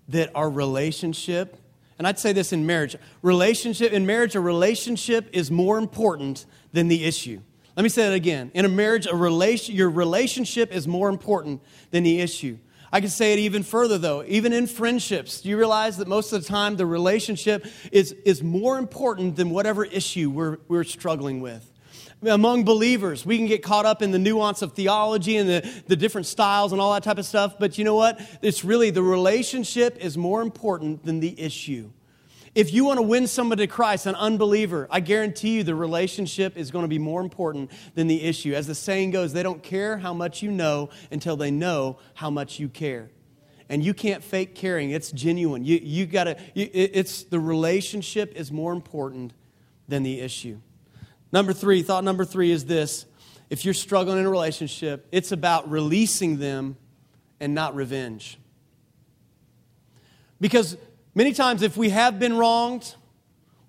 that 0.10 0.30
our 0.36 0.50
relationship, 0.50 1.58
and 1.98 2.08
I'd 2.08 2.20
say 2.20 2.32
this 2.32 2.54
in 2.54 2.66
marriage, 2.66 2.96
relationship, 3.24 3.92
in 3.92 4.06
marriage, 4.06 4.36
a 4.36 4.40
relationship 4.40 5.30
is 5.34 5.50
more 5.50 5.80
important 5.80 6.46
than 6.74 6.90
the 6.90 7.06
issue. 7.06 7.42
Let 7.76 7.84
me 7.84 7.90
say 7.90 8.08
that 8.08 8.14
again. 8.14 8.52
In 8.54 8.66
a 8.66 8.70
marriage, 8.70 9.08
a 9.08 9.16
relation, 9.16 9.76
your 9.76 9.90
relationship 9.90 10.72
is 10.72 10.88
more 10.88 11.10
important 11.10 11.62
than 11.90 12.04
the 12.04 12.22
issue. 12.22 12.60
I 12.92 13.02
can 13.02 13.10
say 13.10 13.34
it 13.34 13.40
even 13.40 13.64
further, 13.64 13.98
though. 13.98 14.24
Even 14.28 14.54
in 14.54 14.68
friendships, 14.68 15.42
do 15.42 15.50
you 15.50 15.58
realize 15.58 15.98
that 15.98 16.08
most 16.08 16.32
of 16.32 16.42
the 16.42 16.48
time 16.48 16.76
the 16.76 16.86
relationship 16.86 17.66
is, 17.92 18.14
is 18.26 18.44
more 18.44 18.78
important 18.78 19.36
than 19.36 19.50
whatever 19.50 19.86
issue 19.86 20.30
we're, 20.30 20.58
we're 20.68 20.84
struggling 20.84 21.42
with? 21.42 21.72
Among 22.26 22.64
believers, 22.64 23.26
we 23.26 23.38
can 23.38 23.46
get 23.46 23.62
caught 23.62 23.86
up 23.86 24.02
in 24.02 24.12
the 24.12 24.20
nuance 24.20 24.62
of 24.62 24.74
theology 24.74 25.38
and 25.38 25.50
the, 25.50 25.84
the 25.88 25.96
different 25.96 26.26
styles 26.26 26.72
and 26.72 26.82
all 26.82 26.94
that 26.94 27.04
type 27.04 27.18
of 27.18 27.26
stuff, 27.26 27.56
but 27.60 27.78
you 27.78 27.84
know 27.84 27.96
what? 27.96 28.20
It's 28.42 28.64
really 28.64 28.90
the 28.90 29.04
relationship 29.04 29.98
is 29.98 30.18
more 30.18 30.42
important 30.42 31.06
than 31.06 31.20
the 31.20 31.40
issue. 31.40 31.92
If 32.56 32.74
you 32.74 32.86
want 32.86 33.00
to 33.00 33.02
win 33.02 33.28
somebody 33.28 33.68
to 33.68 33.72
Christ, 33.72 34.06
an 34.06 34.16
unbeliever, 34.16 34.88
I 34.90 35.02
guarantee 35.02 35.58
you 35.58 35.64
the 35.64 35.76
relationship 35.76 36.56
is 36.56 36.72
going 36.72 36.84
to 36.84 36.90
be 36.90 36.98
more 36.98 37.20
important 37.20 37.70
than 37.96 38.08
the 38.08 38.24
issue. 38.24 38.54
As 38.54 38.66
the 38.66 38.74
saying 38.74 39.12
goes, 39.12 39.34
they 39.34 39.44
don't 39.44 39.62
care 39.62 39.98
how 39.98 40.14
much 40.14 40.42
you 40.42 40.52
know 40.52 40.90
until 41.12 41.36
they 41.36 41.52
know 41.52 42.00
how 42.14 42.30
much 42.30 42.58
you 42.58 42.70
care. 42.70 43.12
And 43.68 43.84
you 43.84 43.94
can't 43.94 44.24
fake 44.24 44.56
caring, 44.56 44.92
it's 44.92 45.12
genuine. 45.12 45.66
You, 45.66 45.80
you 45.84 46.06
gotta, 46.06 46.38
it's 46.56 47.24
the 47.24 47.40
relationship 47.40 48.34
is 48.36 48.54
more 48.54 48.72
important 48.72 49.34
than 49.90 50.04
the 50.04 50.22
issue. 50.22 50.60
Number 51.34 51.52
three, 51.52 51.82
thought 51.84 52.06
number 52.06 52.24
three 52.24 52.52
is 52.52 52.66
this 52.66 53.06
if 53.50 53.66
you're 53.66 53.74
struggling 53.74 54.20
in 54.20 54.26
a 54.26 54.30
relationship, 54.30 55.08
it's 55.12 55.32
about 55.34 55.70
releasing 55.70 56.40
them 56.40 56.78
and 57.40 57.54
not 57.54 57.76
revenge. 57.76 58.40
Because 60.40 60.78
Many 61.18 61.32
times, 61.32 61.62
if 61.62 61.78
we 61.78 61.92
have 61.92 62.20
been 62.20 62.36
wronged, 62.36 62.94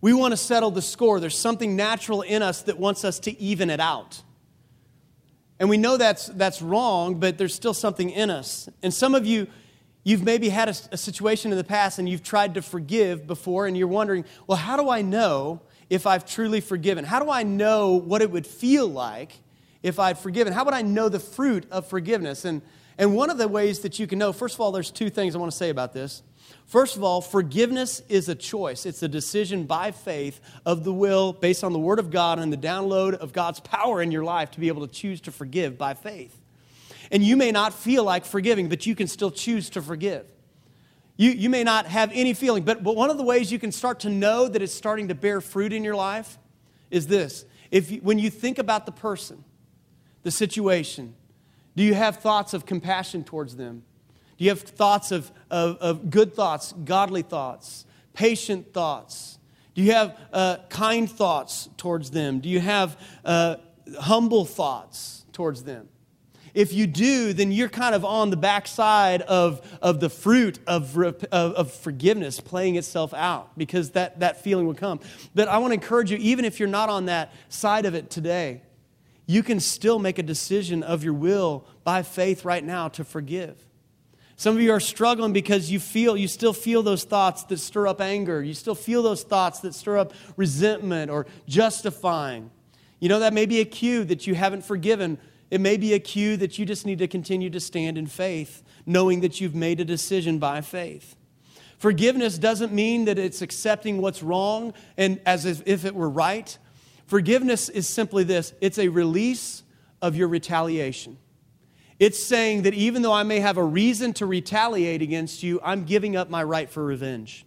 we 0.01 0.13
want 0.13 0.33
to 0.33 0.37
settle 0.37 0.73
the 0.73 0.83
score. 0.83 1.21
There's 1.21 1.39
something 1.39 1.77
natural 1.77 2.23
in 2.23 2.43
us 2.43 2.63
that 2.63 2.77
wants 2.77 3.05
us 3.05 3.21
to 3.21 3.41
even 3.41 3.71
it 3.71 3.79
out. 3.79 4.21
And 5.61 5.71
we 5.71 5.77
know 5.77 5.97
that's, 5.97 6.27
that's 6.27 6.61
wrong, 6.61 7.21
but 7.21 7.39
there's 7.39 7.55
still 7.55 7.73
something 7.73 8.11
in 8.11 8.31
us. 8.31 8.69
And 8.83 8.93
some 8.93 9.15
of 9.15 9.25
you, 9.25 9.47
you've 10.03 10.25
maybe 10.25 10.49
had 10.49 10.69
a, 10.69 10.75
a 10.91 10.97
situation 10.97 11.53
in 11.53 11.57
the 11.57 11.63
past 11.65 12.01
and 12.01 12.09
you've 12.09 12.25
tried 12.25 12.55
to 12.55 12.63
forgive 12.63 13.29
before, 13.29 13.69
and 13.69 13.77
you're 13.77 13.87
wondering, 13.87 14.25
well, 14.49 14.59
how 14.59 14.77
do 14.77 14.91
I 14.91 15.03
know 15.03 15.63
if 15.89 16.05
I've 16.05 16.27
truly 16.27 16.61
forgiven? 16.61 17.05
How 17.05 17.21
do 17.21 17.31
I 17.31 17.45
know 17.45 17.93
what 17.93 18.23
it 18.23 18.31
would 18.33 18.47
feel 18.47 18.89
like 18.89 19.39
if 19.85 20.01
I'd 20.01 20.19
forgiven? 20.19 20.53
How 20.53 20.65
would 20.65 20.75
I 20.75 20.83
know 20.83 21.09
the 21.09 21.21
fruit 21.21 21.65
of 21.71 21.87
forgiveness? 21.87 22.45
And, 22.45 22.61
and 22.99 23.15
one 23.15 23.31
of 23.31 23.39
the 23.39 23.49
ways 23.49 23.81
that 23.81 23.99
you 23.99 24.07
can 24.07 24.19
know, 24.19 24.33
first 24.33 24.55
of 24.55 24.61
all, 24.61 24.73
there's 24.73 24.91
two 24.91 25.11
things 25.11 25.35
I 25.35 25.39
want 25.39 25.53
to 25.53 25.57
say 25.57 25.69
about 25.69 25.93
this. 25.93 26.23
First 26.67 26.97
of 26.97 27.05
all, 27.05 27.21
forgiveness 27.21 28.03
is 28.09 28.29
a 28.29 28.35
choice. 28.35 28.87
It's 28.87 29.03
a 29.03 29.09
decision 29.09 29.65
by 29.65 29.91
faith 29.93 30.41
of 30.65 30.83
the 30.83 30.93
will 30.93 31.33
based 31.33 31.63
on 31.63 31.73
the 31.73 31.79
Word 31.79 31.99
of 31.99 32.11
God 32.11 32.39
and 32.39 32.53
the 32.53 32.57
download 32.57 33.15
of 33.15 33.33
God's 33.33 33.61
power 33.61 34.03
in 34.03 34.11
your 34.11 34.25
life 34.25 34.51
to 34.53 34.61
be 34.61 34.69
able 34.69 34.87
to 34.87 34.93
choose 34.93 35.21
to 35.23 35.33
forgive 35.33 35.79
by 35.79 35.95
faith. 35.95 36.37
And 37.13 37.23
you 37.23 37.37
may 37.37 37.53
not 37.53 37.73
feel 37.73 38.03
like 38.03 38.25
forgiving, 38.25 38.69
but 38.69 38.87
you 38.87 38.97
can 38.97 39.07
still 39.07 39.31
choose 39.31 39.71
to 39.71 39.83
forgive. 39.83 40.27
You, 41.17 41.31
you 41.31 41.49
may 41.49 41.63
not 41.63 41.87
have 41.87 42.11
any 42.13 42.35
feeling, 42.35 42.65
but, 42.65 42.83
but 42.83 42.97
one 42.97 43.11
of 43.11 43.17
the 43.17 43.23
ways 43.23 43.53
you 43.53 43.59
can 43.59 43.73
start 43.73 44.01
to 44.01 44.11
know 44.11 44.49
that 44.49 44.61
it's 44.61 44.75
starting 44.75 45.09
to 45.09 45.15
bear 45.15 45.41
fruit 45.41 45.73
in 45.73 45.85
your 45.85 45.95
life 45.95 46.37
is 46.91 47.07
this. 47.07 47.45
If 47.71 47.91
you, 47.91 47.99
when 47.99 48.19
you 48.19 48.29
think 48.29 48.59
about 48.59 48.87
the 48.87 48.93
person, 48.93 49.45
the 50.25 50.31
situation, 50.31 51.15
do 51.77 51.83
you 51.83 51.95
have 51.95 52.17
thoughts 52.17 52.55
of 52.55 52.67
compassion 52.67 53.23
towards 53.23 53.57
them? 53.57 53.83
Do 54.39 54.45
you 54.45 54.51
have 54.51 54.63
thoughts 54.63 55.13
of, 55.13 55.31
of, 55.51 55.77
of 55.79 56.11
good 56.11 56.35
thoughts, 56.35 56.73
godly 56.73 57.23
thoughts, 57.23 57.87
patient 58.15 58.73
thoughts? 58.73 59.39
Do 59.75 59.83
you 59.83 59.93
have 59.93 60.19
uh, 60.33 60.57
kind 60.71 61.11
thoughts 61.11 61.69
towards 61.77 62.11
them? 62.11 62.41
Do 62.41 62.49
you 62.49 62.61
have 62.61 62.99
uh, 63.25 63.57
humble 64.01 64.47
thoughts 64.47 65.27
towards 65.33 65.65
them? 65.65 65.89
If 66.55 66.73
you 66.73 66.87
do, 66.87 67.35
then 67.35 67.53
you're 67.53 67.69
kind 67.69 67.95
of 67.95 68.03
on 68.03 68.31
the 68.31 68.37
backside 68.39 69.21
of, 69.21 69.61
of 69.83 70.01
the 70.01 70.09
fruit 70.09 70.59
of, 70.67 70.97
of, 70.97 71.23
of 71.31 71.71
forgiveness 71.71 72.41
playing 72.41 72.77
itself 72.77 73.13
out 73.13 73.51
because 73.59 73.91
that, 73.91 74.21
that 74.21 74.43
feeling 74.43 74.67
will 74.67 74.75
come. 74.75 75.01
But 75.35 75.49
I 75.49 75.59
want 75.59 75.73
to 75.73 75.75
encourage 75.75 76.11
you, 76.11 76.17
even 76.17 76.47
if 76.47 76.59
you're 76.59 76.71
not 76.71 76.89
on 76.89 77.05
that 77.07 77.35
side 77.51 77.85
of 77.85 77.95
it 77.95 78.09
today, 78.09 78.63
you 79.27 79.43
can 79.43 79.61
still 79.61 79.99
make 79.99 80.19
a 80.19 80.23
decision 80.23 80.83
of 80.83 81.03
your 81.03 81.13
will 81.13 81.67
by 81.85 82.03
faith 82.03 82.45
right 82.45 82.65
now 82.65 82.89
to 82.89 83.05
forgive. 83.05 83.67
Some 84.37 84.55
of 84.55 84.61
you 84.61 84.71
are 84.73 84.81
struggling 84.81 85.33
because 85.33 85.71
you 85.71 85.81
feel 85.81 86.17
you 86.17 86.29
still 86.29 86.53
feel 86.53 86.83
those 86.83 87.05
thoughts 87.05 87.45
that 87.45 87.59
stir 87.59 87.87
up 87.87 88.01
anger. 88.01 88.43
You 88.43 88.55
still 88.55 88.75
feel 88.75 89.03
those 89.03 89.23
thoughts 89.23 89.61
that 89.61 89.75
stir 89.75 89.99
up 89.99 90.13
resentment 90.37 91.11
or 91.11 91.27
justifying. 91.49 92.51
You 93.01 93.09
know 93.09 93.19
that 93.21 93.33
may 93.33 93.47
be 93.47 93.61
a 93.61 93.65
cue 93.65 94.05
that 94.05 94.27
you 94.27 94.35
haven't 94.35 94.63
forgiven. 94.65 95.19
It 95.51 95.61
may 95.61 95.77
be 95.77 95.95
a 95.95 95.99
cue 95.99 96.37
that 96.37 96.59
you 96.59 96.67
just 96.67 96.85
need 96.85 96.99
to 96.99 97.09
continue 97.09 97.51
to 97.51 97.61
stand 97.61 97.97
in 97.97 98.07
faith, 98.07 98.63
knowing 98.85 99.21
that 99.21 99.41
you've 99.41 99.55
made 99.55 99.81
a 99.81 99.85
decision 99.85 100.39
by 100.39 100.61
faith. 100.61 101.17
Forgiveness 101.79 102.39
doesn't 102.39 102.73
mean 102.73 103.05
that 103.07 103.19
it's 103.19 103.43
accepting 103.43 104.01
what's 104.01 104.23
wrong 104.23 104.75
and 104.97 105.21
as 105.27 105.45
if 105.45 105.85
it 105.85 105.95
were 105.95 106.09
right. 106.09 106.59
Forgiveness 107.07 107.69
is 107.69 107.89
simply 107.89 108.25
this 108.25 108.53
it's 108.61 108.79
a 108.79 108.89
release 108.89 109.63
of 110.03 110.17
your 110.17 110.29
retaliation. 110.29 111.19
It's 111.99 112.23
saying 112.23 112.63
that 112.63 112.75
even 112.75 113.03
though 113.03 113.13
I 113.13 113.23
may 113.23 113.41
have 113.41 113.57
a 113.57 113.65
reason 113.65 114.13
to 114.15 114.27
retaliate 114.27 115.01
against 115.01 115.43
you, 115.43 115.61
I'm 115.65 115.85
giving 115.85 116.15
up 116.15 116.29
my 116.29 116.43
right 116.43 116.69
for 116.69 116.85
revenge 116.85 117.47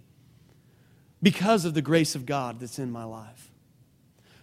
because 1.21 1.65
of 1.65 1.73
the 1.75 1.81
grace 1.81 2.15
of 2.15 2.25
God 2.25 2.59
that's 2.59 2.79
in 2.79 2.89
my 2.89 3.03
life. 3.03 3.51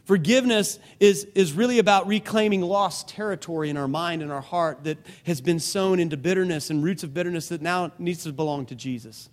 Forgiveness 0.05 0.79
is, 1.01 1.25
is 1.35 1.53
really 1.53 1.81
about 1.81 2.07
reclaiming 2.07 2.61
lost 2.61 3.09
territory 3.09 3.71
in 3.71 3.77
our 3.77 3.89
mind 3.89 4.23
and 4.23 4.31
our 4.31 4.41
heart 4.41 4.85
that 4.85 4.99
has 5.25 5.41
been 5.41 5.59
sown 5.59 5.99
into 5.99 6.17
bitterness 6.17 6.71
and 6.71 6.85
roots 6.85 7.03
of 7.03 7.13
bitterness 7.13 7.49
that 7.49 7.61
now 7.61 7.91
needs 7.99 8.23
to 8.23 8.33
belong 8.33 8.67
to 8.67 8.77
Jesus. 8.77 9.29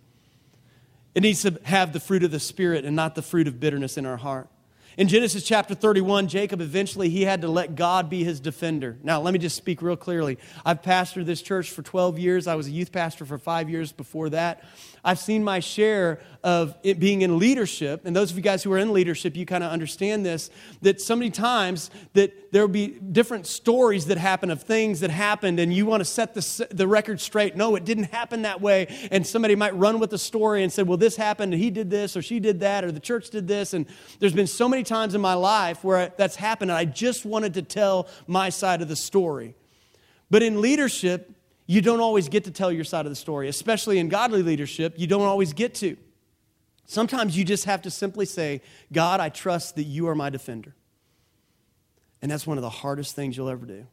It 1.14 1.22
needs 1.22 1.44
to 1.44 1.60
have 1.66 1.94
the 1.94 2.00
fruit 2.00 2.24
of 2.24 2.32
the 2.32 2.40
Spirit 2.40 2.86
and 2.86 2.96
not 2.96 3.14
the 3.14 3.22
fruit 3.22 3.48
of 3.48 3.60
bitterness 3.60 4.00
in 4.00 4.08
our 4.08 4.18
heart. 4.18 4.48
In 4.96 5.08
Genesis 5.08 5.44
chapter 5.44 5.74
31, 5.74 6.28
Jacob 6.28 6.62
eventually 6.62 7.10
he 7.10 7.24
had 7.24 7.42
to 7.42 7.48
let 7.48 7.76
God 7.76 8.12
be 8.12 8.24
his 8.24 8.40
defender. 8.40 8.98
Now, 9.02 9.22
let 9.22 9.34
me 9.34 9.40
just 9.40 9.56
speak 9.56 9.82
real 9.82 9.96
clearly. 9.96 10.38
I've 10.64 10.84
pastored 10.84 11.26
this 11.26 11.42
church 11.42 11.72
for 11.72 11.82
12 11.82 12.20
years. 12.20 12.46
I 12.46 12.54
was 12.54 12.68
a 12.68 12.72
youth 12.72 12.92
pastor 12.92 13.26
for 13.26 13.40
5 13.40 13.72
years 13.72 13.92
before 13.92 14.30
that. 14.30 14.64
I've 15.06 15.20
seen 15.20 15.44
my 15.44 15.60
share 15.60 16.22
of 16.44 16.78
it 16.84 17.00
being 17.00 17.22
in 17.22 17.38
leadership, 17.38 18.06
and 18.06 18.16
those 18.16 18.32
of 18.32 18.38
you 18.38 18.44
guys 18.44 18.64
who 18.64 18.72
are 18.74 18.78
in 18.78 18.94
leadership, 18.94 19.36
you 19.36 19.46
kind 19.46 19.64
of 19.64 19.72
understand 19.72 20.26
this, 20.26 20.50
that 20.82 21.02
so 21.02 21.16
many 21.16 21.30
times 21.30 21.90
that 22.14 22.52
there 22.52 22.62
will 22.62 22.74
be 22.74 22.88
different 22.88 23.48
stories 23.48 24.06
that 24.06 24.18
happen 24.18 24.52
of 24.52 24.62
things 24.62 25.00
that 25.02 25.10
happened, 25.10 25.60
and 25.60 25.74
you 25.74 25.86
want 25.86 26.02
to 26.02 26.06
set 26.06 26.34
the, 26.34 26.68
the 26.72 26.88
record 26.88 27.20
straight. 27.20 27.56
No, 27.56 27.76
it 27.76 27.86
didn't 27.86 28.12
happen 28.12 28.44
that 28.44 28.62
way. 28.62 28.88
And 29.12 29.26
somebody 29.26 29.56
might 29.56 29.76
run 29.76 30.00
with 30.00 30.10
the 30.10 30.18
story 30.18 30.64
and 30.64 30.72
say, 30.72 30.84
well, 30.84 30.98
this 30.98 31.16
happened, 31.16 31.54
and 31.54 31.62
he 31.62 31.70
did 31.70 31.90
this, 31.90 32.16
or 32.16 32.22
she 32.22 32.40
did 32.40 32.60
that, 32.62 32.84
or 32.84 32.92
the 32.92 33.00
church 33.00 33.30
did 33.30 33.48
this. 33.48 33.74
And 33.74 33.86
there's 34.20 34.34
been 34.34 34.48
so 34.48 34.70
many 34.70 34.84
times 34.84 35.16
in 35.16 35.22
my 35.22 35.34
life 35.34 35.84
where 35.84 36.14
that's 36.18 36.36
happened, 36.36 36.72
and 36.72 36.78
I 36.78 36.86
just 36.86 37.26
wanted 37.26 37.54
to 37.56 37.62
tell 37.62 38.08
my 38.28 38.50
side 38.50 38.82
of 38.82 38.88
the 38.88 38.96
story. 38.96 39.56
But 40.30 40.44
in 40.44 40.62
leadership, 40.62 41.33
you 41.66 41.82
don't 41.82 42.02
always 42.02 42.30
get 42.30 42.44
to 42.46 42.52
tell 42.52 42.72
your 42.72 42.84
side 42.84 43.06
of 43.06 43.12
the 43.12 43.16
story, 43.16 43.48
especially 43.48 44.00
in 44.00 44.10
godly 44.10 44.44
leadership, 44.44 44.96
you 44.98 45.08
don't 45.08 45.22
always 45.22 45.54
get 45.54 45.74
to. 45.76 45.98
Sometimes 46.86 47.38
you 47.38 47.46
just 47.46 47.66
have 47.66 47.82
to 47.84 47.92
simply 47.92 48.26
say, 48.26 48.62
God, 48.92 49.20
I 49.20 49.30
trust 49.30 49.76
that 49.76 49.84
you 49.84 50.08
are 50.10 50.16
my 50.16 50.30
defender. 50.30 50.76
And 52.22 52.32
that's 52.32 52.46
one 52.46 52.58
of 52.58 52.62
the 52.62 52.70
hardest 52.70 53.16
things 53.16 53.38
you'll 53.38 53.50
ever 53.50 53.66
do. 53.66 53.86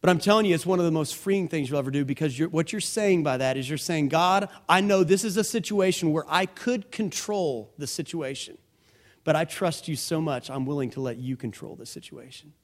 But 0.00 0.08
I'm 0.08 0.18
telling 0.18 0.46
you, 0.46 0.54
it's 0.54 0.64
one 0.64 0.78
of 0.78 0.84
the 0.86 0.90
most 0.90 1.14
freeing 1.14 1.46
things 1.46 1.68
you'll 1.68 1.78
ever 1.78 1.90
do 1.90 2.04
because 2.04 2.38
you're, 2.38 2.48
what 2.48 2.72
you're 2.72 2.80
saying 2.80 3.22
by 3.22 3.36
that 3.36 3.56
is 3.56 3.68
you're 3.68 3.78
saying, 3.78 4.08
God, 4.08 4.48
I 4.68 4.80
know 4.80 5.04
this 5.04 5.24
is 5.24 5.36
a 5.36 5.44
situation 5.44 6.12
where 6.12 6.24
I 6.26 6.46
could 6.46 6.90
control 6.90 7.72
the 7.76 7.86
situation, 7.86 8.56
but 9.24 9.36
I 9.36 9.44
trust 9.44 9.88
you 9.88 9.96
so 9.96 10.20
much, 10.20 10.48
I'm 10.48 10.64
willing 10.64 10.90
to 10.90 11.00
let 11.00 11.18
you 11.18 11.36
control 11.36 11.76
the 11.76 11.84
situation. 11.84 12.54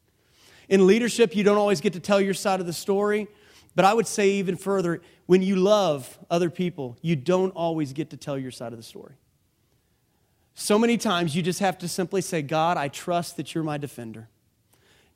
In 0.68 0.86
leadership, 0.86 1.36
you 1.36 1.44
don't 1.44 1.58
always 1.58 1.80
get 1.80 1.92
to 1.92 2.00
tell 2.00 2.20
your 2.20 2.34
side 2.34 2.60
of 2.60 2.66
the 2.66 2.72
story, 2.72 3.28
but 3.76 3.84
I 3.84 3.94
would 3.94 4.08
say 4.08 4.30
even 4.30 4.56
further, 4.56 5.02
when 5.26 5.42
you 5.42 5.54
love 5.54 6.18
other 6.30 6.50
people, 6.50 6.96
you 7.02 7.14
don't 7.14 7.50
always 7.50 7.92
get 7.92 8.10
to 8.10 8.16
tell 8.16 8.38
your 8.38 8.50
side 8.50 8.72
of 8.72 8.78
the 8.78 8.82
story. 8.82 9.14
So 10.54 10.78
many 10.78 10.96
times 10.96 11.36
you 11.36 11.42
just 11.42 11.60
have 11.60 11.76
to 11.78 11.88
simply 11.88 12.22
say, 12.22 12.40
God, 12.40 12.78
I 12.78 12.88
trust 12.88 13.36
that 13.36 13.54
you're 13.54 13.62
my 13.62 13.76
defender. 13.76 14.28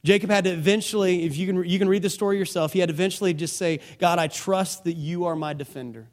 Jacob 0.05 0.31
had 0.31 0.45
to 0.45 0.51
eventually, 0.51 1.25
if 1.25 1.37
you 1.37 1.47
can, 1.47 1.65
you 1.65 1.79
can 1.79 1.89
read 1.89 2.03
the 2.03 2.11
story 2.11 2.39
yourself, 2.39 2.75
he 2.75 2.79
had 2.79 2.91
to 2.91 2.95
eventually 2.95 3.33
just 3.33 3.57
say, 3.57 3.81
God, 3.99 4.19
I 4.19 4.29
trust 4.29 4.85
that 4.85 4.95
you 4.95 5.25
are 5.25 5.35
my 5.35 5.55
defender. 5.55 6.09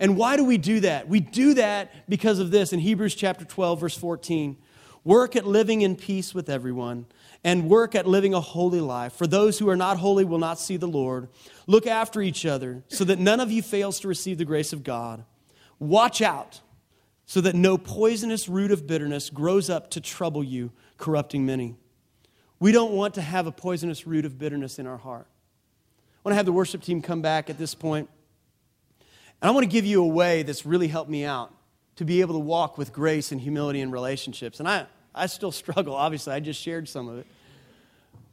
And 0.00 0.16
why 0.16 0.36
do 0.36 0.44
we 0.44 0.58
do 0.58 0.80
that? 0.80 1.08
We 1.08 1.20
do 1.20 1.54
that 1.54 2.08
because 2.08 2.40
of 2.40 2.50
this 2.50 2.72
in 2.72 2.80
Hebrews 2.80 3.14
chapter 3.14 3.44
12, 3.44 3.80
verse 3.80 3.96
14. 3.96 4.56
Work 5.04 5.34
at 5.34 5.46
living 5.46 5.82
in 5.82 5.96
peace 5.96 6.32
with 6.32 6.48
everyone 6.48 7.06
and 7.42 7.68
work 7.68 7.94
at 7.94 8.06
living 8.06 8.34
a 8.34 8.40
holy 8.40 8.80
life. 8.80 9.12
For 9.14 9.26
those 9.26 9.58
who 9.58 9.68
are 9.68 9.76
not 9.76 9.98
holy 9.98 10.24
will 10.24 10.38
not 10.38 10.60
see 10.60 10.76
the 10.76 10.86
Lord. 10.86 11.28
Look 11.66 11.86
after 11.88 12.22
each 12.22 12.46
other 12.46 12.84
so 12.88 13.04
that 13.04 13.18
none 13.18 13.40
of 13.40 13.50
you 13.50 13.62
fails 13.62 13.98
to 14.00 14.08
receive 14.08 14.38
the 14.38 14.44
grace 14.44 14.72
of 14.72 14.84
God. 14.84 15.24
Watch 15.80 16.22
out 16.22 16.60
so 17.26 17.40
that 17.40 17.56
no 17.56 17.78
poisonous 17.78 18.48
root 18.48 18.70
of 18.70 18.86
bitterness 18.86 19.28
grows 19.28 19.68
up 19.68 19.90
to 19.90 20.00
trouble 20.00 20.44
you, 20.44 20.70
corrupting 20.98 21.44
many. 21.44 21.74
We 22.60 22.70
don't 22.70 22.92
want 22.92 23.14
to 23.14 23.22
have 23.22 23.48
a 23.48 23.52
poisonous 23.52 24.06
root 24.06 24.24
of 24.24 24.38
bitterness 24.38 24.78
in 24.78 24.86
our 24.86 24.98
heart. 24.98 25.26
I 25.28 26.28
want 26.28 26.32
to 26.32 26.36
have 26.36 26.46
the 26.46 26.52
worship 26.52 26.82
team 26.82 27.02
come 27.02 27.22
back 27.22 27.50
at 27.50 27.58
this 27.58 27.74
point. 27.74 28.08
And 29.40 29.48
I 29.48 29.50
want 29.50 29.64
to 29.64 29.68
give 29.68 29.84
you 29.84 30.04
a 30.04 30.06
way 30.06 30.44
that's 30.44 30.64
really 30.64 30.86
helped 30.86 31.10
me 31.10 31.24
out 31.24 31.52
to 31.96 32.04
be 32.04 32.20
able 32.20 32.34
to 32.34 32.40
walk 32.40 32.78
with 32.78 32.92
grace 32.92 33.32
and 33.32 33.40
humility 33.40 33.80
in 33.80 33.90
relationships. 33.90 34.60
And 34.60 34.68
I, 34.68 34.86
I 35.14 35.26
still 35.26 35.52
struggle, 35.62 35.94
obviously, 35.94 36.32
I 36.32 36.40
just 36.40 36.60
shared 36.60 36.88
some 36.88 37.08
of 37.08 37.18
it. 37.18 37.26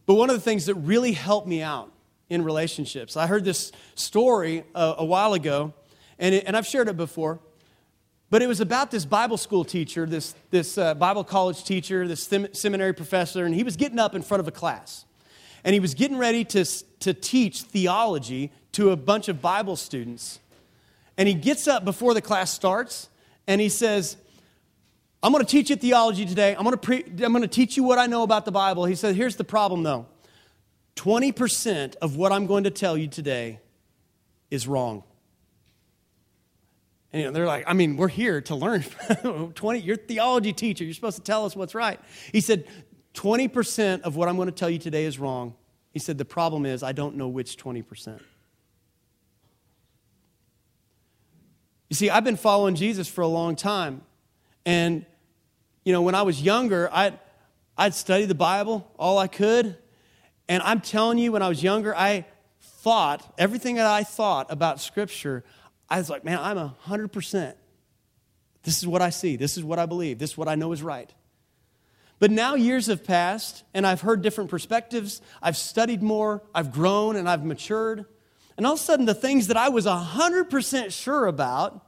But 0.06 0.16
one 0.16 0.30
of 0.30 0.36
the 0.36 0.42
things 0.42 0.66
that 0.66 0.76
really 0.76 1.12
helped 1.12 1.48
me 1.48 1.62
out 1.62 1.92
in 2.30 2.44
relationships, 2.44 3.16
I 3.18 3.28
heard 3.28 3.44
this 3.44 3.72
story 3.96 4.64
a, 4.74 4.96
a 5.00 5.06
while 5.06 5.34
ago, 5.34 5.74
and, 6.18 6.36
it, 6.36 6.46
and 6.48 6.58
I've 6.58 6.66
shared 6.66 6.88
it 6.88 6.98
before, 6.98 7.40
but 8.30 8.42
it 8.42 8.48
was 8.48 8.60
about 8.60 8.92
this 8.92 9.06
Bible 9.06 9.38
school 9.38 9.64
teacher, 9.64 10.06
this, 10.06 10.36
this 10.52 10.78
uh, 10.78 10.94
Bible 10.94 11.24
college 11.24 11.64
teacher, 11.64 12.08
this 12.08 12.30
seminary 12.54 12.94
professor, 12.94 13.46
and 13.46 13.56
he 13.56 13.64
was 13.64 13.76
getting 13.76 13.98
up 13.98 14.14
in 14.14 14.22
front 14.22 14.40
of 14.40 14.48
a 14.48 14.52
class. 14.52 15.06
And 15.64 15.74
he 15.74 15.80
was 15.80 15.94
getting 15.94 16.18
ready 16.18 16.46
to, 16.46 16.64
to 17.00 17.14
teach 17.14 17.64
theology 17.64 18.52
to 18.74 18.92
a 18.92 18.96
bunch 18.96 19.28
of 19.30 19.42
Bible 19.42 19.76
students. 19.76 20.40
And 21.18 21.28
he 21.28 21.34
gets 21.34 21.68
up 21.68 21.84
before 21.84 22.14
the 22.14 22.22
class 22.22 22.54
starts 22.54 23.10
and 23.50 23.60
he 23.60 23.68
says, 23.68 24.16
I'm 25.24 25.34
going 25.34 25.44
to 25.44 25.52
teach 25.52 25.72
you 25.72 25.76
theology 25.76 26.26
today. 26.26 26.56
I'm 26.56 26.64
going, 26.64 26.72
to 26.72 26.78
pre- 26.78 27.04
I'm 27.04 27.34
going 27.34 27.42
to 27.42 27.48
teach 27.48 27.76
you 27.76 27.84
what 27.84 27.98
I 27.98 28.06
know 28.06 28.22
about 28.22 28.46
the 28.46 28.52
Bible. 28.52 28.86
He 28.86 28.96
said, 28.96 29.16
Here's 29.16 29.36
the 29.36 29.44
problem 29.44 29.84
though 29.84 30.06
20% 30.96 31.96
of 31.96 32.16
what 32.16 32.32
I'm 32.32 32.46
going 32.46 32.64
to 32.66 32.70
tell 32.70 32.96
you 32.96 33.08
today 33.08 33.60
is 34.52 34.68
wrong. 34.68 35.04
And 37.12 37.22
you 37.22 37.28
know, 37.28 37.34
they're 37.34 37.48
like, 37.48 37.64
I 37.66 37.74
mean, 37.74 37.98
we're 37.98 38.08
here 38.08 38.40
to 38.42 38.56
learn. 38.56 38.84
20, 39.56 39.80
you're 39.80 39.96
a 39.96 39.98
theology 39.98 40.54
teacher. 40.54 40.84
You're 40.84 40.94
supposed 40.94 41.18
to 41.18 41.24
tell 41.24 41.44
us 41.44 41.56
what's 41.56 41.74
right. 41.74 42.00
He 42.32 42.40
said, 42.40 42.68
20% 43.16 44.02
of 44.02 44.16
what 44.16 44.30
I'm 44.30 44.36
going 44.36 44.46
to 44.46 44.52
tell 44.52 44.70
you 44.70 44.78
today 44.78 45.06
is 45.06 45.18
wrong. 45.18 45.56
He 45.92 45.98
said, 45.98 46.20
the 46.20 46.26
problem 46.26 46.68
is 46.68 46.84
I 46.84 46.92
don't 46.92 47.16
know 47.16 47.28
which 47.28 47.58
20%. 47.58 48.20
You 51.90 51.96
see, 51.96 52.10
I've 52.10 52.24
been 52.24 52.38
following 52.38 52.76
Jesus 52.76 53.08
for 53.08 53.22
a 53.22 53.28
long 53.28 53.56
time. 53.56 54.02
And, 54.66 55.06
you 55.84 55.92
know, 55.92 56.04
when 56.04 56.16
I 56.16 56.22
was 56.22 56.42
younger, 56.42 56.90
I'd, 56.94 57.18
I'd 57.78 57.96
study 57.96 58.26
the 58.26 58.36
Bible 58.36 58.90
all 58.98 59.18
I 59.18 59.28
could. 59.28 59.76
And 60.48 60.62
I'm 60.64 60.82
telling 60.82 61.18
you, 61.18 61.32
when 61.32 61.42
I 61.42 61.50
was 61.50 61.64
younger, 61.64 61.96
I 61.96 62.26
thought, 62.62 63.34
everything 63.38 63.76
that 63.76 63.88
I 63.88 64.04
thought 64.04 64.52
about 64.52 64.80
Scripture, 64.80 65.44
I 65.90 65.98
was 65.98 66.10
like, 66.10 66.24
man, 66.24 66.38
I'm 66.40 66.72
100%. 66.88 67.56
This 68.64 68.78
is 68.78 68.88
what 68.88 69.02
I 69.02 69.10
see. 69.10 69.36
This 69.36 69.58
is 69.58 69.64
what 69.64 69.80
I 69.80 69.86
believe. 69.86 70.20
This 70.20 70.32
is 70.32 70.38
what 70.38 70.48
I 70.48 70.56
know 70.56 70.72
is 70.72 70.84
right. 70.84 71.12
But 72.20 72.32
now 72.32 72.56
years 72.56 72.88
have 72.88 73.04
passed, 73.04 73.64
and 73.74 73.88
I've 73.88 74.02
heard 74.02 74.22
different 74.22 74.50
perspectives. 74.50 75.22
I've 75.42 75.56
studied 75.58 76.04
more, 76.04 76.44
I've 76.54 76.72
grown, 76.72 77.16
and 77.16 77.30
I've 77.30 77.46
matured. 77.46 78.06
And 78.60 78.66
all 78.66 78.74
of 78.74 78.80
a 78.80 78.84
sudden, 78.84 79.06
the 79.06 79.14
things 79.14 79.48
that 79.48 79.56
I 79.56 79.70
was 79.70 79.86
100% 79.86 80.92
sure 80.92 81.28
about, 81.28 81.82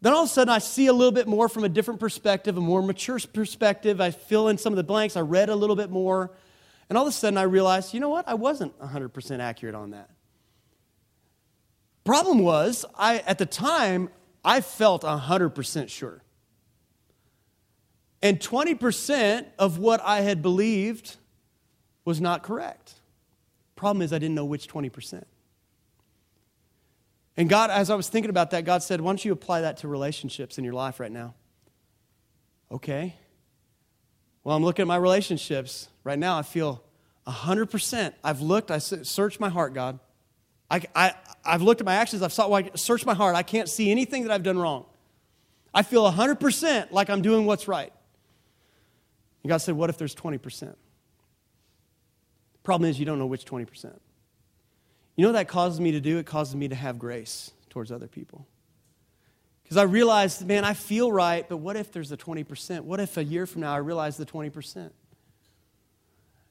then 0.00 0.14
all 0.14 0.22
of 0.22 0.30
a 0.30 0.32
sudden 0.32 0.48
I 0.48 0.56
see 0.56 0.86
a 0.86 0.92
little 0.94 1.12
bit 1.12 1.26
more 1.26 1.50
from 1.50 1.64
a 1.64 1.68
different 1.68 2.00
perspective, 2.00 2.56
a 2.56 2.62
more 2.62 2.80
mature 2.80 3.18
perspective. 3.30 4.00
I 4.00 4.10
fill 4.10 4.48
in 4.48 4.56
some 4.56 4.72
of 4.72 4.78
the 4.78 4.84
blanks. 4.84 5.18
I 5.18 5.20
read 5.20 5.50
a 5.50 5.54
little 5.54 5.76
bit 5.76 5.90
more. 5.90 6.32
And 6.88 6.96
all 6.96 7.04
of 7.04 7.10
a 7.10 7.12
sudden 7.12 7.36
I 7.36 7.42
realized, 7.42 7.92
you 7.92 8.00
know 8.00 8.08
what? 8.08 8.26
I 8.26 8.32
wasn't 8.32 8.78
100% 8.80 9.40
accurate 9.40 9.74
on 9.74 9.90
that. 9.90 10.08
Problem 12.06 12.38
was, 12.38 12.86
I, 12.94 13.18
at 13.18 13.36
the 13.36 13.44
time, 13.44 14.08
I 14.42 14.62
felt 14.62 15.02
100% 15.02 15.90
sure. 15.90 16.22
And 18.22 18.40
20% 18.40 19.44
of 19.58 19.76
what 19.76 20.00
I 20.02 20.22
had 20.22 20.40
believed 20.40 21.16
was 22.06 22.18
not 22.18 22.42
correct. 22.42 22.94
Problem 23.74 24.00
is, 24.00 24.14
I 24.14 24.18
didn't 24.18 24.36
know 24.36 24.46
which 24.46 24.68
20%. 24.68 25.24
And 27.36 27.48
God, 27.48 27.70
as 27.70 27.90
I 27.90 27.94
was 27.94 28.08
thinking 28.08 28.30
about 28.30 28.50
that, 28.52 28.64
God 28.64 28.82
said, 28.82 29.00
Why 29.00 29.10
don't 29.10 29.24
you 29.24 29.32
apply 29.32 29.62
that 29.62 29.78
to 29.78 29.88
relationships 29.88 30.58
in 30.58 30.64
your 30.64 30.72
life 30.72 30.98
right 31.00 31.12
now? 31.12 31.34
Okay. 32.70 33.14
Well, 34.42 34.56
I'm 34.56 34.64
looking 34.64 34.82
at 34.82 34.86
my 34.86 34.96
relationships. 34.96 35.88
Right 36.04 36.18
now, 36.18 36.38
I 36.38 36.42
feel 36.42 36.82
100%. 37.26 38.14
I've 38.22 38.40
looked, 38.40 38.70
I 38.70 38.78
searched 38.78 39.40
my 39.40 39.48
heart, 39.48 39.74
God. 39.74 39.98
I, 40.70 40.82
I, 40.94 41.14
I've 41.44 41.62
looked 41.62 41.80
at 41.80 41.84
my 41.84 41.94
actions, 41.94 42.22
I've 42.22 42.32
sought, 42.32 42.50
I 42.52 42.70
searched 42.74 43.06
my 43.06 43.14
heart. 43.14 43.36
I 43.36 43.42
can't 43.42 43.68
see 43.68 43.90
anything 43.90 44.24
that 44.24 44.32
I've 44.32 44.42
done 44.42 44.58
wrong. 44.58 44.86
I 45.74 45.82
feel 45.82 46.10
100% 46.10 46.90
like 46.90 47.10
I'm 47.10 47.22
doing 47.22 47.44
what's 47.44 47.68
right. 47.68 47.92
And 49.42 49.48
God 49.48 49.58
said, 49.58 49.74
What 49.74 49.90
if 49.90 49.98
there's 49.98 50.14
20%? 50.14 50.74
Problem 52.62 52.90
is, 52.90 52.98
you 52.98 53.04
don't 53.04 53.18
know 53.18 53.26
which 53.26 53.44
20%. 53.44 53.96
You 55.16 55.22
know 55.22 55.28
what 55.30 55.38
that 55.38 55.48
causes 55.48 55.80
me 55.80 55.92
to 55.92 56.00
do? 56.00 56.18
It 56.18 56.26
causes 56.26 56.54
me 56.54 56.68
to 56.68 56.74
have 56.74 56.98
grace 56.98 57.50
towards 57.70 57.90
other 57.90 58.06
people. 58.06 58.46
Because 59.62 59.78
I 59.78 59.82
realized, 59.82 60.46
man, 60.46 60.64
I 60.64 60.74
feel 60.74 61.10
right, 61.10 61.48
but 61.48 61.56
what 61.56 61.74
if 61.74 61.90
there's 61.90 62.12
a 62.12 62.16
20%? 62.16 62.82
What 62.82 63.00
if 63.00 63.16
a 63.16 63.24
year 63.24 63.46
from 63.46 63.62
now 63.62 63.74
I 63.74 63.78
realize 63.78 64.16
the 64.16 64.26
20%? 64.26 64.90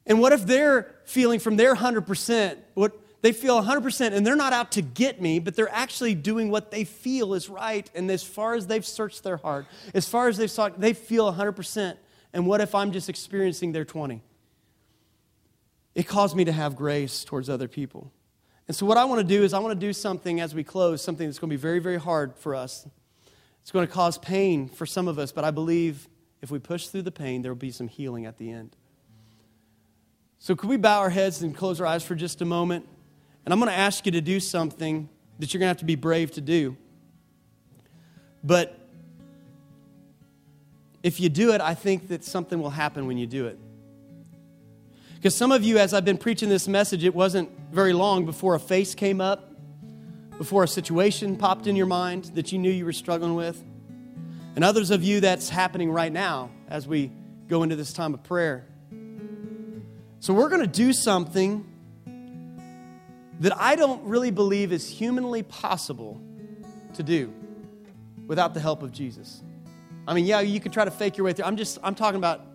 And 0.08 0.20
what 0.20 0.34
if 0.34 0.46
they're 0.46 0.94
feeling 1.06 1.40
from 1.40 1.56
their 1.56 1.76
100%, 1.76 2.58
what 2.74 2.92
they 3.22 3.32
feel 3.32 3.62
100% 3.62 4.14
and 4.14 4.28
they're 4.28 4.36
not 4.36 4.54
out 4.54 4.74
to 4.74 4.82
get 4.82 5.22
me, 5.22 5.40
but 5.40 5.56
they're 5.56 5.74
actually 5.74 6.14
doing 6.14 6.52
what 6.52 6.72
they 6.72 6.84
feel 6.84 7.34
is 7.34 7.50
right. 7.50 7.90
And 7.96 8.12
as 8.12 8.22
far 8.22 8.54
as 8.54 8.68
they've 8.68 8.86
searched 8.86 9.24
their 9.24 9.38
heart, 9.38 9.66
as 9.94 10.08
far 10.08 10.28
as 10.28 10.38
they've 10.38 10.52
sought, 10.52 10.80
they 10.80 10.94
feel 10.94 11.32
100%. 11.32 11.98
And 12.34 12.46
what 12.46 12.62
if 12.62 12.76
I'm 12.76 12.92
just 12.92 13.10
experiencing 13.10 13.72
their 13.72 13.86
20? 13.86 14.22
It 15.96 16.04
caused 16.04 16.36
me 16.36 16.46
to 16.46 16.52
have 16.52 16.76
grace 16.76 17.24
towards 17.24 17.50
other 17.50 17.68
people. 17.68 18.12
And 18.68 18.76
so, 18.76 18.86
what 18.86 18.98
I 18.98 19.06
want 19.06 19.22
to 19.22 19.28
do 19.28 19.44
is, 19.44 19.54
I 19.54 19.60
want 19.60 19.80
to 19.80 19.88
do 19.88 19.94
something 19.94 20.40
as 20.40 20.56
we 20.56 20.64
close, 20.64 21.02
something 21.02 21.28
that's 21.28 21.38
going 21.38 21.50
to 21.50 21.56
be 21.56 21.62
very, 21.62 21.80
very 21.80 22.00
hard 22.00 22.36
for 22.36 22.56
us. 22.56 22.88
It's 23.62 23.72
going 23.72 23.86
to 23.86 23.94
cause 23.94 24.18
pain 24.18 24.70
for 24.70 24.86
some 24.86 25.08
of 25.08 25.20
us, 25.20 25.32
but 25.32 25.44
I 25.44 25.52
believe 25.52 26.08
if 26.42 26.52
we 26.52 26.60
push 26.60 26.88
through 26.88 27.04
the 27.04 27.12
pain, 27.12 27.42
there 27.42 27.52
will 27.52 27.58
be 27.58 27.72
some 27.72 27.88
healing 27.88 28.26
at 28.26 28.38
the 28.38 28.52
end. 28.52 28.76
So, 30.40 30.56
could 30.56 30.70
we 30.70 30.78
bow 30.78 31.00
our 31.00 31.10
heads 31.10 31.42
and 31.42 31.56
close 31.56 31.80
our 31.80 31.88
eyes 31.88 32.04
for 32.04 32.16
just 32.16 32.42
a 32.42 32.46
moment? 32.46 32.88
And 33.46 33.54
I'm 33.54 33.60
going 33.60 33.72
to 33.72 33.78
ask 33.78 34.06
you 34.06 34.12
to 34.14 34.22
do 34.22 34.40
something 34.40 35.10
that 35.40 35.54
you're 35.54 35.60
going 35.60 35.68
to 35.68 35.72
have 35.72 35.78
to 35.78 35.86
be 35.86 35.96
brave 35.96 36.32
to 36.32 36.42
do. 36.42 36.76
But 38.44 38.80
if 41.04 41.20
you 41.20 41.30
do 41.30 41.54
it, 41.54 41.62
I 41.62 41.76
think 41.76 42.08
that 42.08 42.24
something 42.24 42.60
will 42.60 42.72
happen 42.72 43.06
when 43.06 43.18
you 43.18 43.28
do 43.28 43.46
it. 43.46 43.60
Because 45.26 45.36
some 45.36 45.52
of 45.52 45.64
you, 45.64 45.80
as 45.80 45.92
I've 45.92 46.06
been 46.06 46.20
preaching 46.20 46.50
this 46.50 46.68
message, 46.68 47.04
it 47.04 47.16
wasn't 47.16 47.50
very 47.72 47.94
long 47.94 48.28
before 48.28 48.54
a 48.54 48.60
face 48.60 48.94
came 48.94 49.20
up, 49.20 49.56
before 50.38 50.64
a 50.64 50.68
situation 50.68 51.36
popped 51.36 51.66
in 51.66 51.76
your 51.76 51.88
mind 51.88 52.26
that 52.36 52.52
you 52.52 52.60
knew 52.60 52.70
you 52.70 52.86
were 52.86 52.94
struggling 52.94 53.34
with. 53.34 53.60
And 54.56 54.64
others 54.64 54.92
of 54.92 55.04
you, 55.04 55.22
that's 55.22 55.50
happening 55.50 55.90
right 55.90 56.12
now 56.12 56.52
as 56.70 56.88
we 56.88 57.12
go 57.48 57.64
into 57.64 57.76
this 57.76 57.92
time 57.92 58.14
of 58.14 58.22
prayer. 58.22 58.68
So 60.20 60.32
we're 60.32 60.50
going 60.50 60.62
to 60.62 60.68
do 60.68 60.94
something 60.94 61.66
that 63.40 63.58
I 63.60 63.76
don't 63.76 64.04
really 64.04 64.30
believe 64.30 64.72
is 64.72 64.88
humanly 64.88 65.42
possible 65.42 66.22
to 66.94 67.02
do 67.02 67.34
without 68.28 68.54
the 68.54 68.60
help 68.60 68.84
of 68.84 68.92
Jesus. 68.92 69.42
I 70.08 70.14
mean, 70.14 70.26
yeah, 70.26 70.42
you 70.42 70.60
could 70.60 70.72
try 70.72 70.86
to 70.86 70.92
fake 70.92 71.18
your 71.18 71.26
way 71.26 71.34
through. 71.34 71.46
I'm 71.46 71.58
just, 71.58 71.80
I'm 71.82 71.96
talking 71.96 72.20
about 72.20 72.55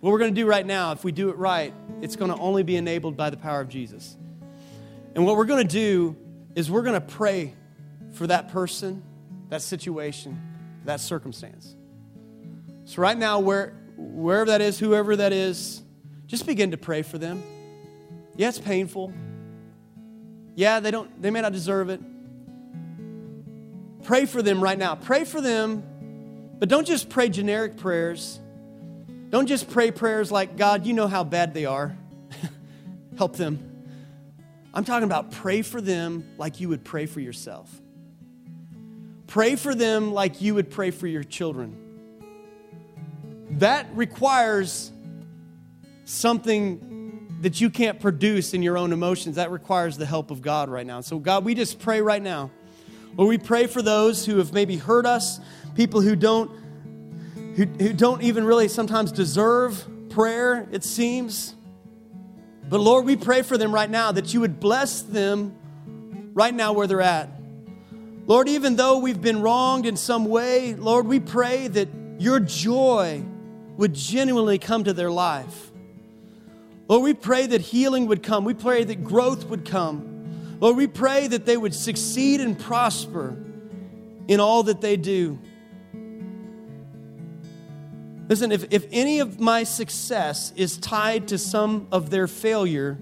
what 0.00 0.10
we're 0.12 0.18
going 0.18 0.34
to 0.34 0.40
do 0.40 0.46
right 0.46 0.64
now, 0.64 0.92
if 0.92 1.04
we 1.04 1.12
do 1.12 1.28
it 1.28 1.36
right, 1.36 1.74
it's 2.00 2.16
going 2.16 2.30
to 2.30 2.38
only 2.38 2.62
be 2.62 2.76
enabled 2.76 3.16
by 3.16 3.30
the 3.30 3.36
power 3.36 3.60
of 3.60 3.68
Jesus. 3.68 4.16
And 5.14 5.26
what 5.26 5.36
we're 5.36 5.44
going 5.44 5.66
to 5.66 5.72
do 5.72 6.16
is 6.54 6.70
we're 6.70 6.82
going 6.82 7.00
to 7.00 7.06
pray 7.06 7.54
for 8.12 8.26
that 8.26 8.48
person, 8.48 9.02
that 9.50 9.62
situation, 9.62 10.40
that 10.86 11.00
circumstance. 11.00 11.76
So, 12.84 13.02
right 13.02 13.16
now, 13.16 13.40
where, 13.40 13.74
wherever 13.96 14.46
that 14.46 14.60
is, 14.60 14.78
whoever 14.78 15.16
that 15.16 15.32
is, 15.32 15.82
just 16.26 16.46
begin 16.46 16.70
to 16.70 16.76
pray 16.76 17.02
for 17.02 17.18
them. 17.18 17.42
Yeah, 18.36 18.48
it's 18.48 18.58
painful. 18.58 19.12
Yeah, 20.54 20.80
they, 20.80 20.90
don't, 20.90 21.20
they 21.20 21.30
may 21.30 21.42
not 21.42 21.52
deserve 21.52 21.90
it. 21.90 22.00
Pray 24.04 24.24
for 24.24 24.40
them 24.40 24.62
right 24.62 24.78
now. 24.78 24.94
Pray 24.94 25.24
for 25.24 25.40
them, 25.40 25.84
but 26.58 26.68
don't 26.68 26.86
just 26.86 27.10
pray 27.10 27.28
generic 27.28 27.76
prayers. 27.76 28.39
Don't 29.30 29.46
just 29.46 29.70
pray 29.70 29.92
prayers 29.92 30.32
like, 30.32 30.56
God, 30.56 30.84
you 30.84 30.92
know 30.92 31.06
how 31.06 31.22
bad 31.22 31.54
they 31.54 31.64
are. 31.64 31.96
Help 33.16 33.36
them. 33.36 33.66
I'm 34.74 34.84
talking 34.84 35.04
about 35.04 35.30
pray 35.30 35.62
for 35.62 35.80
them 35.80 36.24
like 36.36 36.60
you 36.60 36.68
would 36.68 36.84
pray 36.84 37.06
for 37.06 37.20
yourself. 37.20 37.70
Pray 39.28 39.54
for 39.54 39.74
them 39.74 40.12
like 40.12 40.40
you 40.40 40.56
would 40.56 40.70
pray 40.70 40.90
for 40.90 41.06
your 41.06 41.22
children. 41.22 41.76
That 43.52 43.86
requires 43.94 44.90
something 46.04 47.38
that 47.40 47.60
you 47.60 47.70
can't 47.70 48.00
produce 48.00 48.52
in 48.52 48.62
your 48.62 48.76
own 48.76 48.92
emotions. 48.92 49.36
That 49.36 49.52
requires 49.52 49.96
the 49.96 50.06
help 50.06 50.32
of 50.32 50.42
God 50.42 50.68
right 50.68 50.86
now. 50.86 51.00
So, 51.00 51.20
God, 51.20 51.44
we 51.44 51.54
just 51.54 51.78
pray 51.78 52.02
right 52.02 52.22
now. 52.22 52.50
Lord, 53.16 53.28
we 53.28 53.38
pray 53.38 53.66
for 53.66 53.82
those 53.82 54.26
who 54.26 54.38
have 54.38 54.52
maybe 54.52 54.76
hurt 54.76 55.06
us, 55.06 55.40
people 55.74 56.00
who 56.00 56.16
don't 56.16 56.50
who, 57.56 57.64
who 57.64 57.92
don't 57.92 58.22
even 58.22 58.44
really 58.44 58.68
sometimes 58.68 59.12
deserve 59.12 59.86
prayer, 60.10 60.68
it 60.72 60.84
seems. 60.84 61.54
But 62.68 62.80
Lord, 62.80 63.04
we 63.04 63.16
pray 63.16 63.42
for 63.42 63.58
them 63.58 63.72
right 63.74 63.90
now 63.90 64.12
that 64.12 64.32
you 64.32 64.40
would 64.40 64.60
bless 64.60 65.02
them 65.02 65.56
right 66.34 66.54
now 66.54 66.72
where 66.72 66.86
they're 66.86 67.00
at. 67.00 67.28
Lord, 68.26 68.48
even 68.48 68.76
though 68.76 68.98
we've 68.98 69.20
been 69.20 69.42
wronged 69.42 69.86
in 69.86 69.96
some 69.96 70.24
way, 70.26 70.74
Lord, 70.74 71.06
we 71.06 71.18
pray 71.18 71.66
that 71.68 71.88
your 72.18 72.38
joy 72.38 73.24
would 73.76 73.94
genuinely 73.94 74.58
come 74.58 74.84
to 74.84 74.92
their 74.92 75.10
life. 75.10 75.72
Lord, 76.86 77.02
we 77.02 77.14
pray 77.14 77.46
that 77.46 77.60
healing 77.60 78.06
would 78.06 78.22
come. 78.22 78.44
We 78.44 78.54
pray 78.54 78.84
that 78.84 79.02
growth 79.02 79.46
would 79.46 79.64
come. 79.64 80.58
Lord, 80.60 80.76
we 80.76 80.86
pray 80.86 81.26
that 81.26 81.46
they 81.46 81.56
would 81.56 81.74
succeed 81.74 82.40
and 82.40 82.58
prosper 82.58 83.36
in 84.28 84.38
all 84.38 84.64
that 84.64 84.80
they 84.80 84.96
do. 84.96 85.38
Listen, 88.30 88.52
if, 88.52 88.72
if 88.72 88.86
any 88.92 89.18
of 89.18 89.40
my 89.40 89.64
success 89.64 90.52
is 90.54 90.78
tied 90.78 91.26
to 91.28 91.36
some 91.36 91.88
of 91.90 92.10
their 92.10 92.28
failure, 92.28 92.96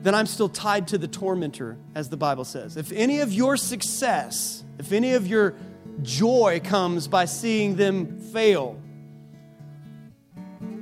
then 0.00 0.14
I'm 0.14 0.24
still 0.24 0.48
tied 0.48 0.88
to 0.88 0.98
the 0.98 1.06
tormentor, 1.06 1.76
as 1.94 2.08
the 2.08 2.16
Bible 2.16 2.46
says. 2.46 2.78
If 2.78 2.92
any 2.92 3.20
of 3.20 3.30
your 3.30 3.58
success, 3.58 4.64
if 4.78 4.90
any 4.90 5.12
of 5.12 5.26
your 5.26 5.54
joy 6.00 6.62
comes 6.64 7.08
by 7.08 7.26
seeing 7.26 7.76
them 7.76 8.18
fail, 8.18 8.80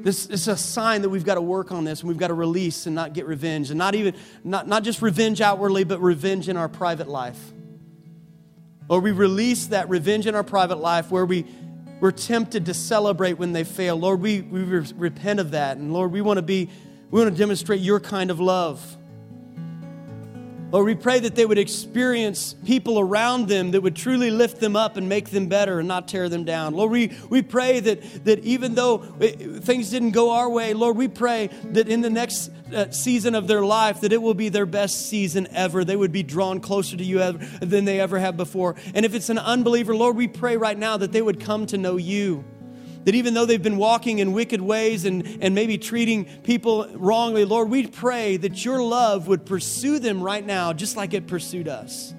this 0.03 0.27
is 0.27 0.47
a 0.47 0.57
sign 0.57 1.03
that 1.03 1.11
we've 1.11 1.25
got 1.25 1.35
to 1.35 1.43
work 1.43 1.73
on 1.73 1.83
this 1.83 2.03
and 2.03 2.09
we've 2.09 2.19
got 2.19 2.29
to 2.29 2.35
release 2.35 2.87
and 2.87 2.95
not 2.95 3.15
get 3.15 3.27
revenge. 3.27 3.71
And 3.71 3.79
not 3.79 3.97
even, 3.97 4.15
not, 4.45 4.69
not 4.69 4.85
just 4.85 5.03
revenge 5.03 5.41
outwardly, 5.41 5.83
but 5.83 6.01
revenge 6.01 6.49
in 6.49 6.57
our 6.57 6.69
private 6.69 7.09
life. 7.09 7.53
Or 8.89 9.01
we 9.01 9.13
release 9.13 9.67
that 9.67 9.89
revenge 9.89 10.27
in 10.27 10.35
our 10.35 10.43
private 10.43 10.79
life 10.79 11.11
where 11.11 11.25
we, 11.25 11.47
we're 12.01 12.11
tempted 12.11 12.67
to 12.67 12.75
celebrate 12.75 13.35
when 13.35 13.53
they 13.53 13.65
fail. 13.65 13.97
Lord, 13.97 14.21
we, 14.21 14.43
we 14.43 14.63
re- 14.63 14.93
repent 14.97 15.41
of 15.41 15.53
that. 15.53 15.77
And 15.77 15.93
Lord, 15.93 16.13
we 16.13 16.21
want 16.21 16.39
to 16.39 16.43
be, 16.43 16.69
we 17.11 17.21
want 17.21 17.33
to 17.33 17.39
demonstrate 17.39 17.81
your 17.81 18.01
kind 18.01 18.31
of 18.31 18.41
love. 18.41 18.97
Lord, 20.73 20.87
we 20.87 20.95
pray 20.95 21.21
that 21.21 21.35
they 21.35 21.45
would 21.45 21.59
experience 21.59 22.55
people 22.65 22.99
around 22.99 23.47
them 23.47 23.73
that 23.73 23.83
would 23.83 23.95
truly 23.95 24.31
lift 24.31 24.59
them 24.59 24.75
up 24.75 24.97
and 24.97 25.07
make 25.07 25.29
them 25.29 25.47
better 25.47 25.81
and 25.81 25.87
not 25.87 26.09
tear 26.09 26.31
them 26.31 26.45
down. 26.45 26.73
Lord, 26.73 26.91
we, 26.91 27.13
we 27.29 27.43
pray 27.43 27.81
that, 27.81 28.25
that 28.25 28.39
even 28.39 28.75
though 28.75 28.99
things 28.99 29.91
didn't 29.91 30.13
go 30.13 30.31
our 30.31 30.49
way, 30.49 30.73
Lord, 30.73 30.97
we 30.97 31.09
pray 31.09 31.51
that 31.73 31.89
in 31.89 32.01
the 32.01 32.09
next 32.09 32.51
uh, 32.75 32.91
season 32.91 33.35
of 33.35 33.49
their 33.49 33.63
life, 33.63 34.01
that 34.01 34.15
it 34.15 34.23
will 34.23 34.33
be 34.33 34.49
their 34.49 34.65
best 34.65 35.11
season 35.11 35.47
ever. 35.53 35.85
They 35.85 35.95
would 35.95 36.11
be 36.11 36.23
drawn 36.23 36.61
closer 36.61 36.97
to 36.97 37.05
you 37.05 37.21
ever, 37.21 37.39
than 37.61 37.85
they 37.85 38.01
ever 38.01 38.19
have 38.19 38.39
before. 38.39 38.75
And 38.95 39.05
if 39.05 39.15
it's 39.15 39.29
an 39.29 39.39
unbeliever, 39.39 39.95
Lord, 39.95 40.17
we 40.17 40.27
pray 40.27 40.57
right 40.57 40.79
now 40.79 40.97
that 40.97 41.13
they 41.13 41.21
would 41.21 41.39
come 41.39 41.67
to 41.67 41.77
know 41.77 41.99
you 41.99 42.45
that 43.05 43.15
even 43.15 43.35
though 43.35 43.45
they've 43.45 43.63
been 43.63 43.77
walking 43.77 44.19
in 44.19 44.33
wicked 44.33 44.61
ways 44.61 45.05
and, 45.05 45.39
and 45.43 45.55
maybe 45.55 45.79
treating 45.79 46.25
people 46.43 46.87
wrongly, 46.95 47.45
Lord, 47.45 47.69
we 47.71 47.87
pray 47.87 48.37
that 48.37 48.65
your 48.65 48.83
love 48.83 49.29
would 49.29 49.45
pursue 49.45 49.99
them 49.99 50.23
right 50.23 50.45
now, 50.45 50.73
just 50.73 50.97
like 50.97 51.15
it 51.15 51.27
pursued 51.27 51.69
us. 51.69 52.15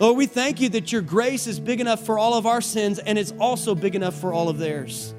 Lord, 0.00 0.16
we 0.16 0.26
thank 0.26 0.60
you 0.60 0.68
that 0.70 0.92
your 0.92 1.02
grace 1.02 1.46
is 1.46 1.58
big 1.58 1.80
enough 1.80 2.06
for 2.06 2.18
all 2.18 2.34
of 2.34 2.46
our 2.46 2.60
sins 2.60 2.98
and 3.00 3.18
it's 3.18 3.32
also 3.40 3.74
big 3.74 3.96
enough 3.96 4.14
for 4.14 4.32
all 4.32 4.48
of 4.48 4.58
theirs. 4.58 5.12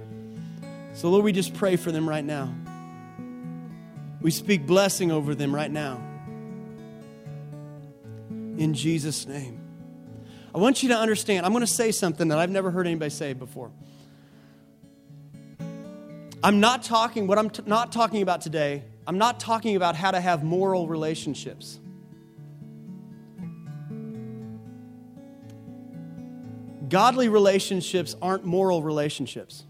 So, 0.93 1.09
Lord, 1.09 1.25
we 1.25 1.31
just 1.33 1.53
pray 1.53 1.75
for 1.75 1.91
them 1.91 2.07
right 2.07 2.23
now. 2.23 2.53
We 4.21 4.31
speak 4.31 4.65
blessing 4.65 5.11
over 5.11 5.35
them 5.35 5.53
right 5.53 5.71
now. 5.71 6.01
In 8.57 8.73
Jesus' 8.73 9.25
name. 9.25 9.59
I 10.53 10.57
want 10.57 10.81
you 10.81 10.89
to 10.89 10.97
understand, 10.97 11.45
I'm 11.45 11.51
going 11.51 11.61
to 11.61 11.67
say 11.67 11.91
something 11.91 12.29
that 12.29 12.39
I've 12.39 12.49
never 12.49 12.71
heard 12.71 12.87
anybody 12.87 13.11
say 13.11 13.33
before. 13.33 13.71
I'm 16.41 16.61
not 16.61 16.83
talking, 16.83 17.27
what 17.27 17.37
I'm 17.37 17.49
t- 17.49 17.63
not 17.65 17.91
talking 17.91 18.21
about 18.21 18.41
today, 18.41 18.83
I'm 19.05 19.17
not 19.17 19.39
talking 19.39 19.75
about 19.75 19.95
how 19.95 20.11
to 20.11 20.21
have 20.21 20.43
moral 20.43 20.87
relationships. 20.87 21.79
Godly 26.87 27.27
relationships 27.27 28.15
aren't 28.21 28.45
moral 28.45 28.81
relationships. 28.81 29.65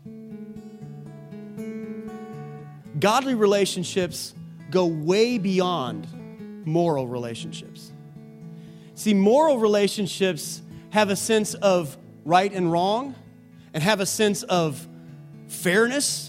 Godly 2.99 3.33
relationships 3.33 4.35
go 4.69 4.85
way 4.85 5.37
beyond 5.37 6.07
moral 6.65 7.07
relationships. 7.07 7.91
See, 8.93 9.13
moral 9.13 9.57
relationships 9.57 10.61
have 10.91 11.09
a 11.09 11.15
sense 11.15 11.55
of 11.55 11.97
right 12.25 12.51
and 12.53 12.71
wrong 12.71 13.15
and 13.73 13.81
have 13.81 14.01
a 14.01 14.05
sense 14.05 14.43
of 14.43 14.87
fairness 15.47 16.28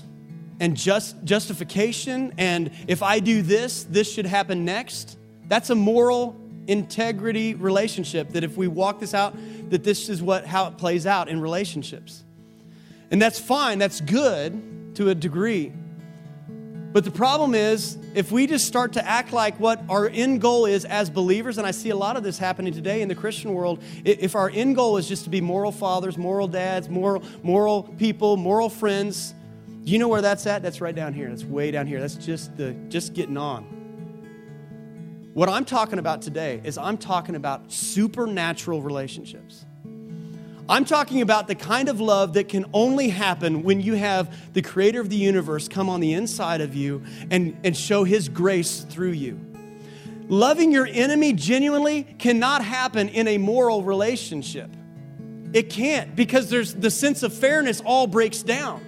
and 0.60 0.76
just 0.76 1.24
justification 1.24 2.32
and 2.38 2.70
if 2.86 3.02
I 3.02 3.18
do 3.18 3.42
this, 3.42 3.84
this 3.84 4.12
should 4.12 4.26
happen 4.26 4.64
next. 4.64 5.18
That's 5.48 5.70
a 5.70 5.74
moral 5.74 6.38
integrity 6.68 7.54
relationship 7.54 8.30
that 8.30 8.44
if 8.44 8.56
we 8.56 8.68
walk 8.68 9.00
this 9.00 9.14
out, 9.14 9.34
that 9.70 9.82
this 9.82 10.08
is 10.08 10.22
what 10.22 10.46
how 10.46 10.68
it 10.68 10.78
plays 10.78 11.06
out 11.06 11.28
in 11.28 11.40
relationships. 11.40 12.22
And 13.10 13.20
that's 13.20 13.40
fine, 13.40 13.78
that's 13.78 14.00
good 14.00 14.94
to 14.94 15.08
a 15.08 15.14
degree. 15.14 15.72
But 16.92 17.04
the 17.04 17.10
problem 17.10 17.54
is, 17.54 17.96
if 18.14 18.32
we 18.32 18.48
just 18.48 18.66
start 18.66 18.94
to 18.94 19.06
act 19.06 19.32
like 19.32 19.58
what 19.60 19.80
our 19.88 20.08
end 20.08 20.40
goal 20.40 20.66
is 20.66 20.84
as 20.84 21.08
believers, 21.08 21.56
and 21.56 21.66
I 21.66 21.70
see 21.70 21.90
a 21.90 21.96
lot 21.96 22.16
of 22.16 22.24
this 22.24 22.36
happening 22.36 22.72
today 22.72 23.00
in 23.00 23.08
the 23.08 23.14
Christian 23.14 23.54
world, 23.54 23.80
if 24.04 24.34
our 24.34 24.50
end 24.50 24.74
goal 24.74 24.96
is 24.96 25.06
just 25.08 25.22
to 25.24 25.30
be 25.30 25.40
moral 25.40 25.70
fathers, 25.70 26.18
moral 26.18 26.48
dads, 26.48 26.88
moral, 26.88 27.22
moral 27.44 27.84
people, 27.96 28.36
moral 28.36 28.68
friends, 28.68 29.34
do 29.84 29.92
you 29.92 29.98
know 29.98 30.08
where 30.08 30.20
that's 30.20 30.46
at? 30.46 30.62
That's 30.62 30.80
right 30.80 30.94
down 30.94 31.14
here. 31.14 31.28
That's 31.28 31.44
way 31.44 31.70
down 31.70 31.86
here. 31.86 32.00
That's 32.00 32.16
just 32.16 32.56
the 32.56 32.72
just 32.88 33.14
getting 33.14 33.36
on. 33.36 33.64
What 35.32 35.48
I'm 35.48 35.64
talking 35.64 35.98
about 35.98 36.22
today 36.22 36.60
is 36.64 36.76
I'm 36.76 36.98
talking 36.98 37.34
about 37.34 37.72
supernatural 37.72 38.82
relationships. 38.82 39.64
I'm 40.68 40.84
talking 40.84 41.22
about 41.22 41.48
the 41.48 41.54
kind 41.54 41.88
of 41.88 42.00
love 42.00 42.34
that 42.34 42.48
can 42.48 42.66
only 42.72 43.08
happen 43.08 43.62
when 43.62 43.80
you 43.80 43.94
have 43.94 44.52
the 44.52 44.62
creator 44.62 45.00
of 45.00 45.08
the 45.08 45.16
universe 45.16 45.66
come 45.66 45.88
on 45.88 46.00
the 46.00 46.12
inside 46.12 46.60
of 46.60 46.74
you 46.76 47.02
and, 47.30 47.58
and 47.64 47.76
show 47.76 48.04
his 48.04 48.28
grace 48.28 48.80
through 48.80 49.12
you. 49.12 49.40
Loving 50.28 50.70
your 50.70 50.86
enemy 50.86 51.32
genuinely 51.32 52.04
cannot 52.18 52.64
happen 52.64 53.08
in 53.08 53.26
a 53.26 53.38
moral 53.38 53.82
relationship. 53.82 54.70
It 55.52 55.70
can't 55.70 56.14
because 56.14 56.50
there's 56.50 56.74
the 56.74 56.90
sense 56.90 57.24
of 57.24 57.34
fairness 57.34 57.80
all 57.80 58.06
breaks 58.06 58.42
down. 58.42 58.84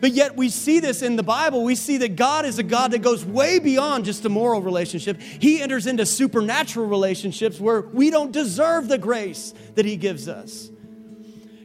But 0.00 0.12
yet 0.12 0.36
we 0.36 0.48
see 0.48 0.80
this 0.80 1.02
in 1.02 1.16
the 1.16 1.22
Bible. 1.22 1.62
We 1.62 1.74
see 1.74 1.98
that 1.98 2.16
God 2.16 2.46
is 2.46 2.58
a 2.58 2.62
God 2.62 2.92
that 2.92 3.00
goes 3.00 3.24
way 3.24 3.58
beyond 3.58 4.06
just 4.06 4.24
a 4.24 4.28
moral 4.28 4.62
relationship. 4.62 5.20
He 5.20 5.60
enters 5.60 5.86
into 5.86 6.06
supernatural 6.06 6.86
relationships 6.86 7.60
where 7.60 7.82
we 7.82 8.10
don't 8.10 8.32
deserve 8.32 8.88
the 8.88 8.98
grace 8.98 9.52
that 9.74 9.84
He 9.84 9.96
gives 9.96 10.28
us. 10.28 10.70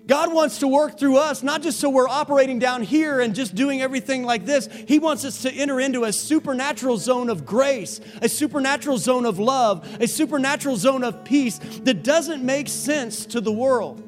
God 0.08 0.32
wants 0.32 0.60
to 0.60 0.68
work 0.68 1.00
through 1.00 1.18
us, 1.18 1.42
not 1.42 1.64
just 1.64 1.80
so 1.80 1.90
we're 1.90 2.08
operating 2.08 2.60
down 2.60 2.84
here 2.84 3.22
and 3.22 3.34
just 3.34 3.56
doing 3.56 3.82
everything 3.82 4.24
like 4.24 4.46
this. 4.46 4.70
He 4.88 5.00
wants 5.00 5.26
us 5.26 5.42
to 5.42 5.52
enter 5.52 5.80
into 5.80 6.04
a 6.04 6.14
supernatural 6.14 6.98
zone 6.98 7.28
of 7.30 7.44
grace, 7.46 8.00
a 8.22 8.30
supernatural 8.30 9.00
zone 9.00 9.26
of 9.26 9.40
love, 9.40 9.98
a 10.00 10.08
supernatural 10.08 10.78
zone 10.78 11.04
of 11.04 11.24
peace 11.24 11.58
that 11.84 12.04
doesn't 12.04 12.44
make 12.44 12.68
sense 12.68 13.26
to 13.28 13.42
the 13.42 13.52
world. 13.52 14.04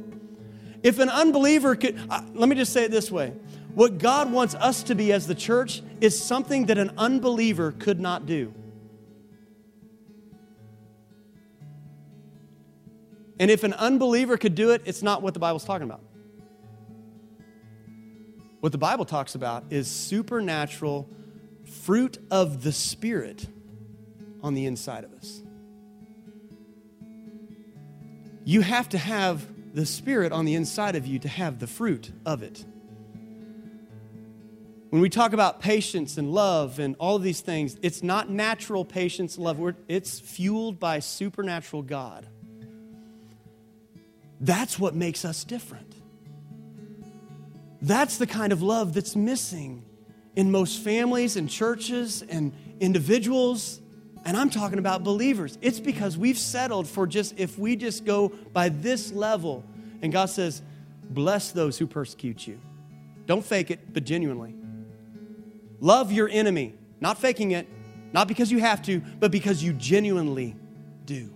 If 0.83 0.99
an 0.99 1.09
unbeliever 1.09 1.75
could, 1.75 1.99
let 2.35 2.47
me 2.47 2.55
just 2.55 2.73
say 2.73 2.83
it 2.83 2.91
this 2.91 3.11
way 3.11 3.33
what 3.77 3.99
God 3.99 4.31
wants 4.31 4.55
us 4.55 4.81
to 4.81 4.95
be 4.95 5.13
as 5.13 5.27
the 5.27 5.35
church 5.35 5.83
is 6.01 6.19
something 6.19 6.65
that 6.65 6.79
an 6.79 6.93
unbeliever 6.97 7.73
could 7.73 7.99
not 7.99 8.25
do. 8.25 8.51
And 13.39 13.51
if 13.51 13.63
an 13.63 13.73
unbeliever 13.73 14.35
could 14.35 14.55
do 14.55 14.71
it, 14.71 14.81
it's 14.85 15.03
not 15.03 15.21
what 15.21 15.35
the 15.35 15.39
Bible's 15.39 15.63
talking 15.63 15.85
about. 15.85 16.01
What 18.61 18.71
the 18.71 18.79
Bible 18.79 19.05
talks 19.05 19.35
about 19.35 19.65
is 19.69 19.87
supernatural 19.87 21.07
fruit 21.83 22.17
of 22.31 22.63
the 22.63 22.71
Spirit 22.71 23.45
on 24.41 24.55
the 24.55 24.65
inside 24.65 25.03
of 25.03 25.13
us. 25.13 25.43
You 28.43 28.61
have 28.61 28.89
to 28.89 28.97
have 28.97 29.45
the 29.75 29.85
Spirit 29.85 30.31
on 30.31 30.45
the 30.45 30.55
inside 30.55 30.95
of 30.95 31.05
you 31.05 31.19
to 31.19 31.29
have 31.29 31.59
the 31.59 31.67
fruit 31.67 32.11
of 32.25 32.41
it. 32.41 32.65
When 34.89 35.01
we 35.01 35.09
talk 35.09 35.33
about 35.33 35.59
patience 35.59 36.17
and 36.17 36.31
love 36.31 36.79
and 36.79 36.95
all 36.97 37.17
of 37.17 37.23
these 37.23 37.41
things, 37.41 37.77
it's 37.81 38.03
not 38.03 38.29
natural 38.29 38.85
patience 38.85 39.35
and 39.35 39.43
love. 39.43 39.75
It's 39.89 40.19
fueled 40.19 40.79
by 40.79 40.99
supernatural 40.99 41.81
God. 41.81 42.25
That's 44.39 44.79
what 44.79 44.95
makes 44.95 45.25
us 45.25 45.43
different. 45.43 45.93
That's 47.81 48.17
the 48.17 48.27
kind 48.27 48.53
of 48.53 48.61
love 48.61 48.93
that's 48.93 49.15
missing 49.15 49.83
in 50.35 50.51
most 50.51 50.79
families 50.79 51.35
and 51.35 51.49
churches 51.49 52.21
and 52.21 52.53
individuals. 52.79 53.81
And 54.23 54.37
I'm 54.37 54.49
talking 54.49 54.79
about 54.79 55.03
believers. 55.03 55.57
It's 55.61 55.79
because 55.79 56.17
we've 56.17 56.37
settled 56.37 56.87
for 56.87 57.07
just, 57.07 57.37
if 57.37 57.59
we 57.59 57.75
just 57.75 58.05
go 58.05 58.29
by 58.53 58.69
this 58.69 59.11
level, 59.11 59.65
and 60.01 60.13
God 60.13 60.29
says, 60.29 60.61
bless 61.09 61.51
those 61.51 61.77
who 61.77 61.87
persecute 61.87 62.47
you. 62.47 62.59
Don't 63.25 63.43
fake 63.43 63.71
it, 63.71 63.93
but 63.93 64.03
genuinely. 64.05 64.55
Love 65.79 66.11
your 66.11 66.27
enemy, 66.29 66.73
not 66.99 67.17
faking 67.19 67.51
it, 67.51 67.67
not 68.13 68.27
because 68.27 68.51
you 68.51 68.59
have 68.59 68.81
to, 68.83 68.99
but 69.19 69.31
because 69.31 69.63
you 69.63 69.73
genuinely 69.73 70.55
do. 71.05 71.33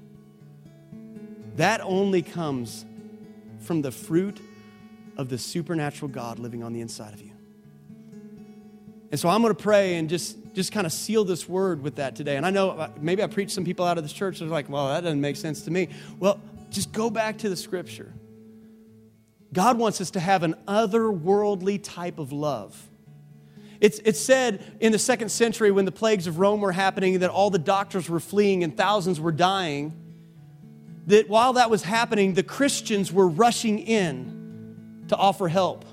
That 1.57 1.81
only 1.81 2.21
comes 2.21 2.85
from 3.59 3.81
the 3.81 3.91
fruit 3.91 4.39
of 5.17 5.29
the 5.29 5.37
supernatural 5.37 6.09
God 6.09 6.39
living 6.39 6.63
on 6.63 6.73
the 6.73 6.81
inside 6.81 7.13
of 7.13 7.21
you. 7.21 7.31
And 9.11 9.19
so 9.19 9.27
I'm 9.27 9.41
going 9.41 9.53
to 9.53 9.61
pray 9.61 9.95
and 9.95 10.09
just, 10.09 10.37
just 10.55 10.71
kind 10.71 10.87
of 10.87 10.93
seal 10.93 11.25
this 11.25 11.47
word 11.47 11.83
with 11.83 11.97
that 11.97 12.15
today. 12.15 12.37
And 12.37 12.45
I 12.45 12.49
know 12.49 12.71
uh, 12.71 12.89
maybe 12.99 13.21
I 13.21 13.27
preached 13.27 13.51
some 13.51 13.65
people 13.65 13.85
out 13.85 13.97
of 13.97 14.03
this 14.03 14.13
church. 14.13 14.39
They're 14.39 14.47
like, 14.47 14.69
well, 14.69 14.87
that 14.87 15.01
doesn't 15.01 15.19
make 15.19 15.35
sense 15.35 15.63
to 15.63 15.71
me. 15.71 15.89
Well, 16.17 16.39
just 16.69 16.93
go 16.93 17.09
back 17.09 17.39
to 17.39 17.49
the 17.49 17.57
scripture. 17.57 18.13
God 19.51 19.77
wants 19.77 19.99
us 19.99 20.11
to 20.11 20.21
have 20.21 20.43
an 20.43 20.55
otherworldly 20.65 21.83
type 21.83 22.19
of 22.19 22.31
love. 22.31 22.89
It's, 23.81 23.99
it's 24.05 24.19
said 24.19 24.63
in 24.79 24.91
the 24.91 24.99
second 24.99 25.29
century 25.29 25.71
when 25.71 25.85
the 25.85 25.91
plagues 25.91 26.27
of 26.27 26.37
Rome 26.37 26.61
were 26.61 26.71
happening 26.71 27.19
that 27.19 27.31
all 27.31 27.49
the 27.49 27.59
doctors 27.59 28.07
were 28.07 28.19
fleeing 28.19 28.63
and 28.63 28.77
thousands 28.77 29.19
were 29.19 29.31
dying. 29.31 29.97
That 31.07 31.27
while 31.27 31.53
that 31.53 31.71
was 31.71 31.81
happening, 31.81 32.35
the 32.35 32.43
Christians 32.43 33.11
were 33.11 33.27
rushing 33.27 33.79
in 33.79 35.03
to 35.07 35.17
offer 35.17 35.47
help, 35.47 35.83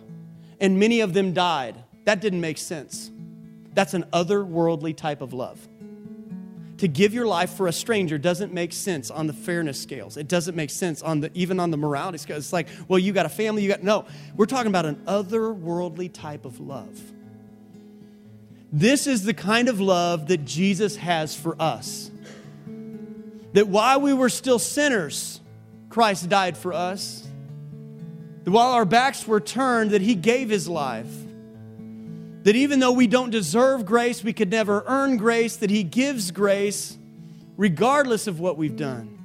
and 0.61 0.79
many 0.79 1.01
of 1.01 1.15
them 1.15 1.33
died. 1.33 1.77
That 2.05 2.21
didn't 2.21 2.43
make 2.43 2.59
sense. 2.59 3.11
That's 3.73 3.95
an 3.95 4.05
otherworldly 4.13 4.95
type 4.95 5.23
of 5.23 5.33
love. 5.33 5.67
To 6.79 6.89
give 6.89 7.15
your 7.15 7.27
life 7.27 7.55
for 7.55 7.69
a 7.69 7.73
stranger 7.73 8.19
doesn't 8.19 8.53
make 8.53 8.73
sense 8.73 9.11
on 9.11 9.27
the 9.27 9.33
fairness 9.33 9.81
scales. 9.81 10.17
It 10.19 10.29
doesn't 10.29 10.55
make 10.55 10.71
sense 10.71 11.03
on 11.03 11.21
the 11.21 11.31
even 11.35 11.59
on 11.59 11.71
the 11.71 11.77
morality 11.79 12.19
scale. 12.19 12.37
It's 12.37 12.53
like, 12.53 12.69
well, 12.87 12.99
you 12.99 13.13
got 13.13 13.25
a 13.25 13.31
family, 13.31 13.63
you 13.63 13.69
got 13.69 13.83
no. 13.83 14.05
We're 14.37 14.47
talking 14.47 14.69
about 14.69 14.85
an 14.85 14.97
otherworldly 15.07 16.13
type 16.13 16.45
of 16.45 16.61
love. 16.61 17.01
This 18.71 19.07
is 19.07 19.25
the 19.25 19.35
kind 19.35 19.69
of 19.69 19.81
love 19.81 20.29
that 20.29 20.45
Jesus 20.45 20.97
has 20.97 21.35
for 21.35 21.57
us. 21.61 22.11
That 23.55 23.69
while 23.69 24.01
we 24.01 24.13
were 24.13 24.29
still 24.29 24.59
sinners, 24.59 25.41
Christ 25.89 26.29
died 26.29 26.57
for 26.57 26.73
us. 26.75 27.27
That 28.45 28.51
while 28.51 28.73
our 28.73 28.85
backs 28.85 29.27
were 29.27 29.41
turned, 29.41 29.93
that 29.93 30.03
He 30.03 30.15
gave 30.15 30.51
His 30.51 30.69
life. 30.69 31.13
That 32.43 32.57
even 32.57 32.79
though 32.79 32.93
we 32.93 33.07
don't 33.07 33.31
deserve 33.31 33.87
grace, 33.87 34.23
we 34.23 34.33
could 34.33 34.51
never 34.51 34.85
earn 34.87 35.17
grace, 35.17 35.57
that 35.57 35.71
He 35.71 35.83
gives 35.83 36.31
grace 36.31 36.97
regardless 37.57 38.27
of 38.27 38.39
what 38.39 38.57
we've 38.57 38.77
done. 38.77 39.19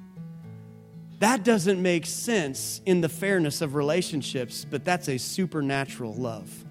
That 1.19 1.43
doesn't 1.43 1.81
make 1.81 2.05
sense 2.05 2.81
in 2.85 3.01
the 3.01 3.09
fairness 3.09 3.61
of 3.61 3.75
relationships, 3.75 4.65
but 4.69 4.83
that's 4.83 5.07
a 5.07 5.17
supernatural 5.17 6.13
love. 6.15 6.65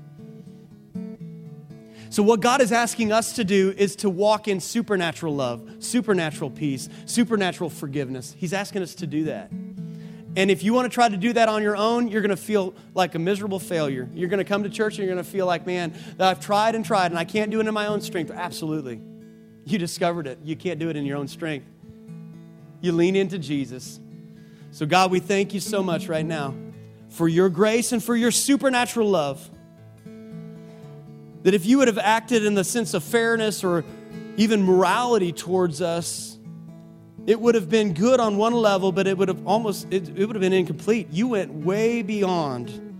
So, 2.13 2.23
what 2.23 2.41
God 2.41 2.61
is 2.61 2.73
asking 2.73 3.11
us 3.11 3.33
to 3.37 3.45
do 3.45 3.73
is 3.75 3.97
to 3.97 4.11
walk 4.11 4.47
in 4.47 4.61
supernatural 4.61 5.35
love, 5.35 5.67
supernatural 5.79 6.51
peace, 6.51 6.91
supernatural 7.07 7.71
forgiveness. 7.71 8.35
He's 8.37 8.53
asking 8.53 8.83
us 8.83 8.95
to 8.97 9.07
do 9.07 9.25
that. 9.25 9.51
And 9.51 10.51
if 10.51 10.63
you 10.63 10.75
want 10.75 10.93
to 10.93 10.95
try 10.95 11.09
to 11.09 11.17
do 11.17 11.33
that 11.33 11.49
on 11.49 11.63
your 11.63 11.75
own, 11.75 12.09
you're 12.09 12.21
going 12.21 12.29
to 12.29 12.37
feel 12.37 12.75
like 12.93 13.15
a 13.15 13.19
miserable 13.19 13.59
failure. 13.59 14.11
You're 14.13 14.29
going 14.29 14.37
to 14.37 14.45
come 14.45 14.63
to 14.65 14.69
church 14.69 14.99
and 14.99 15.07
you're 15.07 15.15
going 15.15 15.25
to 15.25 15.31
feel 15.31 15.47
like, 15.47 15.67
man, 15.67 15.95
I've 16.21 16.39
tried 16.39 16.75
and 16.75 16.85
tried 16.85 17.13
and 17.13 17.19
I 17.19 17.25
can't 17.25 17.51
do 17.51 17.61
it 17.61 17.67
in 17.67 17.73
my 17.73 17.87
own 17.87 18.03
strength. 18.03 18.31
Absolutely. 18.31 19.01
You 19.65 19.79
discovered 19.79 20.27
it. 20.27 20.39
You 20.45 20.55
can't 20.55 20.79
do 20.79 20.91
it 20.91 20.97
in 20.97 21.07
your 21.07 21.17
own 21.17 21.29
strength. 21.29 21.67
You 22.83 22.93
lean 22.93 23.17
into 23.17 23.39
Jesus. 23.39 24.01
So, 24.71 24.85
God, 24.85 25.11
we 25.11 25.19
thank 25.19 25.55
you 25.55 25.61
so 25.61 25.83
much 25.83 26.09
right 26.09 26.27
now 26.27 26.55
for 27.09 27.27
your 27.27 27.49
grace 27.49 27.91
and 27.93 28.05
for 28.05 28.15
your 28.15 28.33
supernatural 28.33 29.09
love. 29.09 29.49
That 31.43 31.55
if 31.55 31.67
you 31.67 31.79
would 31.79 31.89
have 31.89 31.99
acted 31.99 32.45
in 32.45 32.55
the 32.55 32.65
sense 32.65 32.95
of 32.95 33.03
fairness 33.03 33.65
or 33.65 33.85
even 34.37 34.63
morality 34.63 35.33
towards 35.33 35.83
us, 35.83 36.39
it 37.27 37.41
would 37.41 37.55
have 37.55 37.69
been 37.69 37.95
good 37.95 38.21
on 38.21 38.37
one 38.37 38.53
level, 38.53 38.91
but 38.93 39.07
it 39.07 39.17
would 39.17 39.29
have 39.29 39.47
almost 39.47 39.87
it, 39.93 40.09
it 40.09 40.27
would 40.27 40.35
have 40.35 40.41
been 40.41 40.53
incomplete. 40.53 41.09
You 41.11 41.29
went 41.29 41.53
way 41.53 42.03
beyond 42.03 42.93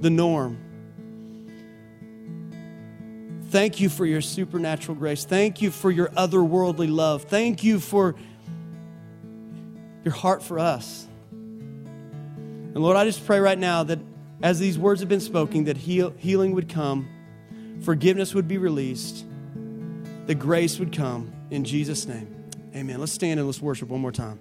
the 0.00 0.10
norm. 0.10 0.58
Thank 3.48 3.80
you 3.80 3.88
for 3.88 4.06
your 4.06 4.22
supernatural 4.22 4.96
grace. 4.96 5.24
Thank 5.24 5.60
you 5.60 5.70
for 5.70 5.90
your 5.90 6.08
otherworldly 6.08 6.90
love. 6.90 7.24
Thank 7.24 7.62
you 7.62 7.80
for 7.80 8.14
your 10.04 10.14
heart 10.14 10.42
for 10.42 10.58
us. 10.58 11.06
And 11.30 12.78
Lord, 12.78 12.96
I 12.96 13.04
just 13.04 13.24
pray 13.26 13.40
right 13.40 13.58
now 13.58 13.82
that 13.84 13.98
as 14.42 14.58
these 14.58 14.78
words 14.78 15.00
have 15.00 15.08
been 15.08 15.20
spoken, 15.20 15.64
that 15.64 15.76
heal, 15.76 16.14
healing 16.16 16.52
would 16.54 16.68
come 16.68 17.08
forgiveness 17.82 18.34
would 18.34 18.48
be 18.48 18.58
released, 18.58 19.24
the 20.26 20.34
grace 20.34 20.78
would 20.78 20.92
come 20.92 21.32
in 21.50 21.64
Jesus' 21.64 22.06
name. 22.06 22.28
Amen. 22.74 23.00
Let's 23.00 23.12
stand 23.12 23.38
and 23.38 23.46
let's 23.46 23.60
worship 23.60 23.88
one 23.88 24.00
more 24.00 24.12
time. 24.12 24.38